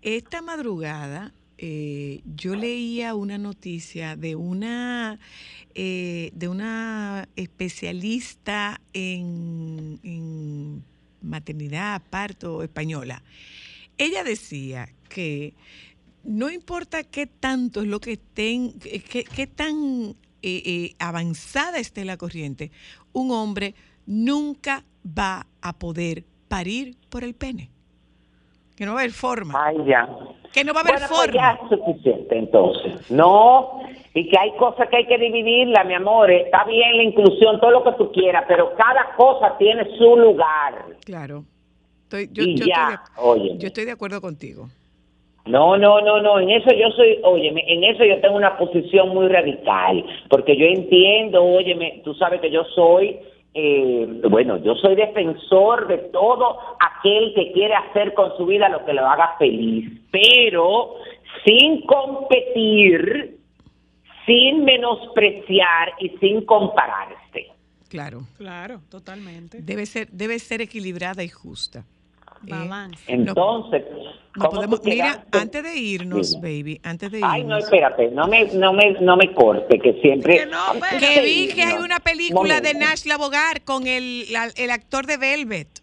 esta 0.00 0.42
madrugada 0.42 1.32
eh, 1.58 2.20
yo 2.36 2.54
leía 2.54 3.16
una 3.16 3.36
noticia 3.36 4.14
de 4.14 4.36
una 4.36 5.18
eh, 5.74 6.30
de 6.34 6.46
una 6.46 7.26
especialista 7.34 8.80
en 8.92 10.84
maternidad, 11.20 12.00
parto 12.10 12.62
española. 12.62 13.24
Ella 13.98 14.22
decía 14.22 14.88
que 15.08 15.54
no 16.24 16.50
importa 16.50 17.02
qué 17.04 17.26
tanto 17.26 17.80
es 17.82 17.86
lo 17.86 18.00
que 18.00 18.12
estén, 18.12 18.78
qué, 18.78 19.00
qué- 19.00 19.24
qué 19.24 19.46
tan 19.46 20.14
eh, 20.42 20.62
eh, 20.64 20.94
avanzada 20.98 21.78
esté 21.78 22.04
la 22.04 22.16
corriente, 22.16 22.70
un 23.12 23.30
hombre 23.30 23.74
nunca 24.06 24.84
va 25.06 25.46
a 25.62 25.72
poder 25.72 26.24
parir 26.48 26.96
por 27.08 27.24
el 27.24 27.34
pene. 27.34 27.70
Que 28.76 28.84
no 28.86 28.92
va 28.94 29.00
a 29.00 29.02
haber 29.02 29.12
forma. 29.14 29.54
Ay, 29.66 29.76
ya. 29.86 30.08
Que 30.52 30.64
no 30.64 30.72
va 30.74 30.80
a 30.80 30.82
haber 30.82 30.94
Bueno, 30.94 31.06
pues 31.08 31.20
forma. 31.20 31.34
ya 31.34 31.58
es 31.62 31.68
suficiente 31.70 32.38
entonces. 32.38 33.10
No, 33.10 33.80
y 34.14 34.28
que 34.28 34.38
hay 34.38 34.50
cosas 34.56 34.88
que 34.88 34.96
hay 34.96 35.06
que 35.06 35.16
dividirla, 35.18 35.84
mi 35.84 35.94
amor. 35.94 36.30
Está 36.30 36.64
bien 36.64 36.96
la 36.96 37.02
inclusión, 37.04 37.60
todo 37.60 37.70
lo 37.70 37.84
que 37.84 37.92
tú 37.92 38.10
quieras, 38.12 38.44
pero 38.48 38.74
cada 38.76 39.14
cosa 39.16 39.56
tiene 39.58 39.84
su 39.96 40.16
lugar. 40.16 40.96
Claro. 41.04 41.44
Estoy, 42.02 42.28
yo, 42.32 42.42
Y 42.44 42.56
yo 42.56 42.66
ya, 42.66 43.00
estoy 43.16 43.48
de, 43.48 43.58
yo 43.58 43.66
estoy 43.68 43.84
de 43.84 43.92
acuerdo 43.92 44.20
contigo. 44.20 44.68
No, 45.46 45.76
no, 45.76 46.00
no, 46.00 46.22
no, 46.22 46.40
en 46.40 46.50
eso 46.50 46.70
yo 46.70 46.90
soy, 46.96 47.18
óyeme, 47.22 47.64
en 47.66 47.84
eso 47.84 48.02
yo 48.04 48.18
tengo 48.20 48.36
una 48.36 48.56
posición 48.56 49.10
muy 49.10 49.28
radical, 49.28 50.02
porque 50.30 50.56
yo 50.56 50.64
entiendo, 50.64 51.44
óyeme, 51.44 52.00
tú 52.02 52.14
sabes 52.14 52.40
que 52.40 52.50
yo 52.50 52.64
soy, 52.74 53.18
eh, 53.52 54.06
bueno, 54.30 54.56
yo 54.62 54.74
soy 54.76 54.96
defensor 54.96 55.86
de 55.86 55.98
todo 55.98 56.58
aquel 56.80 57.34
que 57.34 57.52
quiere 57.52 57.74
hacer 57.74 58.14
con 58.14 58.34
su 58.38 58.46
vida 58.46 58.70
lo 58.70 58.86
que 58.86 58.94
lo 58.94 59.06
haga 59.06 59.36
feliz, 59.38 59.90
pero 60.10 60.94
sin 61.44 61.82
competir, 61.82 63.36
sin 64.24 64.64
menospreciar 64.64 65.92
y 65.98 66.08
sin 66.20 66.46
compararse. 66.46 67.48
Claro. 67.90 68.22
Claro, 68.38 68.80
totalmente. 68.90 69.60
Debe 69.60 69.84
ser, 69.84 70.08
debe 70.08 70.38
ser 70.38 70.62
equilibrada 70.62 71.22
y 71.22 71.28
justa. 71.28 71.84
Eh. 72.46 72.90
Entonces, 73.06 73.84
no 74.36 74.46
¿cómo 74.46 74.50
podemos, 74.56 74.80
mira, 74.84 75.24
antes 75.32 75.62
de 75.62 75.76
irnos, 75.76 76.32
Dime. 76.32 76.42
baby, 76.58 76.80
antes 76.82 77.10
de 77.12 77.20
Ay, 77.22 77.42
no, 77.44 77.56
irnos. 77.56 77.64
espérate, 77.64 78.10
no 78.10 78.26
me, 78.26 78.44
no 78.46 78.72
me, 78.72 78.92
no 79.00 79.16
me 79.16 79.32
corte, 79.32 79.78
que 79.78 79.94
siempre... 80.00 80.46
que 80.98 81.20
vi 81.22 81.48
que 81.48 81.62
hay 81.62 81.76
una 81.78 82.00
película 82.00 82.60
de. 82.60 82.74
Nash 82.74 83.04
Labogar 83.06 83.62
con 83.62 83.86
el, 83.86 84.30
la- 84.32 84.50
el 84.56 84.70
actor 84.70 85.06
de 85.06 85.16
Velvet. 85.16 85.73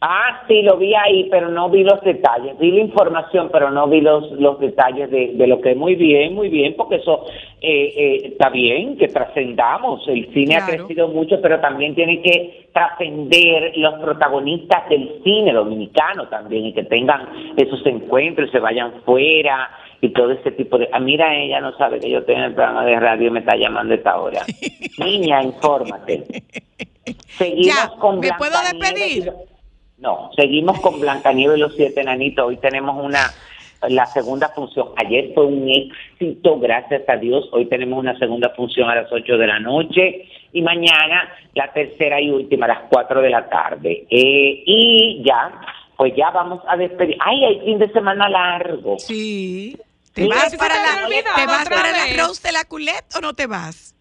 Ah, 0.00 0.42
sí, 0.46 0.60
lo 0.60 0.76
vi 0.76 0.94
ahí, 0.94 1.26
pero 1.30 1.48
no 1.48 1.70
vi 1.70 1.82
los 1.82 2.00
detalles. 2.02 2.58
Vi 2.58 2.70
la 2.70 2.80
información, 2.80 3.48
pero 3.50 3.70
no 3.70 3.88
vi 3.88 4.02
los, 4.02 4.30
los 4.32 4.60
detalles 4.60 5.10
de, 5.10 5.32
de 5.34 5.46
lo 5.46 5.60
que 5.60 5.74
muy 5.74 5.94
bien, 5.94 6.34
muy 6.34 6.50
bien, 6.50 6.74
porque 6.76 6.96
eso 6.96 7.24
eh, 7.62 7.94
eh, 7.96 8.20
está 8.32 8.50
bien, 8.50 8.98
que 8.98 9.08
trascendamos. 9.08 10.06
El 10.06 10.32
cine 10.34 10.56
ha 10.56 10.66
crecido 10.66 11.08
mucho, 11.08 11.40
pero 11.40 11.60
también 11.60 11.94
tiene 11.94 12.20
que 12.20 12.68
trascender 12.74 13.72
los 13.76 13.94
protagonistas 13.94 14.86
del 14.90 15.22
cine 15.24 15.54
dominicano 15.54 16.28
también 16.28 16.66
y 16.66 16.74
que 16.74 16.84
tengan 16.84 17.54
esos 17.56 17.84
encuentros, 17.86 18.50
se 18.50 18.58
vayan 18.58 18.92
fuera 19.04 19.70
y 20.02 20.10
todo 20.10 20.32
ese 20.32 20.50
tipo 20.50 20.76
de... 20.76 20.90
Ah, 20.92 21.00
mira, 21.00 21.34
ella 21.34 21.60
no 21.60 21.74
sabe 21.78 22.00
que 22.00 22.10
yo 22.10 22.20
en 22.26 22.42
el 22.42 22.54
programa 22.54 22.84
de 22.84 23.00
radio 23.00 23.28
y 23.28 23.30
me 23.30 23.40
está 23.40 23.56
llamando 23.56 23.94
a 23.94 23.96
esta 23.96 24.18
hora. 24.18 24.42
Niña, 24.98 25.42
infórmate. 25.42 26.24
Seguimos 27.28 27.66
Ya, 27.66 27.88
con 27.98 28.20
¿me 28.20 28.28
puedo 28.36 28.56
despedir? 28.60 29.32
No, 29.98 30.30
seguimos 30.36 30.80
con 30.80 31.00
Blancanieves 31.00 31.56
y 31.56 31.60
los 31.60 31.74
siete 31.74 32.00
enanitos. 32.00 32.46
Hoy 32.46 32.56
tenemos 32.58 33.02
una 33.02 33.30
la 33.88 34.06
segunda 34.06 34.48
función. 34.50 34.88
Ayer 34.96 35.32
fue 35.34 35.46
un 35.46 35.68
éxito, 35.68 36.58
gracias 36.58 37.08
a 37.08 37.16
Dios. 37.16 37.48
Hoy 37.52 37.66
tenemos 37.66 37.98
una 37.98 38.18
segunda 38.18 38.50
función 38.50 38.88
a 38.88 38.94
las 38.94 39.12
8 39.12 39.36
de 39.36 39.46
la 39.46 39.58
noche 39.60 40.28
y 40.52 40.62
mañana 40.62 41.28
la 41.54 41.72
tercera 41.72 42.20
y 42.20 42.30
última 42.30 42.66
a 42.66 42.68
las 42.68 42.82
4 42.90 43.22
de 43.22 43.30
la 43.30 43.48
tarde. 43.48 44.06
Eh, 44.10 44.62
y 44.66 45.22
ya, 45.24 45.60
pues 45.96 46.14
ya 46.16 46.30
vamos 46.30 46.62
a 46.66 46.76
despedir. 46.76 47.16
Ay, 47.20 47.44
hay 47.44 47.60
fin 47.60 47.78
de 47.78 47.90
semana 47.92 48.28
largo. 48.28 48.98
Sí. 48.98 49.76
¿Te 50.12 50.26
vas 50.26 50.56
para 50.56 50.74
la, 50.76 51.08
¿te 51.08 51.46
vas 51.46 51.62
otra 51.62 51.76
para 51.76 51.92
la 51.92 52.04
vez. 52.04 52.16
Rose 52.16 52.42
de 52.42 52.52
la 52.52 52.64
Culette 52.64 53.16
o 53.16 53.20
no 53.20 53.34
te 53.34 53.46
vas? 53.46 53.95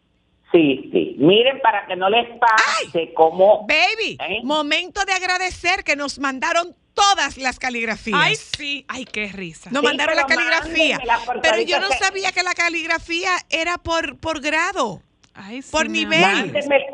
Sí, 0.56 0.90
sí. 0.92 1.16
Miren, 1.18 1.60
para 1.62 1.86
que 1.86 1.96
no 1.98 2.10
les 2.10 2.28
pase 2.40 3.14
como... 3.14 3.68
Baby, 3.68 4.18
¿Eh? 4.22 4.40
momento 4.44 5.04
de 5.04 5.12
agradecer 5.12 5.84
que 5.84 5.96
nos 5.98 6.18
mandaron 6.18 6.74
todas 6.94 7.38
las 7.38 7.60
caligrafías. 7.60 8.20
Ay, 8.22 8.36
sí. 8.36 8.86
Ay, 8.88 9.04
qué 9.06 9.28
risa. 9.28 9.70
Nos 9.72 9.82
Sí, 9.82 9.88
mandaron 9.88 10.16
la 10.16 10.26
caligrafía. 10.26 11.00
Pero 11.42 11.62
yo 11.62 11.80
no 11.82 11.90
sabía 11.90 12.32
que 12.32 12.42
la 12.42 12.54
caligrafía 12.54 13.32
era 13.50 13.78
por, 13.78 14.18
por 14.18 14.40
grado, 14.40 15.02
Ay, 15.34 15.62
sí, 15.62 15.72
por 15.72 15.90
nivel. 15.90 16.22
Mándenme, 16.22 16.86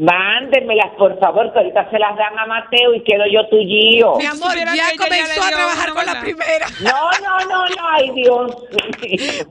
mándenmelas, 0.00 0.94
por 0.96 1.18
favor, 1.20 1.52
que 1.52 1.58
ahorita 1.58 1.90
se 1.90 1.98
las 1.98 2.16
dan 2.16 2.38
a 2.38 2.46
Mateo 2.46 2.94
y 2.94 3.04
quedo 3.04 3.24
yo 3.30 3.46
tuyo. 3.48 4.16
Mi 4.16 4.24
amor, 4.24 4.56
ya 4.56 4.74
ya 4.74 4.96
comenzó 4.96 5.42
a 5.42 5.50
trabajar 5.50 5.90
con 5.90 6.06
la 6.06 6.20
primera. 6.20 6.66
No, 6.80 7.10
no, 7.20 7.38
no, 7.46 7.66
no, 7.66 7.88
ay 7.92 8.10
Dios. 8.14 8.56
Qué 9.00 9.44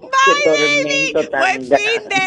tormento 0.44 1.30
tan 1.30 1.42
Buen 1.42 1.62
fin 1.62 2.10
de. 2.10 2.20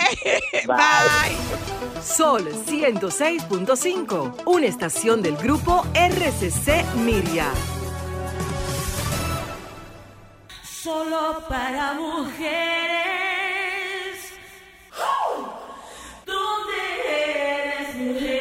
Bye. 0.67 0.77
Bye. 0.77 2.01
Sol 2.01 2.43
106.5, 2.45 4.43
una 4.47 4.67
estación 4.67 5.23
del 5.23 5.37
grupo 5.37 5.85
RCC 5.95 6.85
Miria. 6.97 7.47
Solo 10.63 11.43
para 11.49 11.95
mujeres. 11.95 12.93
¿Dónde 14.97 15.62
eres 17.95 18.32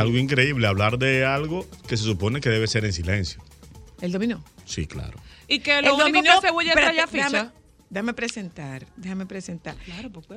Algo 0.00 0.16
increíble, 0.18 0.66
hablar 0.66 0.98
de 0.98 1.24
algo 1.24 1.66
que 1.88 1.96
se 1.96 2.04
supone 2.04 2.40
que 2.40 2.48
debe 2.48 2.66
ser 2.66 2.84
en 2.84 2.92
silencio. 2.92 3.42
¿El 4.00 4.12
dominó? 4.12 4.42
Sí, 4.64 4.86
claro. 4.86 5.18
Y 5.48 5.60
que 5.60 5.80
lo 5.82 5.88
El 5.88 5.92
único 5.94 6.08
dominó- 6.08 6.40
que 6.40 6.46
se 6.48 6.52
huye 6.52 6.68
es 6.70 6.76
espérate, 6.76 6.94
traer 6.94 7.08
ficha. 7.08 7.24
Déjame, 7.28 7.50
déjame 7.88 8.14
presentar, 8.14 8.86
déjame 8.96 9.26
presentar. 9.26 9.76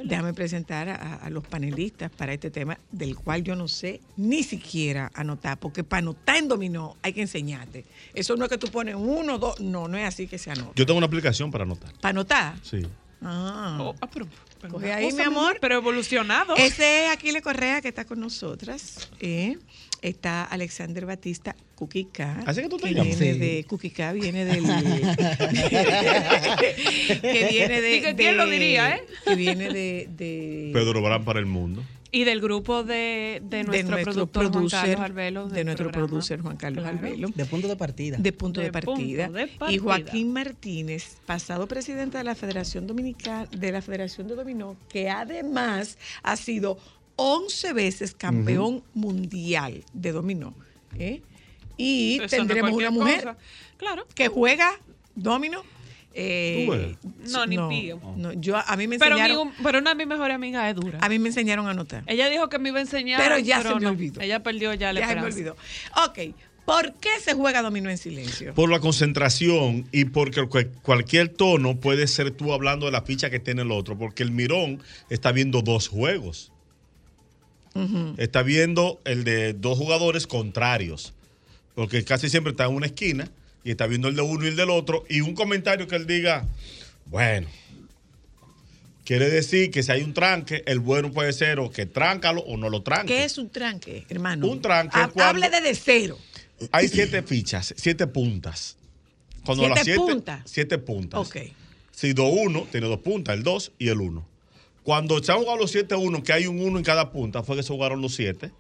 Déjame 0.06 0.34
presentar 0.34 0.88
a, 0.90 1.16
a 1.16 1.30
los 1.30 1.46
panelistas 1.48 2.12
para 2.12 2.34
este 2.34 2.52
tema, 2.52 2.78
del 2.92 3.16
cual 3.16 3.44
yo 3.44 3.56
no 3.56 3.68
sé 3.68 4.02
ni 4.18 4.44
siquiera 4.44 5.12
anotar, 5.16 5.60
porque 5.60 5.84
para 5.84 6.00
anotar 6.00 6.38
en 6.38 6.48
dominó 6.48 6.96
hay 7.02 7.14
que 7.14 7.22
enseñarte. 7.22 7.86
Eso 8.14 8.36
no 8.38 8.46
es 8.46 8.50
que 8.52 8.58
tú 8.58 8.68
pones 8.68 8.96
uno, 8.96 9.40
dos, 9.40 9.60
no, 9.60 9.88
no 9.88 9.98
es 9.98 10.06
así 10.06 10.28
que 10.28 10.38
se 10.38 10.52
anota. 10.52 10.72
Yo 10.76 10.86
tengo 10.86 10.98
una 11.00 11.08
aplicación 11.08 11.50
para 11.52 11.64
anotar. 11.64 11.92
¿Para 12.00 12.10
anotar? 12.12 12.56
Sí. 12.62 12.84
Ah. 13.22 13.94
pero, 14.14 14.28
Coge 14.68 14.88
una 14.88 14.96
ahí, 14.96 15.12
mi 15.14 15.22
amor. 15.24 15.58
Pero 15.62 15.76
evolucionado. 15.76 16.56
Ese 16.58 17.06
es 17.06 17.12
Aquiles 17.12 17.42
Correa 17.42 17.82
que 17.82 17.88
está 17.88 18.04
con 18.06 18.20
nosotras. 18.20 19.10
¿eh? 19.22 19.58
Está 20.02 20.44
Alexander 20.46 21.06
Batista 21.06 21.56
Kukika. 21.76 22.42
¿Así 22.46 22.62
que 22.62 22.70
tú 22.70 22.78
te 22.78 22.88
que 22.90 22.94
llamas? 22.94 23.20
viene 23.20 23.34
Sí. 23.34 23.40
de 23.40 23.64
Kukika, 23.66 24.12
viene 24.14 24.46
del. 24.46 24.64
que 27.22 27.48
viene 27.52 27.82
de. 27.82 27.96
Y 27.98 28.02
que 28.02 28.16
quién 28.16 28.32
de- 28.32 28.36
lo 28.36 28.48
diría, 28.50 28.96
¿eh? 28.96 29.04
Que 29.26 29.36
viene 29.36 29.70
de. 29.70 30.08
de 30.12 30.72
Pedro 30.74 31.02
Brán 31.02 31.24
para 31.26 31.40
el 31.40 31.46
mundo. 31.46 31.84
Y 32.12 32.24
del 32.24 32.42
grupo 32.42 32.84
de, 32.84 33.40
de 33.44 33.64
nuestro, 33.64 33.72
de 33.72 33.84
nuestro 34.04 34.14
productor 34.14 34.44
Juan 34.46 34.52
producer, 34.54 34.80
Carlos 34.82 35.00
Albelo. 35.06 35.48
de 35.50 35.64
nuestro 35.64 35.86
programa. 35.92 36.08
producer 36.08 36.42
Juan 36.42 36.58
Carlos 36.58 36.84
Claro. 36.84 36.98
Albelo. 36.98 37.30
De 37.36 37.46
punto 37.46 37.68
de 37.68 37.76
partida. 37.76 38.18
De 38.18 38.34
punto 38.34 38.60
de, 38.62 38.66
De 38.68 38.72
punto 38.72 38.88
partida. 38.90 39.30
Y. 39.70 39.78
Joaquín 39.78 40.34
Martínez, 40.34 41.18
pasado 41.28 41.68
presidente 41.68 42.18
de 42.18 42.24
la 42.24 42.34
Federación 42.36 42.88
Dominicana, 42.88 43.46
de 43.52 43.72
la 43.72 43.82
Federación 43.84 44.28
de 44.28 44.36
Dominó, 44.36 44.76
que 44.90 45.10
además 45.10 45.98
ha 46.24 46.36
sido 46.36 46.80
11 47.16 47.74
veces 47.74 48.16
campeón 48.16 48.82
mundial 48.96 49.84
de 49.94 50.12
dominó. 50.12 50.56
¿eh? 50.98 51.22
Y 51.78 52.14
Eso 52.16 52.20
no 52.22 52.26
es 52.26 52.32
tendremos 52.32 52.72
una 52.74 52.92
mujer 52.92 53.20
cosa. 53.24 53.38
Claro. 53.78 54.08
que 54.16 54.28
juega 54.30 54.72
dominó. 55.16 55.64
Eh. 56.14 56.96
No, 57.32 57.46
ni 57.46 57.58
pío. 57.58 58.00
no, 58.18 58.34
yo, 58.34 58.58
a 58.58 58.76
mí 58.78 58.88
me 58.88 58.98
Pero, 59.00 59.16
mi, 59.16 59.22
enseñaron, 59.22 59.54
pero 59.64 59.80
una 59.80 59.92
de 59.92 59.96
mis 59.96 60.08
mejores 60.08 60.36
amigas 60.36 60.70
es 60.70 60.76
dura. 60.76 60.98
a 61.02 61.10
mí 61.10 61.20
me 61.20 61.30
enseñaron 61.30 61.68
a 61.68 61.72
anotar. 61.72 62.04
Ella 62.08 62.30
dijo 62.30 62.50
que 62.50 62.60
me 62.60 62.70
iba 62.70 62.80
a 62.80 62.82
enseñar. 62.82 63.22
Pero 63.22 63.38
ya 63.40 63.62
se 63.62 63.74
me 63.76 63.82
no. 63.82 63.90
olvidó. 63.90 64.22
Ella 64.22 64.42
perdió 64.44 64.74
ya 64.74 64.92
la 64.92 65.00
Ya 65.02 65.08
se 65.10 65.16
me 65.16 65.28
esperanza. 65.30 65.54
olvidó. 65.96 66.30
Ok, 66.32 66.36
¿por 66.66 66.94
qué 66.96 67.10
se 67.24 67.34
juega 67.34 67.62
dominó 67.62 67.90
en 67.90 67.98
silencio? 67.98 68.54
Por 68.54 68.70
la 68.72 68.80
concentración 68.80 69.88
y 69.92 70.06
porque 70.06 70.48
cu- 70.48 70.68
cualquier 70.82 71.30
tono 71.30 71.80
puede 71.80 72.08
ser 72.08 72.32
tú 72.32 72.54
hablando 72.54 72.86
de 72.88 72.92
la 72.92 73.02
ficha 73.04 73.30
que 73.30 73.40
tiene 73.40 73.62
el 73.62 73.72
otro, 73.72 73.98
porque 73.98 74.24
el 74.24 74.32
mirón 74.32 74.82
está 75.10 75.32
viendo 75.32 75.62
dos 75.62 75.88
juegos. 75.88 76.52
Está 78.18 78.42
viendo 78.44 79.00
el 79.06 79.24
de 79.24 79.54
dos 79.54 79.78
jugadores 79.78 80.28
contrarios, 80.28 81.14
porque 81.76 82.04
casi 82.04 82.30
siempre 82.30 82.52
está 82.52 82.66
en 82.66 82.74
una 82.76 82.88
esquina 82.88 83.30
y 83.70 83.74
está 83.74 83.86
viendo 83.86 84.08
el 84.08 84.16
de 84.16 84.24
uno 84.24 84.46
y 84.46 84.48
el 84.48 84.56
del 84.56 84.72
otro, 84.72 85.06
y 85.08 85.22
un 85.22 85.36
comentario 85.36 85.88
que 85.88 85.96
él 85.96 86.08
diga, 86.08 86.48
bueno, 87.06 87.48
quiere 89.06 89.30
decir 89.30 89.70
que 89.70 89.84
si 89.84 89.92
hay 89.92 90.02
un 90.02 90.16
tranque, 90.16 90.64
el 90.66 90.80
bueno 90.80 91.12
puede 91.12 91.32
ser 91.34 91.60
o 91.60 91.70
que 91.70 91.86
tráncalo 91.86 92.42
o 92.42 92.58
no 92.58 92.68
lo 92.70 92.82
tranque. 92.82 93.14
¿Qué 93.14 93.26
es 93.26 93.38
un 93.38 93.52
tranque, 93.52 94.08
hermano? 94.10 94.48
Un 94.48 94.60
tranque 94.60 94.98
Hable 95.22 95.52
desde 95.52 95.76
cero. 95.76 96.18
Hay 96.72 96.88
siete 96.88 97.22
fichas, 97.28 97.76
siete 97.78 98.08
puntas. 98.08 98.76
Cuando 99.46 99.66
¿Siete 99.66 99.76
las 99.76 99.86
siete, 99.86 100.00
puntas? 100.00 100.42
Siete 100.46 100.78
puntas. 100.80 101.20
Ok. 101.20 101.38
Si 101.92 102.14
do 102.14 102.24
uno, 102.24 102.68
tiene 102.72 102.88
dos 102.88 103.02
puntas, 103.02 103.36
el 103.36 103.44
dos 103.44 103.72
y 103.78 103.90
el 103.90 104.02
uno. 104.02 104.28
Cuando 104.82 105.22
se 105.22 105.32
han 105.32 105.38
jugado 105.38 105.60
los 105.60 105.70
siete 105.70 105.94
uno, 105.94 106.24
que 106.24 106.34
hay 106.34 106.48
un 106.48 106.60
uno 106.60 106.80
en 106.80 106.84
cada 106.84 107.12
punta, 107.12 107.44
fue 107.44 107.56
que 107.56 107.62
se 107.62 107.72
jugaron 107.72 108.02
los 108.02 108.16
siete. 108.16 108.52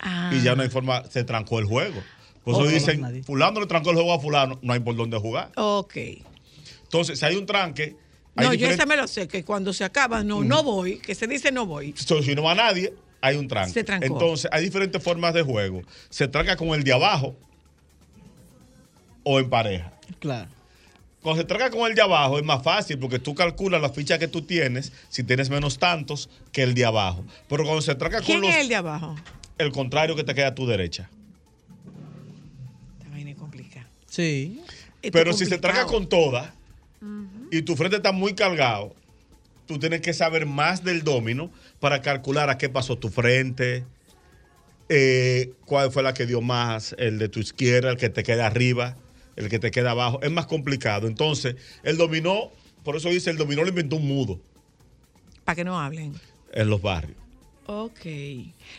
Ah. 0.00 0.32
Y 0.34 0.42
ya 0.42 0.56
no 0.56 0.64
hay 0.64 0.68
forma, 0.68 1.04
se 1.04 1.22
trancó 1.22 1.60
el 1.60 1.66
juego. 1.66 2.02
Por 2.44 2.54
eso 2.54 2.62
Ok. 2.64 2.68
dicen, 2.70 3.24
fulano 3.24 3.60
le 3.60 3.66
trancó 3.66 3.90
el 3.90 3.96
juego 3.96 4.12
a 4.12 4.18
fulano, 4.18 4.58
no 4.62 4.72
hay 4.72 4.80
por 4.80 4.96
dónde 4.96 5.16
jugar. 5.18 5.52
Ok. 5.56 5.96
Entonces, 6.84 7.18
si 7.18 7.24
hay 7.24 7.36
un 7.36 7.46
tranque, 7.46 7.96
hay 8.36 8.46
No, 8.46 8.54
yo 8.54 8.68
ese 8.68 8.84
me 8.86 8.96
lo 8.96 9.06
sé, 9.06 9.28
que 9.28 9.44
cuando 9.44 9.72
se 9.72 9.84
acaba, 9.84 10.24
no, 10.24 10.42
no 10.42 10.62
voy, 10.62 10.98
que 10.98 11.14
se 11.14 11.26
dice 11.26 11.52
no 11.52 11.66
voy. 11.66 11.94
So, 11.96 12.22
si 12.22 12.34
no 12.34 12.42
va 12.42 12.54
nadie, 12.54 12.92
hay 13.20 13.36
un 13.36 13.46
tranque. 13.48 13.72
Se 13.72 13.84
trancó. 13.84 14.06
Entonces, 14.06 14.50
hay 14.52 14.64
diferentes 14.64 15.02
formas 15.02 15.32
de 15.34 15.42
juego. 15.42 15.82
Se 16.10 16.26
tranca 16.28 16.56
con 16.56 16.68
el 16.70 16.82
de 16.82 16.92
abajo 16.92 17.36
o 19.22 19.38
en 19.38 19.48
pareja. 19.48 19.92
Claro. 20.18 20.48
Cuando 21.22 21.40
se 21.42 21.46
tranca 21.46 21.70
con 21.70 21.88
el 21.88 21.94
de 21.94 22.02
abajo 22.02 22.36
es 22.38 22.44
más 22.44 22.62
fácil 22.64 22.98
porque 22.98 23.20
tú 23.20 23.34
calculas 23.36 23.80
la 23.80 23.90
ficha 23.90 24.18
que 24.18 24.26
tú 24.26 24.42
tienes, 24.42 24.92
si 25.08 25.22
tienes 25.22 25.48
menos 25.50 25.78
tantos 25.78 26.28
que 26.50 26.64
el 26.64 26.74
de 26.74 26.84
abajo. 26.84 27.24
Pero 27.48 27.62
cuando 27.62 27.80
se 27.80 27.94
tranca 27.94 28.16
con 28.18 28.26
¿Quién 28.26 28.40
los, 28.40 28.50
es 28.50 28.56
el 28.56 28.68
de 28.68 28.74
abajo? 28.74 29.14
el 29.58 29.70
contrario 29.70 30.16
que 30.16 30.24
te 30.24 30.34
queda 30.34 30.48
a 30.48 30.54
tu 30.56 30.66
derecha. 30.66 31.08
Sí. 34.12 34.60
Esto 35.00 35.18
Pero 35.18 35.32
si 35.32 35.46
se 35.46 35.56
tranca 35.56 35.86
con 35.86 36.06
todas 36.06 36.52
y 37.50 37.62
tu 37.62 37.76
frente 37.76 37.96
está 37.96 38.12
muy 38.12 38.34
cargado, 38.34 38.94
tú 39.66 39.78
tienes 39.78 40.02
que 40.02 40.12
saber 40.12 40.44
más 40.44 40.84
del 40.84 41.02
domino 41.02 41.50
para 41.80 42.02
calcular 42.02 42.50
a 42.50 42.58
qué 42.58 42.68
pasó 42.68 42.98
tu 42.98 43.08
frente, 43.08 43.84
eh, 44.90 45.52
cuál 45.64 45.90
fue 45.90 46.02
la 46.02 46.12
que 46.12 46.26
dio 46.26 46.42
más, 46.42 46.94
el 46.98 47.18
de 47.18 47.30
tu 47.30 47.40
izquierda, 47.40 47.90
el 47.90 47.96
que 47.96 48.10
te 48.10 48.22
queda 48.22 48.46
arriba, 48.46 48.98
el 49.36 49.48
que 49.48 49.58
te 49.58 49.70
queda 49.70 49.92
abajo. 49.92 50.20
Es 50.22 50.30
más 50.30 50.44
complicado. 50.44 51.08
Entonces, 51.08 51.56
el 51.82 51.96
dominó, 51.96 52.50
por 52.84 52.96
eso 52.96 53.08
dice, 53.08 53.30
el 53.30 53.38
dominó 53.38 53.62
lo 53.62 53.70
inventó 53.70 53.96
un 53.96 54.06
mudo 54.06 54.38
Para 55.46 55.56
que 55.56 55.64
no 55.64 55.80
hablen. 55.80 56.12
en 56.52 56.68
los 56.68 56.82
barrios. 56.82 57.16
Ok. 57.64 58.04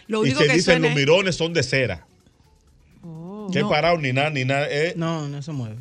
Lo 0.05 0.25
y 0.27 0.31
se 0.31 0.37
que 0.37 0.43
dicen 0.43 0.61
suena 0.61 0.79
los 0.81 0.89
es- 0.91 0.95
mirones 0.95 1.35
son 1.35 1.53
de 1.53 1.63
cera. 1.63 2.05
Que 3.53 3.59
No. 3.61 3.69
parado 3.69 3.97
ni 3.97 4.11
nada, 4.13 4.29
ni 4.29 4.43
nada. 4.45 4.67
eh, 4.69 4.93
No, 4.97 5.27
no 5.27 5.41
se 5.41 5.51
mueve. 5.51 5.77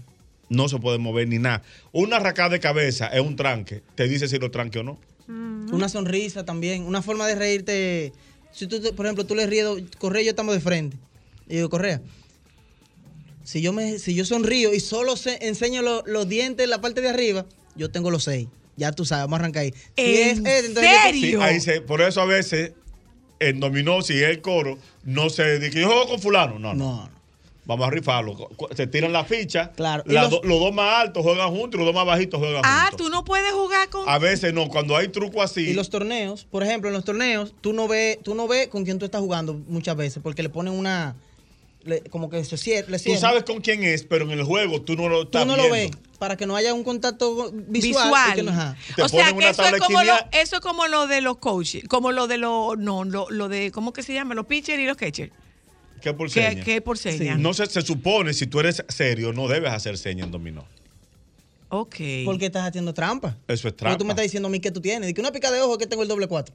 no 0.48 0.68
se 0.68 0.78
puede 0.78 0.98
mover 0.98 1.26
ni 1.28 1.38
nada. 1.38 1.62
Una 1.92 2.16
arracada 2.16 2.50
de 2.50 2.60
cabeza 2.60 3.08
es 3.08 3.20
un 3.20 3.36
tranque. 3.36 3.82
Te 3.94 4.06
dice 4.08 4.28
si 4.28 4.38
lo 4.38 4.50
tranque 4.50 4.78
o 4.78 4.82
no. 4.82 4.98
Una 5.72 5.88
sonrisa 5.88 6.44
también, 6.44 6.82
una 6.84 7.00
forma 7.02 7.26
de 7.26 7.34
reírte. 7.34 8.12
Si 8.52 8.66
tú, 8.66 8.80
por 8.94 9.06
ejemplo, 9.06 9.24
tú 9.24 9.34
le 9.34 9.46
ríes, 9.46 9.66
Correa 9.98 10.20
y 10.22 10.24
yo 10.26 10.30
estamos 10.30 10.54
de 10.54 10.60
frente. 10.60 10.96
Y 11.48 11.56
digo, 11.56 11.70
Correa, 11.70 12.00
si 13.44 13.60
yo, 13.62 13.72
me, 13.72 13.98
si 13.98 14.14
yo 14.14 14.24
sonrío 14.24 14.72
y 14.74 14.80
solo 14.80 15.16
se- 15.16 15.46
enseño 15.46 15.82
lo- 15.82 16.02
los 16.06 16.28
dientes 16.28 16.64
en 16.64 16.70
la 16.70 16.80
parte 16.80 17.00
de 17.00 17.08
arriba, 17.08 17.46
yo 17.74 17.90
tengo 17.90 18.10
los 18.10 18.24
seis. 18.24 18.48
Ya 18.76 18.92
tú 18.92 19.04
sabes, 19.04 19.24
vamos 19.24 19.38
a 19.38 19.40
arrancar 19.42 19.62
ahí. 19.64 19.72
Si 19.72 19.76
¿En 19.96 20.46
es- 20.46 20.64
entonces 20.66 20.92
yo- 21.14 21.20
Sí, 21.20 21.34
ahí 21.40 21.60
se- 21.60 21.80
por 21.80 22.00
eso 22.02 22.20
a 22.20 22.26
veces 22.26 22.72
en 23.40 23.58
dominó, 23.60 24.02
si 24.02 24.14
es 24.14 24.28
el 24.30 24.40
coro, 24.40 24.78
no 25.04 25.28
se 25.30 25.58
dice 25.58 25.72
que 25.72 25.80
yo 25.80 25.86
juego 25.88 26.06
con 26.08 26.20
fulano. 26.20 26.58
No, 26.58 26.74
no. 26.74 27.10
Vamos 27.64 27.86
a 27.86 27.90
rifarlo. 27.90 28.48
Se 28.74 28.88
tiran 28.88 29.12
la 29.12 29.24
ficha. 29.24 29.70
Claro. 29.76 30.02
Los- 30.06 30.30
los 30.44 30.58
dos 30.60 30.72
más 30.74 31.00
altos 31.02 31.22
juegan 31.22 31.48
juntos 31.50 31.74
y 31.74 31.84
los 31.84 31.86
dos 31.86 31.94
más 31.94 32.04
bajitos 32.06 32.40
juegan 32.40 32.62
Ah, 32.64 32.86
juntos. 32.90 33.06
tú 33.06 33.10
no 33.12 33.24
puedes 33.24 33.52
jugar 33.52 33.88
con. 33.88 34.08
A 34.08 34.18
veces 34.18 34.52
no, 34.52 34.68
cuando 34.68 34.96
hay 34.96 35.08
truco 35.08 35.40
así. 35.42 35.68
Y 35.70 35.72
los 35.74 35.88
torneos, 35.88 36.44
por 36.44 36.64
ejemplo, 36.64 36.88
en 36.90 36.94
los 36.94 37.04
torneos, 37.04 37.54
tú 37.60 37.72
no 37.72 37.86
ves, 37.86 38.18
tú 38.22 38.34
no 38.34 38.48
ves 38.48 38.66
con 38.66 38.84
quién 38.84 38.98
tú 38.98 39.04
estás 39.04 39.20
jugando 39.20 39.54
muchas 39.68 39.94
veces, 39.96 40.20
porque 40.22 40.42
le 40.42 40.48
ponen 40.48 40.72
una. 40.72 41.14
le- 41.84 42.00
como 42.10 42.30
que 42.30 42.44
se 42.44 42.54
cier- 42.54 42.86
le 42.86 42.96
Tú 43.00 43.16
sabes 43.16 43.42
con 43.42 43.60
quién 43.60 43.82
es, 43.82 44.04
pero 44.04 44.24
en 44.24 44.30
el 44.30 44.44
juego 44.44 44.82
tú 44.82 44.94
no 44.94 45.08
lo 45.08 45.22
estás 45.22 45.42
Tú 45.42 45.48
no 45.48 45.56
lo 45.56 45.68
ves, 45.68 45.90
para 46.20 46.36
que 46.36 46.46
no 46.46 46.54
haya 46.54 46.72
un 46.74 46.84
contacto 46.84 47.50
visual. 47.52 48.04
Visual. 48.04 48.30
y 48.30 48.34
que 48.36 48.42
no- 48.44 48.50
ajá. 48.52 48.76
Te 48.94 49.02
o 49.02 49.08
sea, 49.08 49.32
que 49.32 49.48
eso 49.48 49.64
es, 49.64 49.80
como 49.80 50.02
lo, 50.04 50.12
eso 50.30 50.56
es 50.56 50.60
como 50.60 50.86
lo 50.86 51.08
de 51.08 51.20
los 51.22 51.38
coaches, 51.38 51.82
como 51.88 52.12
lo 52.12 52.28
de 52.28 52.38
los, 52.38 52.78
no, 52.78 53.02
lo, 53.02 53.28
lo 53.30 53.48
de, 53.48 53.72
¿cómo 53.72 53.92
que 53.92 54.04
se 54.04 54.14
llama? 54.14 54.34
Los 54.36 54.46
pitchers 54.46 54.78
y 54.80 54.86
los 54.86 54.96
catchers. 54.96 55.32
¿Qué 56.02 56.12
por 56.12 56.30
¿Qué- 56.30 56.48
seña? 56.50 56.64
qué 56.64 56.80
por 56.80 56.98
seña? 56.98 57.36
No 57.36 57.54
se, 57.54 57.66
se 57.66 57.82
supone, 57.82 58.34
si 58.34 58.46
tú 58.46 58.60
eres 58.60 58.84
serio, 58.88 59.32
no 59.32 59.48
debes 59.48 59.70
hacer 59.72 59.96
seña 59.96 60.24
en 60.24 60.30
dominó. 60.30 60.64
Ok. 61.68 61.96
Porque 62.24 62.46
estás 62.46 62.68
haciendo 62.68 62.92
trampa. 62.92 63.36
Eso 63.48 63.68
es 63.68 63.76
trampa. 63.76 63.96
tú 63.96 64.04
me 64.04 64.10
estás 64.12 64.24
diciendo 64.24 64.48
a 64.48 64.50
mí 64.50 64.60
que 64.60 64.70
tú 64.70 64.80
tienes. 64.80 65.06
De 65.06 65.14
que 65.14 65.20
una 65.20 65.32
pica 65.32 65.50
de 65.50 65.60
ojo 65.62 65.72
es 65.72 65.78
que 65.78 65.86
tengo 65.86 66.02
el 66.02 66.08
doble 66.08 66.26
cuatro. 66.26 66.54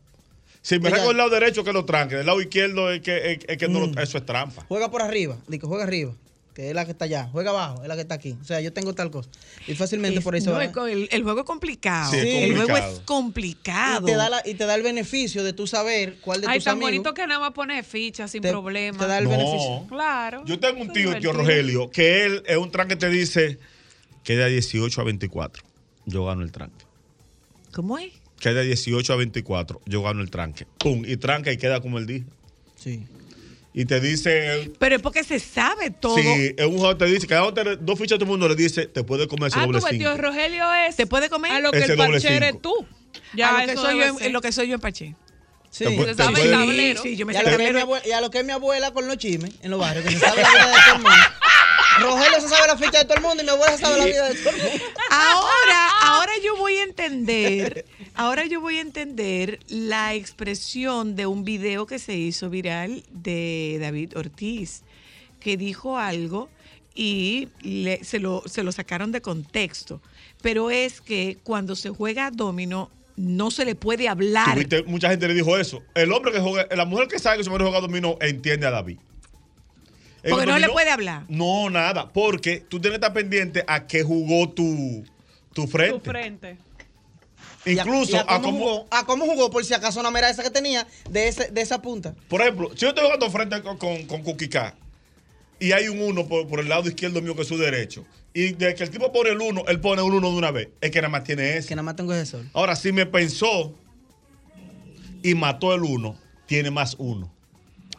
Si 0.62 0.80
me 0.80 0.90
reco 0.90 1.12
el 1.12 1.18
lado 1.18 1.30
derecho 1.30 1.64
que 1.64 1.72
lo 1.74 1.86
tranque, 1.86 2.16
del 2.18 2.26
lado 2.26 2.42
izquierdo 2.42 2.92
es 2.92 3.02
que, 3.02 3.32
es, 3.34 3.40
es 3.48 3.58
que 3.58 3.68
no 3.68 3.80
lo- 3.80 4.02
eso 4.02 4.18
es 4.18 4.26
trampa. 4.26 4.66
Juega 4.68 4.92
por 4.92 5.02
arriba. 5.02 5.38
Digo, 5.48 5.68
juega 5.68 5.86
arriba. 5.86 6.14
Que 6.58 6.70
es 6.70 6.74
la 6.74 6.86
que 6.86 6.92
está 6.92 7.06
allá. 7.06 7.30
Juega 7.32 7.52
abajo, 7.52 7.84
es 7.84 7.88
la 7.88 7.94
que 7.94 8.02
está 8.02 8.16
aquí. 8.16 8.36
O 8.42 8.44
sea, 8.44 8.60
yo 8.62 8.74
tengo 8.74 8.96
tal 8.96 9.12
cosa. 9.12 9.30
Y 9.68 9.76
fácilmente 9.76 10.18
Es- 10.18 10.24
por 10.24 10.36
eso. 10.36 10.50
no, 10.52 10.88
el, 10.88 11.08
el 11.12 11.22
juego 11.24 11.42
es 11.42 11.46
complicado. 11.46 12.10
Sí, 12.10 12.18
el 12.18 12.56
juego 12.56 12.76
es 12.76 13.00
complicado. 13.06 14.08
y, 14.08 14.12
te 14.12 14.18
da 14.18 14.28
la- 14.28 14.42
y 14.44 14.56
te 14.56 14.66
da 14.66 14.74
el 14.74 14.82
beneficio 14.82 15.44
de 15.44 15.54
tú 15.54 15.68
saber 15.68 16.18
cuál 16.20 16.42
de 16.42 16.48
Ay, 16.48 16.58
tus 16.58 16.64
tan 16.66 16.72
amigos. 16.72 16.90
bonito 16.90 17.14
que 17.14 17.28
nada 17.28 17.40
más 17.42 17.52
pone 17.52 17.84
fichas 17.84 18.32
sin 18.32 18.42
Te- 18.42 18.50
problema. 18.50 18.98
te 18.98 19.06
da 19.06 19.20
el 19.20 19.26
No. 19.26 19.30
beneficio. 19.30 19.86
Claro. 19.88 20.42
Yo 20.48 20.60
tengo 20.60 20.82
un 20.82 20.92
tío, 20.92 21.16
tío. 21.20 21.32
Rogelio, 21.32 21.92
que 21.92 22.26
él 22.26 22.42
es 22.48 22.58
un 22.58 22.72
tranque 22.72 22.96
que 22.96 23.02
te 23.02 23.10
dice 23.12 23.60
que 24.24 24.36
de 24.36 24.50
18 24.50 25.00
a 25.00 25.04
24 25.04 25.64
yo 26.08 26.26
gano 26.26 26.42
el 26.42 26.52
tranque. 26.52 26.86
¿Cómo 27.72 28.00
es? 28.00 28.14
Que 28.40 28.56
de 28.56 28.64
18 28.64 29.14
a 29.14 29.16
24 29.16 29.80
yo 29.86 30.02
gano 30.02 30.22
el 30.24 30.32
tranque. 30.32 30.66
Pum, 30.80 31.04
y 31.06 31.18
tranca 31.18 31.52
y 31.52 31.58
queda 31.58 31.82
como 31.82 32.00
él 32.00 32.08
dijo. 32.08 32.26
Sí. 32.76 33.06
Y 33.74 33.86
te 33.86 34.00
dice, 34.00 34.72
Pero 34.80 34.96
es 34.96 35.02
porque 35.02 35.24
se 35.24 35.40
sabe 35.40 35.92
todo. 35.92 36.16
si 36.16 36.54
es 36.58 36.66
un 36.66 36.78
juego 36.80 36.98
te 36.98 37.06
dice, 37.06 37.28
cada 37.28 37.44
uno 37.44 37.54
te- 37.54 37.76
dos 37.78 38.00
fichas 38.00 38.18
todo 38.18 38.26
el 38.26 38.32
mundo 38.32 38.48
le 38.50 38.56
dice, 38.56 38.88
te 38.88 39.04
puede 39.04 39.28
comer 39.28 39.50
ese 39.50 39.60
Ah, 39.60 39.66
doble 39.66 39.80
tú 39.80 39.86
cinco. 39.90 40.00
tío 40.00 40.18
Rogelio 40.18 40.74
es. 40.74 40.96
¿Te 40.96 41.06
puede 41.06 41.30
comer? 41.30 41.52
A 41.52 41.60
lo 41.60 41.72
que 41.72 41.80
Ese 41.80 41.92
el 41.92 41.98
parche 41.98 42.36
eres 42.36 42.62
tú. 42.62 42.74
Ya, 43.34 43.50
a 43.50 43.60
lo 43.62 43.66
que, 43.68 43.72
eso 43.74 43.82
soy 43.84 44.00
yo, 44.00 44.18
en- 44.20 44.34
lo 44.34 44.42
que 44.42 44.52
soy 44.52 44.68
yo 44.68 44.76
en 44.76 44.82
Pache. 44.82 45.16
Sí, 45.70 45.84
Te 45.84 46.06
se 46.06 46.16
sabe 46.16 46.42
el 46.44 46.52
tablero. 46.52 47.04
Sí, 47.04 47.16
yo 47.18 47.26
me 47.26 47.34
y, 47.34 47.36
a 47.36 47.40
sé 47.42 47.46
lo 47.46 47.52
el 47.52 47.58
que 47.58 47.64
es 47.68 47.74
mi 47.74 47.80
tablero. 47.82 48.02
abue- 48.04 48.08
y 48.08 48.12
a 48.14 48.22
lo 48.22 48.32
que 48.32 48.40
es 48.40 48.46
mi 48.46 48.52
abuela 48.52 48.92
con 48.94 49.08
los 49.08 49.18
chismes 49.18 49.52
en 49.62 49.70
los 49.70 49.80
barrios, 49.80 50.06
que 50.06 50.12
se 50.12 50.20
sabe 50.26 50.42
la 50.42 50.50
vida 50.50 50.66
de 50.68 50.74
todo 50.74 50.96
el 50.96 51.02
mundo. 51.02 51.18
Rogelio 52.00 52.42
se 52.42 52.50
sabe 52.50 52.68
la 52.68 52.78
ficha 52.78 53.00
de 53.00 53.06
todo 53.06 53.16
el 53.18 53.24
mundo 53.24 53.42
y 53.42 53.46
mi 53.46 53.52
abuela 53.52 53.76
se 53.78 53.84
sabe 53.84 53.98
la 53.98 54.06
vida 54.06 54.30
de 54.30 54.36
todo 54.36 54.50
el 54.50 54.58
mundo. 54.62 54.84
Ahora, 55.12 55.90
ahora 56.02 56.32
yo 56.44 56.56
voy 56.58 56.74
a 56.78 56.84
entender, 56.84 57.86
ahora 58.16 58.46
yo 58.46 58.62
voy 58.62 58.78
a 58.78 58.82
entender 58.82 59.60
la 59.68 60.14
expresión 60.14 61.16
de 61.16 61.26
un 61.26 61.44
video 61.44 61.86
que 61.86 62.00
se 62.00 62.16
hizo 62.16 62.50
viral 62.50 63.04
de 63.12 63.78
David 63.82 64.18
Ortiz, 64.18 64.84
que 65.40 65.58
dijo 65.58 65.98
algo 65.98 66.50
y 66.96 67.50
le- 67.62 68.04
se, 68.04 68.20
lo, 68.20 68.44
se 68.46 68.64
lo 68.64 68.72
sacaron 68.72 69.12
de 69.12 69.22
contexto. 69.22 70.02
Pero 70.42 70.70
es 70.72 71.02
que 71.02 71.38
cuando 71.44 71.76
se 71.76 71.90
juega 71.90 72.32
domino 72.32 72.90
no 73.16 73.50
se 73.50 73.66
le 73.66 73.74
puede 73.76 74.08
hablar. 74.08 74.56
Tuviste- 74.56 74.84
mucha 74.86 75.10
gente 75.10 75.28
le 75.28 75.34
dijo 75.34 75.58
eso. 75.58 75.82
El 75.96 76.12
hombre 76.12 76.32
que 76.32 76.40
juega, 76.40 76.68
la 76.76 76.86
mujer 76.86 77.08
que 77.08 77.18
sabe 77.20 77.38
que 77.38 77.44
su 77.44 77.50
marido 77.50 77.70
juega 77.72 77.82
dominó 77.82 78.18
entiende 78.22 78.68
a 78.68 78.72
David. 78.72 79.00
Porque 80.30 80.46
no 80.46 80.60
le 80.60 80.70
puede 80.70 80.90
hablar. 80.90 81.24
No, 81.30 81.70
nada. 81.70 82.10
Porque 82.12 82.60
tú 82.60 82.80
tienes 82.80 83.00
que 83.00 83.06
estar 83.06 83.14
pendiente 83.14 83.64
a 83.68 83.88
qué 83.88 84.04
jugó 84.04 84.50
tu, 84.50 85.04
tu 85.54 85.64
Tu 85.64 85.68
frente. 85.68 86.10
frente. 86.10 86.58
Incluso 87.66 88.14
y 88.14 88.16
a, 88.16 88.22
a 88.22 88.26
cómo 88.26 88.44
cómo- 88.44 88.58
jugó, 88.60 88.88
a 88.92 89.06
cómo 89.06 89.26
jugó, 89.26 89.50
por 89.50 89.66
si 89.66 89.74
acaso 89.74 90.00
una 90.00 90.10
mera 90.12 90.30
esa 90.30 90.42
que 90.44 90.50
tenía 90.52 90.88
de, 91.10 91.28
ese, 91.28 91.52
de 91.52 91.62
esa 91.62 91.82
punta. 91.82 92.16
Por 92.30 92.42
ejemplo, 92.42 92.70
si 92.74 92.78
yo 92.82 92.90
estoy 92.90 93.04
jugando 93.04 93.30
frente 93.30 93.62
con, 93.62 93.78
con, 93.78 94.06
con 94.06 94.24
Kukika 94.24 94.76
y 95.60 95.72
hay 95.74 95.90
un 95.90 96.02
uno 96.02 96.28
por, 96.28 96.48
por 96.48 96.60
el 96.62 96.70
lado 96.70 96.88
izquierdo 96.88 97.22
mío 97.22 97.36
que 97.36 97.42
es 97.42 97.48
su 97.48 97.58
derecho, 97.58 98.06
y 98.34 98.54
de 98.54 98.74
que 98.76 98.84
el 98.84 98.90
tipo 98.90 99.12
pone 99.12 99.32
el 99.32 99.42
uno, 99.42 99.64
él 99.68 99.82
pone 99.82 100.02
un 100.02 100.14
uno 100.14 100.30
de 100.32 100.38
una 100.38 100.52
vez, 100.52 100.70
es 100.80 100.92
que 100.92 101.02
nada 101.02 101.10
más 101.10 101.24
tiene 101.26 101.58
ese. 101.58 101.68
Que 101.70 101.76
nada 101.76 101.84
más 101.84 101.96
tengo 101.98 102.14
ese 102.14 102.26
sol. 102.28 102.50
Ahora, 102.54 102.76
si 102.76 102.92
me 102.94 103.06
pensó 103.06 103.74
y 105.24 105.34
mató 105.36 105.74
el 105.74 105.84
uno, 105.84 106.16
tiene 106.46 106.72
más 106.72 106.96
uno. 107.00 107.34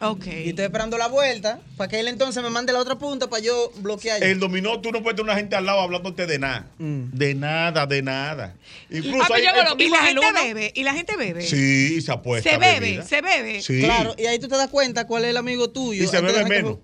Ok. 0.01 0.25
Y 0.27 0.49
estoy 0.49 0.65
esperando 0.65 0.97
la 0.97 1.07
vuelta 1.07 1.59
para 1.77 1.89
que 1.89 1.99
él 1.99 2.07
entonces 2.07 2.41
me 2.41 2.49
mande 2.49 2.71
la 2.73 2.79
otra 2.79 2.97
punta 2.97 3.29
para 3.29 3.43
yo 3.43 3.71
bloquear. 3.77 4.23
El 4.23 4.39
dominó, 4.39 4.79
tú 4.79 4.91
no 4.91 5.01
puedes 5.03 5.15
tener 5.17 5.29
una 5.31 5.35
gente 5.37 5.55
al 5.55 5.65
lado 5.65 5.81
hablándote 5.81 6.25
de 6.25 6.39
nada. 6.39 6.67
Mm. 6.77 7.03
De 7.11 7.35
nada, 7.35 7.85
de 7.85 8.01
nada. 8.01 8.55
Incluso 8.89 9.23
Ah, 9.23 9.35
hay- 9.35 9.43
y 9.77 9.89
la 9.89 9.99
gente 10.03 10.25
bebe, 10.43 10.71
y 10.75 10.83
la 10.83 10.93
gente 10.93 11.17
bebe. 11.17 11.41
Sí, 11.41 12.01
se 12.01 12.11
apuesta. 12.11 12.49
Se 12.49 12.57
bebe, 12.57 12.79
bebida. 12.79 13.03
se 13.05 13.21
bebe. 13.21 13.61
Sí. 13.61 13.81
Claro, 13.81 14.15
y 14.17 14.25
ahí 14.25 14.39
tú 14.39 14.47
te 14.47 14.55
das 14.55 14.69
cuenta 14.69 15.05
cuál 15.05 15.25
es 15.25 15.31
el 15.31 15.37
amigo 15.37 15.69
tuyo. 15.69 16.03
Y 16.03 16.07
se 16.07 16.21
bebe 16.21 16.43
que 16.45 16.77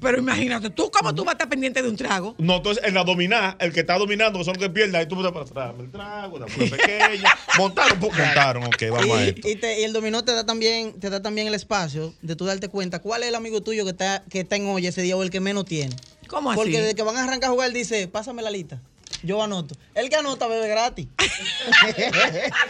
pero 0.00 0.18
imagínate, 0.18 0.70
¿tú 0.70 0.90
cómo 0.90 1.14
tú 1.14 1.22
vas 1.24 1.32
a 1.32 1.36
estar 1.36 1.48
pendiente 1.48 1.82
de 1.82 1.88
un 1.88 1.96
trago? 1.96 2.34
No, 2.38 2.56
entonces 2.56 2.82
en 2.84 2.94
la 2.94 3.04
dominar, 3.04 3.56
el 3.60 3.72
que 3.72 3.80
está 3.80 3.96
dominando, 3.98 4.38
que 4.38 4.44
son 4.44 4.54
los 4.54 4.62
que 4.62 4.70
pierden, 4.70 4.96
ahí 4.96 5.06
tú 5.06 5.14
puedes 5.14 5.32
para 5.32 5.44
atrás, 5.44 5.74
el 5.78 5.90
trago, 5.90 6.36
una 6.36 6.46
pura 6.46 6.66
pequeña. 6.70 7.30
montaron, 7.58 8.00
pues, 8.00 8.12
montaron, 8.18 8.64
ok, 8.64 8.82
vamos 8.90 9.16
a 9.18 9.24
esto. 9.24 9.48
Y, 9.48 9.52
y 9.52 9.56
te- 9.56 9.80
y 9.80 9.84
el 9.84 9.92
dominó 9.92 10.24
te 10.24 10.32
da 10.32 10.44
también 10.44 10.92
te 11.00 11.10
da 11.10 11.22
también 11.22 11.46
el 11.46 11.54
espacio 11.54 12.12
de 12.22 12.36
tú 12.36 12.44
darte 12.46 12.68
cuenta 12.68 12.98
cuál 13.00 13.22
es 13.22 13.28
el 13.28 13.34
amigo 13.34 13.60
tuyo 13.62 13.84
que 13.84 13.90
está 13.90 14.24
que 14.28 14.40
está 14.40 14.56
en 14.56 14.66
olla 14.66 14.88
ese 14.88 15.02
día 15.02 15.16
o 15.16 15.22
el 15.22 15.30
que 15.30 15.40
menos 15.40 15.64
tiene. 15.64 15.94
¿Cómo 16.28 16.50
así? 16.50 16.56
Porque 16.58 16.80
desde 16.80 16.94
que 16.94 17.02
van 17.02 17.16
a 17.16 17.24
arrancar 17.24 17.50
a 17.50 17.52
jugar 17.52 17.72
dice, 17.72 18.06
pásame 18.08 18.42
la 18.42 18.50
lista. 18.50 18.80
Yo 19.22 19.42
anoto. 19.42 19.74
El 19.94 20.08
que 20.08 20.16
anota 20.16 20.46
bebe 20.48 20.68
gratis. 20.68 21.06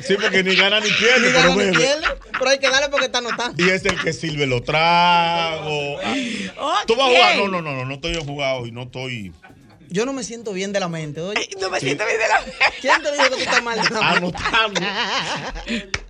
Sí, 0.07 0.15
porque 0.21 0.43
ni 0.43 0.55
gana 0.57 0.81
ni 0.81 0.91
pierde, 0.91 1.27
Ni 1.29 1.33
pero 1.33 1.51
gana 1.51 1.51
ni 1.51 1.57
bebe. 1.71 1.77
pierde, 1.79 2.07
pero 2.33 2.51
hay 2.51 2.59
que 2.59 2.69
darle 2.71 2.89
porque 2.89 3.07
está 3.07 3.19
anotando. 3.19 3.63
Y 3.65 3.69
es 3.71 3.85
el 3.85 4.01
que 4.01 4.13
sirve 4.13 4.47
los 4.47 4.65
tragos. 4.65 6.01
Ah, 6.59 6.83
Tú 6.87 6.97
vas 6.97 7.07
a 7.09 7.11
jugar. 7.11 7.37
No, 7.37 7.49
no, 7.49 7.63
no, 7.63 7.73
no, 7.75 7.85
no 7.85 7.95
estoy 7.95 8.15
jugado 8.17 8.67
y 8.67 8.73
no 8.73 8.83
estoy 8.83 9.33
Yo 9.89 10.05
no 10.07 10.13
me 10.13 10.25
siento 10.25 10.53
bien 10.53 10.73
de 10.73 10.81
la 10.81 10.89
mente, 10.89 11.21
oye. 11.21 11.49
No 11.61 11.71
me 11.71 11.79
Sí. 11.81 11.87
siento 11.87 12.05
bien 12.07 12.19
de 12.19 12.29
la 12.29 12.41
mente. 12.41 12.57
¿Quién 12.81 13.03
te 13.03 13.13
dijo 13.13 13.25
que 13.25 13.31
tú 13.31 13.37
estás 13.39 13.63
mal 13.63 13.81
de 13.81 13.91
la 13.91 14.01
mente? 14.01 14.39
anotando, 14.39 14.81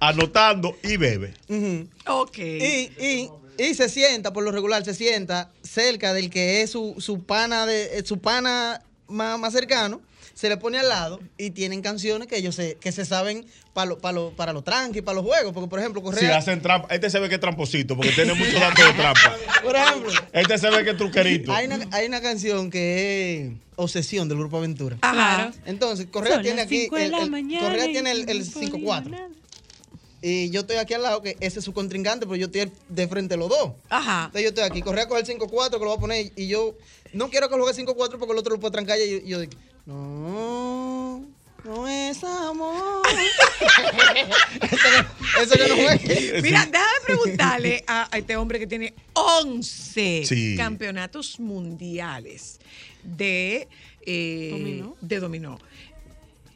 anotando 0.01 0.77
y 0.83 0.97
bebe. 0.97 1.35
Ujú. 1.49 1.89
Ok. 2.07 2.39
Y, 2.39 2.91
y, 2.99 3.31
y 3.59 3.75
se 3.75 3.89
sienta, 3.89 4.33
por 4.33 4.45
lo 4.45 4.53
regular, 4.53 4.85
se 4.85 4.95
sienta 4.95 5.51
cerca 5.63 6.13
del 6.15 6.31
que 6.31 6.63
es 6.63 6.71
su, 6.71 6.95
su 6.99 7.25
pana 7.25 7.67
de 7.67 7.99
eh, 7.99 8.03
su 8.05 8.19
pana 8.21 8.83
más, 9.09 9.39
más 9.39 9.53
cercano, 9.53 10.01
se 10.41 10.49
le 10.49 10.57
pone 10.57 10.79
al 10.79 10.89
lado 10.89 11.21
y 11.37 11.51
tienen 11.51 11.83
canciones 11.83 12.27
que 12.27 12.39
ellos 12.39 12.55
se, 12.55 12.77
que 12.77 12.93
se 12.93 13.05
saben 13.05 13.45
para 13.75 13.91
lo, 13.91 13.99
para 13.99 14.13
lo, 14.15 14.31
para 14.31 14.53
los 14.55 14.65
tranqui, 14.65 15.03
para 15.03 15.17
los 15.17 15.25
juegos. 15.27 15.53
Porque, 15.53 15.69
por 15.69 15.79
ejemplo, 15.81 16.01
Si 16.01 16.05
Correa, 16.07 16.39
hacen 16.39 16.63
trampa, 16.63 16.89
este 16.95 17.11
se 17.11 17.21
ve 17.21 17.29
que 17.29 17.35
es 17.35 17.41
tramposito 17.43 17.95
porque 17.95 18.13
tiene 18.13 18.33
muchos 18.33 18.55
datos 18.59 18.83
de 18.87 18.93
trampa. 18.95 19.37
por 19.63 19.77
ejemplo, 19.77 20.11
Este 20.33 20.57
se 20.57 20.71
ve 20.71 20.83
que 20.83 20.91
es 20.93 20.97
truquerito. 20.97 21.53
hay 21.53 21.67
una, 21.67 21.87
hay 21.93 22.07
una 22.07 22.23
canción 22.23 22.71
que 22.71 23.49
es 23.49 23.53
Obsesión 23.77 24.29
del 24.31 24.39
Grupo 24.39 24.57
Aventura. 24.57 24.97
Ajá. 25.03 25.53
Entonces, 25.67 26.07
Correa 26.11 26.35
Son 26.37 26.43
tiene 26.43 26.63
aquí. 26.63 26.89
el- 26.91 27.13
el- 27.15 27.59
Correa 27.61 27.85
tiene 27.87 28.11
el, 28.13 28.29
el 28.31 28.39
no 28.47 28.51
podía 28.53 28.69
5-4. 28.71 29.11
nada. 29.11 29.29
Y 30.23 30.51
yo 30.51 30.61
estoy 30.63 30.77
aquí 30.77 30.93
al 30.95 31.03
lado, 31.03 31.23
que 31.23 31.37
ese 31.41 31.61
es 31.61 31.65
su 31.65 31.73
contrincante, 31.73 32.27
pero 32.27 32.37
yo 32.37 32.47
estoy 32.47 32.71
de 32.89 33.09
frente 33.09 33.35
a 33.35 33.37
los 33.39 33.49
dos. 33.49 33.73
Ajá. 33.89 34.25
Entonces 34.27 34.43
yo 34.43 34.49
estoy 34.51 34.65
aquí, 34.65 34.83
Correa 34.83 35.09
coge 35.09 35.21
el 35.21 35.27
5-4 35.27 35.71
que 35.73 35.79
lo 35.85 35.89
va 35.89 35.95
a 35.95 35.99
poner 35.99 36.31
y 36.37 36.47
yo 36.47 36.75
no 37.15 37.31
quiero 37.31 37.49
que 37.49 37.57
lo 37.57 37.65
juegue 37.65 37.83
5-4 37.85 38.19
porque 38.19 38.33
el 38.33 38.39
otro 38.39 38.55
lo 38.55 38.61
puede 38.61 38.73
trancar 38.73 38.99
y 38.99 39.11
yo, 39.11 39.17
y 39.17 39.29
yo 39.29 39.41
digo, 39.41 39.53
no, 39.87 41.25
no 41.65 41.89
es 41.89 42.23
amor. 42.25 43.03
eso, 44.63 44.71
que, 44.83 45.43
eso 45.43 45.55
que 45.55 45.69
no 45.69 45.75
juegue. 45.77 46.41
Mira, 46.43 46.67
déjame 46.67 47.01
preguntarle 47.05 47.85
a, 47.87 48.09
a 48.15 48.19
este 48.19 48.37
hombre 48.37 48.59
que 48.59 48.67
tiene 48.67 48.95
11 49.13 50.23
Sí. 50.25 50.55
campeonatos 50.57 51.39
mundiales 51.41 52.59
de, 53.03 53.69
eh, 54.07 54.49
Dominó. 54.53 54.97
de 55.01 55.21
dominó. 55.21 55.59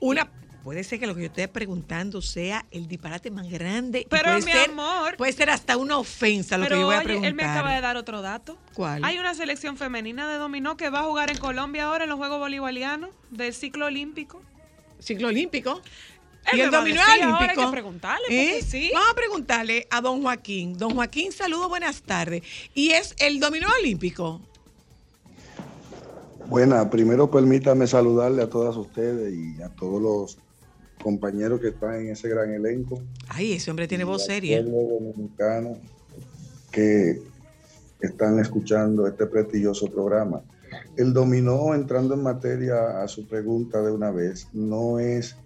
Una, 0.00 0.30
puede 0.64 0.82
ser 0.82 0.98
que 0.98 1.06
lo 1.06 1.14
que 1.14 1.20
yo 1.20 1.26
esté 1.26 1.46
preguntando 1.46 2.22
sea 2.22 2.64
el 2.70 2.88
disparate 2.88 3.30
más 3.30 3.48
grande. 3.48 4.06
Pero, 4.10 4.24
puede 4.24 4.36
mi 4.46 4.50
ser- 4.52 4.70
amor. 4.70 5.16
Puede 5.16 5.32
ser 5.32 5.50
hasta 5.50 5.76
una 5.76 5.98
ofensa 5.98 6.56
lo 6.58 6.64
Pero 6.64 6.76
que 6.76 6.80
yo 6.80 6.86
voy 6.86 6.94
a 6.94 6.98
oye, 6.98 7.04
preguntar. 7.04 7.28
él 7.28 7.34
me 7.34 7.44
acaba 7.44 7.72
de 7.74 7.80
dar 7.82 7.96
otro 7.96 8.22
dato. 8.22 8.56
¿Cuál? 8.74 9.04
Hay 9.04 9.18
una 9.18 9.34
selección 9.34 9.76
femenina 9.76 10.26
de 10.28 10.38
dominó 10.38 10.76
que 10.76 10.88
va 10.90 11.00
a 11.00 11.04
jugar 11.04 11.30
en 11.30 11.36
Colombia 11.38 11.84
ahora 11.84 12.04
en 12.04 12.10
los 12.10 12.18
Juegos 12.18 12.38
Bolivarianos 12.40 13.10
del 13.30 13.52
ciclo 13.54 13.86
olímpico. 13.86 14.42
Ciclo 14.98 15.28
olímpico. 15.28 15.82
Él 16.52 16.58
y 16.58 16.60
el 16.62 16.70
dominó 16.70 17.00
decir 17.00 17.22
ahora, 17.22 17.36
olímpico. 17.38 17.60
hay 17.60 17.66
que 17.66 17.72
preguntarle, 17.72 18.24
porque 18.26 18.58
¿Eh? 18.58 18.62
sí. 18.62 18.90
Vamos 18.92 19.10
a 19.10 19.14
preguntarle 19.14 19.86
a 19.90 20.00
don 20.00 20.22
Joaquín. 20.22 20.76
Don 20.78 20.94
Joaquín, 20.94 21.32
saludos, 21.32 21.68
buenas 21.68 22.02
tardes. 22.02 22.42
¿Y 22.74 22.90
es 22.90 23.14
el 23.18 23.38
dominó 23.40 23.68
olímpico? 23.80 24.40
Buena, 26.46 26.90
primero 26.90 27.30
permítame 27.30 27.86
saludarle 27.86 28.42
a 28.42 28.50
todas 28.50 28.76
ustedes 28.76 29.32
y 29.34 29.62
a 29.62 29.70
todos 29.70 30.02
los 30.02 30.38
compañeros 31.04 31.60
que 31.60 31.68
están 31.68 31.96
en 31.96 32.08
ese 32.08 32.30
gran 32.30 32.50
elenco. 32.50 33.00
Ay, 33.28 33.52
ese 33.52 33.70
hombre 33.70 33.86
tiene 33.86 34.04
voz 34.04 34.24
seria. 34.24 34.62
dominicano 34.62 35.76
que 36.72 37.20
están 38.00 38.38
escuchando 38.40 39.06
este 39.06 39.26
prestigioso 39.26 39.90
programa. 39.90 40.42
El 40.96 41.12
dominó, 41.12 41.74
entrando 41.74 42.14
en 42.14 42.22
materia 42.22 43.02
a 43.02 43.06
su 43.06 43.28
pregunta 43.28 43.82
de 43.82 43.92
una 43.92 44.10
vez, 44.10 44.48
no 44.54 44.98
es 44.98 45.36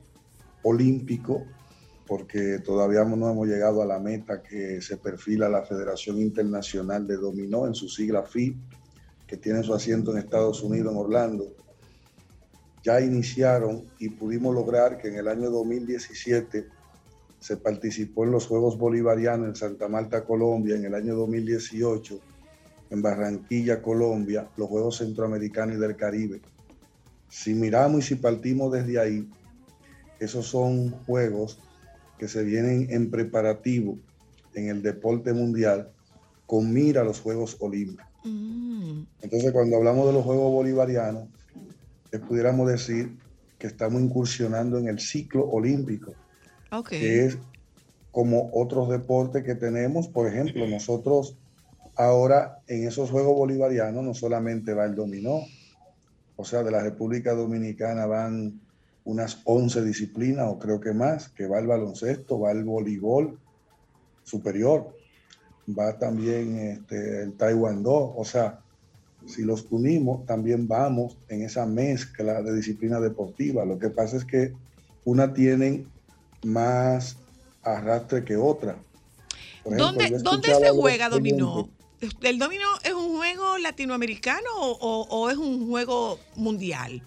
olímpico 0.62 1.44
porque 2.06 2.60
todavía 2.60 3.04
no 3.04 3.28
hemos 3.28 3.48
llegado 3.48 3.82
a 3.82 3.86
la 3.86 3.98
meta 3.98 4.42
que 4.42 4.80
se 4.80 4.96
perfila 4.96 5.48
la 5.48 5.62
Federación 5.62 6.18
Internacional 6.18 7.06
de 7.06 7.16
Dominó 7.16 7.66
en 7.66 7.74
su 7.74 7.88
sigla 7.88 8.22
FI, 8.22 8.56
que 9.26 9.36
tiene 9.36 9.62
su 9.62 9.74
asiento 9.74 10.12
en 10.12 10.18
Estados 10.18 10.62
Unidos, 10.62 10.92
en 10.92 10.98
Orlando. 10.98 11.52
Ya 12.82 13.00
iniciaron 13.00 13.84
y 13.98 14.10
pudimos 14.10 14.54
lograr 14.54 14.98
que 14.98 15.08
en 15.08 15.16
el 15.16 15.28
año 15.28 15.50
2017 15.50 16.66
se 17.40 17.56
participó 17.56 18.24
en 18.24 18.32
los 18.32 18.46
Juegos 18.46 18.78
Bolivarianos 18.78 19.48
en 19.48 19.56
Santa 19.56 19.88
Marta, 19.88 20.24
Colombia, 20.24 20.76
en 20.76 20.84
el 20.84 20.94
año 20.94 21.14
2018 21.14 22.20
en 22.90 23.02
Barranquilla, 23.02 23.82
Colombia, 23.82 24.48
los 24.56 24.68
Juegos 24.68 24.98
Centroamericanos 24.98 25.76
y 25.76 25.80
del 25.80 25.96
Caribe. 25.96 26.40
Si 27.28 27.54
miramos 27.54 28.04
y 28.04 28.08
si 28.08 28.14
partimos 28.14 28.72
desde 28.72 28.98
ahí, 28.98 29.28
esos 30.18 30.46
son 30.46 30.90
juegos 31.04 31.58
que 32.18 32.28
se 32.28 32.42
vienen 32.42 32.88
en 32.90 33.10
preparativo 33.10 33.98
en 34.54 34.68
el 34.68 34.82
deporte 34.82 35.32
mundial 35.32 35.90
con 36.46 36.72
mira 36.72 37.02
a 37.02 37.04
los 37.04 37.20
Juegos 37.20 37.56
Olímpicos. 37.60 38.06
Mm. 38.24 39.02
Entonces, 39.20 39.52
cuando 39.52 39.76
hablamos 39.76 40.06
de 40.06 40.14
los 40.14 40.24
Juegos 40.24 40.50
Bolivarianos, 40.50 41.28
pudiéramos 42.26 42.68
decir 42.68 43.18
que 43.58 43.66
estamos 43.66 44.00
incursionando 44.00 44.78
en 44.78 44.88
el 44.88 45.00
ciclo 45.00 45.46
olímpico, 45.46 46.14
Ok. 46.70 46.90
que 46.90 47.24
es 47.26 47.38
como 48.10 48.50
otros 48.52 48.88
deportes 48.88 49.44
que 49.44 49.54
tenemos. 49.54 50.08
Por 50.08 50.26
ejemplo, 50.26 50.66
nosotros 50.66 51.36
ahora 51.96 52.60
en 52.68 52.86
esos 52.86 53.10
Juegos 53.10 53.36
Bolivarianos 53.36 54.04
no 54.04 54.14
solamente 54.14 54.72
va 54.72 54.84
el 54.86 54.94
dominó, 54.94 55.40
o 56.36 56.44
sea, 56.44 56.62
de 56.62 56.70
la 56.70 56.80
República 56.80 57.34
Dominicana 57.34 58.06
van 58.06 58.60
unas 59.04 59.40
11 59.44 59.84
disciplinas 59.84 60.46
o 60.48 60.58
creo 60.58 60.80
que 60.80 60.92
más, 60.92 61.28
que 61.30 61.46
va 61.46 61.58
el 61.58 61.66
baloncesto, 61.66 62.38
va 62.38 62.52
el 62.52 62.62
voleibol 62.62 63.38
superior, 64.22 64.94
va 65.76 65.98
también 65.98 66.58
este, 66.58 67.22
el 67.22 67.32
taekwondo, 67.32 68.14
o 68.14 68.24
sea, 68.24 68.60
si 69.28 69.42
los 69.42 69.66
unimos, 69.70 70.24
también 70.26 70.66
vamos 70.66 71.18
en 71.28 71.42
esa 71.42 71.66
mezcla 71.66 72.42
de 72.42 72.54
disciplinas 72.56 73.02
deportivas. 73.02 73.66
Lo 73.66 73.78
que 73.78 73.90
pasa 73.90 74.16
es 74.16 74.24
que 74.24 74.54
una 75.04 75.32
tienen 75.32 75.90
más 76.44 77.16
arrastre 77.62 78.24
que 78.24 78.36
otra. 78.36 78.78
Por 79.62 79.76
¿Dónde, 79.76 80.18
¿dónde 80.22 80.54
se 80.54 80.70
juega 80.70 81.08
dominó? 81.08 81.68
¿El 82.22 82.38
dominó 82.38 82.64
es 82.84 82.92
un 82.94 83.16
juego 83.16 83.58
latinoamericano 83.58 84.48
o, 84.60 84.70
o- 84.72 85.08
o 85.10 85.30
es 85.30 85.36
un 85.36 85.68
juego 85.68 86.18
mundial? 86.36 87.02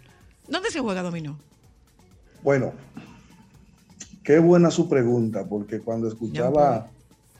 ¿Dónde 0.47 0.69
se 0.69 0.79
juega 0.79 1.01
dominó? 1.01 1.39
Bueno, 2.43 2.73
qué 4.23 4.39
buena 4.39 4.69
su 4.69 4.89
pregunta, 4.89 5.47
porque 5.47 5.79
cuando 5.79 6.07
escuchaba 6.07 6.91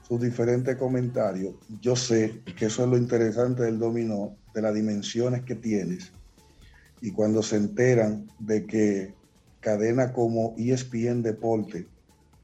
sus 0.07 0.21
diferentes 0.21 0.75
comentarios, 0.77 1.55
yo 1.81 1.95
sé 1.95 2.41
que 2.57 2.65
eso 2.65 2.83
es 2.83 2.89
lo 2.89 2.97
interesante 2.97 3.63
del 3.63 3.79
dominó, 3.79 4.37
de 4.53 4.61
las 4.61 4.73
dimensiones 4.73 5.43
que 5.43 5.55
tienes. 5.55 6.11
Y 7.01 7.11
cuando 7.11 7.41
se 7.41 7.57
enteran 7.57 8.27
de 8.39 8.65
que 8.65 9.13
cadena 9.59 10.13
como 10.13 10.55
ESPN 10.57 11.21
Deporte 11.21 11.87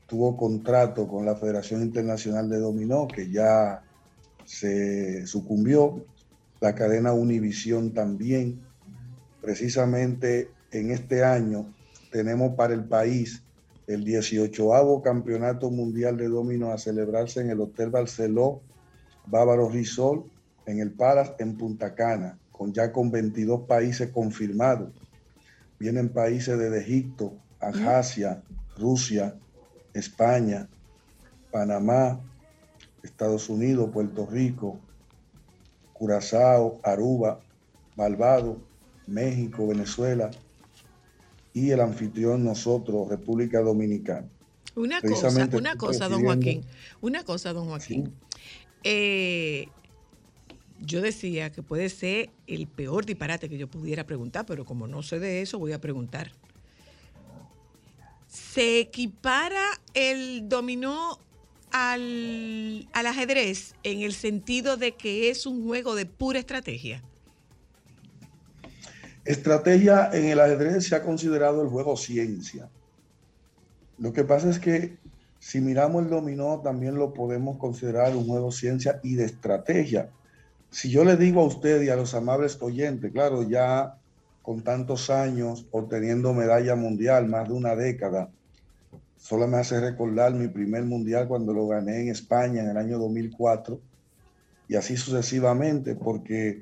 tuvo 0.08 0.38
contrato 0.38 1.08
con 1.08 1.26
la 1.26 1.36
Federación 1.36 1.82
Internacional 1.82 2.49
de 2.49 2.60
Dominó, 2.60 3.08
que 3.08 3.30
ya 3.30 3.84
se 4.45 5.28
sucumbió, 5.28 6.05
la 6.60 6.74
cadena 6.74 7.14
Univisión 7.14 7.93
también. 7.93 8.62
Precisamente 9.41 10.49
en 10.72 10.91
este 10.91 11.24
año 11.24 11.74
tenemos 12.12 12.55
para 12.55 12.74
el 12.74 12.86
país 12.86 13.43
el 13.86 14.03
18 14.03 15.01
Campeonato 15.03 15.70
Mundial 15.70 16.18
de 16.18 16.28
Dominó 16.28 16.72
a 16.72 16.78
celebrarse 16.78 17.41
en 17.41 17.51
el 17.51 17.62
Hotel 17.62 17.89
Barceló 17.89 18.62
Bávaro 19.28 19.70
Resort 19.70 20.26
en 20.68 20.80
el 20.80 20.91
Palace 20.91 21.34
en 21.39 21.57
Punta 21.57 21.95
Cana, 21.95 22.38
con 22.51 22.74
ya 22.74 22.91
con 22.91 23.09
22 23.09 23.61
países 23.61 24.11
confirmados. 24.11 24.89
Vienen 25.80 26.09
países 26.09 26.59
desde 26.59 26.82
Egipto, 26.82 27.34
Abjasia, 27.59 28.43
Rusia, 28.78 29.36
España, 29.93 30.68
Panamá, 31.51 32.20
Estados 33.01 33.49
Unidos, 33.49 33.89
Puerto 33.91 34.26
Rico, 34.26 34.80
Curazao, 35.93 36.80
Aruba, 36.84 37.39
Barbados, 37.95 38.57
México, 39.07 39.68
Venezuela 39.68 40.30
y 41.53 41.72
el 41.72 41.80
anfitrión 41.80 42.43
nosotros, 42.43 43.07
República 43.07 43.61
Dominicana. 43.61 44.28
Una 44.76 45.01
cosa, 45.01 45.30
una 45.53 45.76
cosa, 45.76 46.09
don 46.09 46.24
Joaquín. 46.24 46.63
Una 47.01 47.24
cosa, 47.24 47.53
don 47.53 47.68
Joaquín. 47.68 48.13
Eh, 48.84 49.70
yo 50.80 51.02
decía 51.02 51.52
que 51.52 51.64
puede 51.64 51.90
ser 51.90 52.30
el 52.46 52.68
peor 52.68 53.06
disparate 53.06 53.50
que 53.50 53.58
yo 53.58 53.68
pudiera 53.68 54.06
preguntar, 54.06 54.46
pero 54.46 54.66
como 54.66 54.88
no 54.88 55.04
sé 55.04 55.20
de 55.20 55.42
eso, 55.42 55.60
voy 55.60 55.74
a 55.74 55.82
preguntar. 55.82 56.32
¿Se 58.28 58.80
equipara 58.80 59.66
el 59.94 60.48
dominó 60.50 61.20
al, 61.72 62.88
al 62.94 63.06
ajedrez 63.08 63.76
en 63.84 64.02
el 64.02 64.14
sentido 64.14 64.78
de 64.78 64.94
que 64.94 65.30
es 65.30 65.46
un 65.46 65.66
juego 65.66 65.96
de 65.96 66.06
pura 66.06 66.40
estrategia? 66.40 67.02
Estrategia 69.26 70.10
en 70.14 70.26
el 70.26 70.40
ajedrez 70.40 70.88
se 70.88 70.96
ha 70.96 71.04
considerado 71.04 71.62
el 71.62 71.70
juego 71.70 71.98
ciencia. 71.98 72.70
Lo 73.98 74.14
que 74.14 74.24
pasa 74.24 74.50
es 74.50 74.60
que 74.60 74.98
si 75.40 75.60
miramos 75.60 76.04
el 76.04 76.10
dominó, 76.10 76.62
también 76.64 76.96
lo 76.96 77.14
podemos 77.14 77.58
considerar 77.58 78.16
un 78.16 78.26
juego 78.26 78.52
ciencia 78.52 79.00
y 79.04 79.16
de 79.16 79.26
estrategia. 79.26 80.10
Si 80.78 80.92
yo 80.92 81.04
le 81.04 81.18
digo 81.18 81.42
a 81.42 81.48
usted 81.48 81.82
y 81.82 81.90
a 81.90 81.96
los 81.96 82.14
amables 82.14 82.62
oyentes, 82.62 83.12
claro, 83.12 83.42
ya 83.42 83.98
con 84.44 84.62
tantos 84.62 85.10
años 85.10 85.66
obteniendo 85.72 86.36
medalla 86.36 86.76
mundial, 86.76 87.28
más 87.28 87.48
de 87.48 87.56
una 87.56 87.76
década, 87.76 88.30
solo 89.18 89.48
me 89.48 89.58
hace 89.58 89.80
recordar 89.80 90.36
mi 90.36 90.50
primer 90.50 90.84
mundial 90.84 91.28
cuando 91.28 91.52
lo 91.52 91.68
gané 91.68 92.02
en 92.02 92.10
España 92.10 92.62
en 92.62 92.70
el 92.70 92.78
año 92.78 93.00
2004 93.00 93.82
y 94.68 94.76
así 94.76 94.98
sucesivamente, 94.98 95.96
porque 95.96 96.62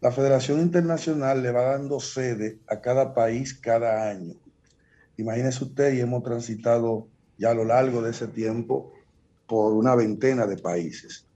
la 0.00 0.10
Federación 0.10 0.58
Internacional 0.58 1.40
le 1.40 1.52
va 1.52 1.62
dando 1.62 2.00
sede 2.00 2.58
a 2.66 2.80
cada 2.80 3.14
país 3.14 3.54
cada 3.54 4.10
año. 4.10 4.34
Imagínese 5.18 5.62
usted, 5.62 5.94
y 5.94 6.00
hemos 6.00 6.24
transitado 6.24 7.06
ya 7.38 7.52
a 7.52 7.54
lo 7.54 7.64
largo 7.64 8.02
de 8.02 8.10
ese 8.10 8.26
tiempo 8.26 8.92
por 9.46 9.72
una 9.74 9.94
veintena 9.94 10.48
de 10.48 10.56
países. 10.56 11.26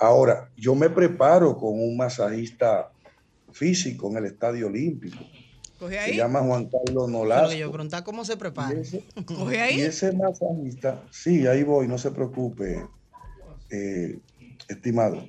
Ahora, 0.00 0.50
yo 0.56 0.74
me 0.74 0.88
preparo 0.88 1.56
con 1.58 1.74
un 1.78 1.96
masajista 1.96 2.90
físico 3.52 4.08
en 4.10 4.16
el 4.16 4.24
Estadio 4.24 4.66
Olímpico. 4.68 5.18
Coge 5.78 5.98
Se 6.06 6.16
llama 6.16 6.40
Juan 6.40 6.64
Carlos 6.66 7.06
Pero 7.06 7.08
Nolasco. 7.08 7.52
yo 7.54 7.70
preguntar 7.70 8.02
cómo 8.04 8.24
se 8.24 8.36
prepara. 8.36 8.74
Coge 9.26 9.56
Y 9.56 9.58
ahí. 9.58 9.80
ese 9.82 10.12
masajista, 10.12 11.02
sí, 11.10 11.46
ahí 11.46 11.62
voy, 11.62 11.86
no 11.86 11.98
se 11.98 12.10
preocupe, 12.10 12.86
eh, 13.70 14.18
estimado. 14.68 15.24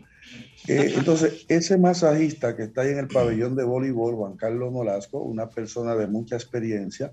Eh, 0.68 0.94
entonces, 0.96 1.46
ese 1.50 1.78
masajista 1.78 2.56
que 2.56 2.64
está 2.64 2.82
ahí 2.82 2.92
en 2.92 3.00
el 3.00 3.08
pabellón 3.08 3.56
de 3.56 3.64
voleibol, 3.64 4.16
Juan 4.16 4.38
Carlos 4.38 4.72
Nolasco, 4.72 5.20
una 5.20 5.50
persona 5.50 5.96
de 5.96 6.08
mucha 6.08 6.36
experiencia, 6.36 7.12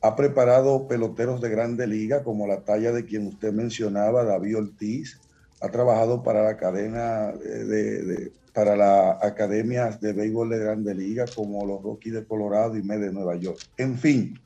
ha 0.00 0.16
preparado 0.16 0.88
peloteros 0.88 1.40
de 1.40 1.50
grande 1.50 1.86
liga, 1.86 2.24
como 2.24 2.46
la 2.46 2.62
talla 2.64 2.92
de 2.92 3.04
quien 3.04 3.26
usted 3.26 3.52
mencionaba, 3.52 4.24
David 4.24 4.58
Ortiz, 4.58 5.20
ha 5.60 5.68
trabajado 5.70 6.22
para 6.22 6.42
la 6.42 6.56
cadena 6.56 7.30
eh, 7.30 7.64
de, 7.64 8.32
para 8.52 8.76
las 8.76 9.22
academias 9.22 10.00
de 10.00 10.12
béisbol 10.12 10.50
de 10.50 10.58
grande 10.58 10.94
liga, 10.94 11.24
como 11.34 11.66
los 11.66 11.82
Rockies 11.82 12.14
de 12.14 12.24
Colorado 12.24 12.76
y 12.76 12.82
Mets 12.82 13.00
de 13.00 13.12
Nueva 13.12 13.36
York. 13.36 13.58
En 13.76 13.98
fin, 13.98 14.38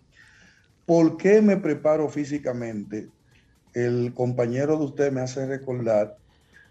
¿Por 0.88 1.18
qué 1.18 1.42
me 1.42 1.58
preparo 1.58 2.08
físicamente? 2.08 3.10
El 3.74 4.14
compañero 4.14 4.78
de 4.78 4.84
usted 4.86 5.12
me 5.12 5.20
hace 5.20 5.44
recordar 5.44 6.16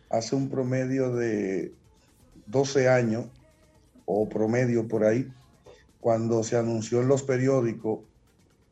hace 0.10 0.36
un 0.36 0.50
promedio 0.50 1.14
de 1.14 1.72
12 2.48 2.90
años 2.90 3.28
o 4.06 4.28
promedio 4.28 4.88
por 4.88 5.04
ahí, 5.04 5.32
cuando 6.00 6.42
se 6.44 6.58
anunció 6.58 7.02
en 7.02 7.10
los 7.10 7.22
periódicos, 7.22 8.00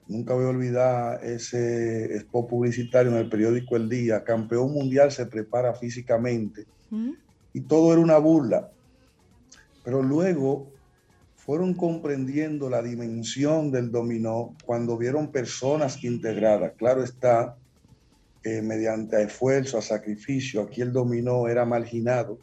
nunca 0.08 0.34
voy 0.34 0.46
a 0.46 0.50
olvidar 0.50 1.24
ese 1.24 2.16
spot 2.16 2.48
publicitario 2.48 3.12
en 3.12 3.18
el 3.18 3.30
periódico 3.30 3.76
El 3.76 3.90
Día, 3.90 4.24
campeón 4.24 4.72
mundial 4.72 5.12
se 5.12 5.26
prepara 5.26 5.74
físicamente 5.74 6.66
y 7.54 7.62
todo 7.62 7.94
era 7.94 8.02
una 8.02 8.18
burla. 8.18 8.70
Pero 9.84 10.02
luego 10.02 10.72
fueron 11.36 11.74
comprendiendo 11.74 12.70
la 12.70 12.82
dimensión 12.82 13.72
del 13.72 13.92
dominó 13.92 14.56
cuando 14.66 14.98
vieron 14.98 15.32
personas 15.32 16.04
integradas. 16.04 16.74
Claro 16.78 17.04
está, 17.04 17.56
eh, 18.44 18.62
mediante 18.62 19.16
a 19.16 19.22
esfuerzo, 19.22 19.78
a 19.78 19.82
sacrificio, 19.82 20.62
aquí 20.62 20.82
el 20.82 20.92
dominó 20.92 21.48
era 21.48 21.66
marginado 21.66 22.40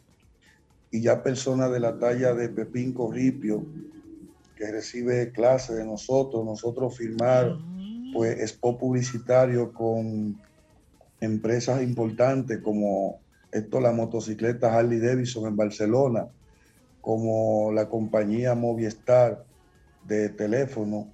y 0.91 1.01
ya 1.01 1.23
personas 1.23 1.71
de 1.71 1.79
la 1.79 1.97
talla 1.97 2.33
de 2.33 2.49
Pepín 2.49 2.93
Corripio, 2.93 3.65
que 4.55 4.71
recibe 4.71 5.31
clases 5.31 5.77
de 5.77 5.85
nosotros, 5.85 6.45
nosotros 6.45 6.97
firmar 6.97 7.57
pues 8.13 8.39
spot 8.39 8.79
publicitario 8.79 9.73
con 9.73 10.39
empresas 11.19 11.81
importantes 11.81 12.59
como 12.61 13.19
esto 13.51 13.79
la 13.79 13.91
motocicleta 13.91 14.77
Harley 14.77 14.99
Davidson 14.99 15.47
en 15.47 15.55
Barcelona, 15.55 16.27
como 17.01 17.71
la 17.71 17.87
compañía 17.87 18.55
Movistar 18.55 19.45
de 20.05 20.29
teléfono 20.29 21.07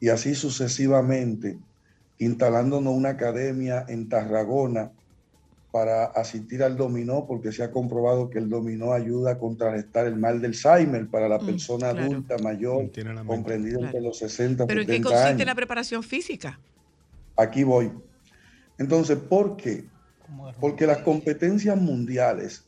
y 0.00 0.08
así 0.08 0.34
sucesivamente, 0.34 1.58
instalándonos 2.18 2.94
una 2.94 3.10
academia 3.10 3.84
en 3.88 4.08
Tarragona 4.08 4.92
para 5.74 6.04
asistir 6.04 6.62
al 6.62 6.76
dominó, 6.76 7.26
porque 7.26 7.50
se 7.50 7.64
ha 7.64 7.72
comprobado 7.72 8.30
que 8.30 8.38
el 8.38 8.48
dominó 8.48 8.92
ayuda 8.92 9.32
a 9.32 9.38
contrarrestar 9.40 10.06
el 10.06 10.14
mal 10.14 10.40
del 10.40 10.52
Alzheimer 10.52 11.08
para 11.08 11.28
la 11.28 11.40
Mm, 11.40 11.46
persona 11.46 11.90
claro. 11.90 12.12
adulta 12.12 12.38
mayor, 12.38 12.92
comprendida 13.26 13.80
entre 13.80 14.00
los 14.00 14.18
60 14.18 14.62
y 14.62 14.66
¿Pero 14.68 14.82
en 14.82 14.86
qué 14.86 14.92
70 14.92 15.08
consiste 15.08 15.28
años. 15.32 15.46
la 15.46 15.54
preparación 15.56 16.04
física? 16.04 16.60
Aquí 17.36 17.64
voy. 17.64 17.90
Entonces, 18.78 19.18
¿por 19.18 19.56
qué? 19.56 19.84
Porque 20.60 20.86
las 20.86 20.98
competencias 20.98 21.76
mundiales 21.76 22.64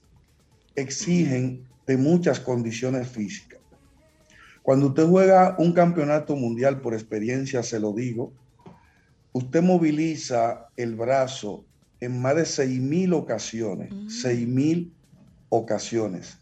exigen 0.74 1.64
de 1.86 1.96
muchas 1.96 2.40
condiciones 2.40 3.06
físicas. 3.06 3.60
Cuando 4.64 4.88
usted 4.88 5.06
juega 5.06 5.54
un 5.60 5.72
campeonato 5.72 6.34
mundial, 6.34 6.80
por 6.80 6.92
experiencia 6.92 7.62
se 7.62 7.78
lo 7.78 7.92
digo, 7.92 8.32
usted 9.32 9.62
moviliza 9.62 10.70
el 10.76 10.96
brazo 10.96 11.65
en 12.00 12.20
más 12.20 12.36
de 12.36 12.42
6.000 12.42 13.14
ocasiones, 13.14 13.92
6.000 13.92 14.90
ocasiones. 15.48 16.38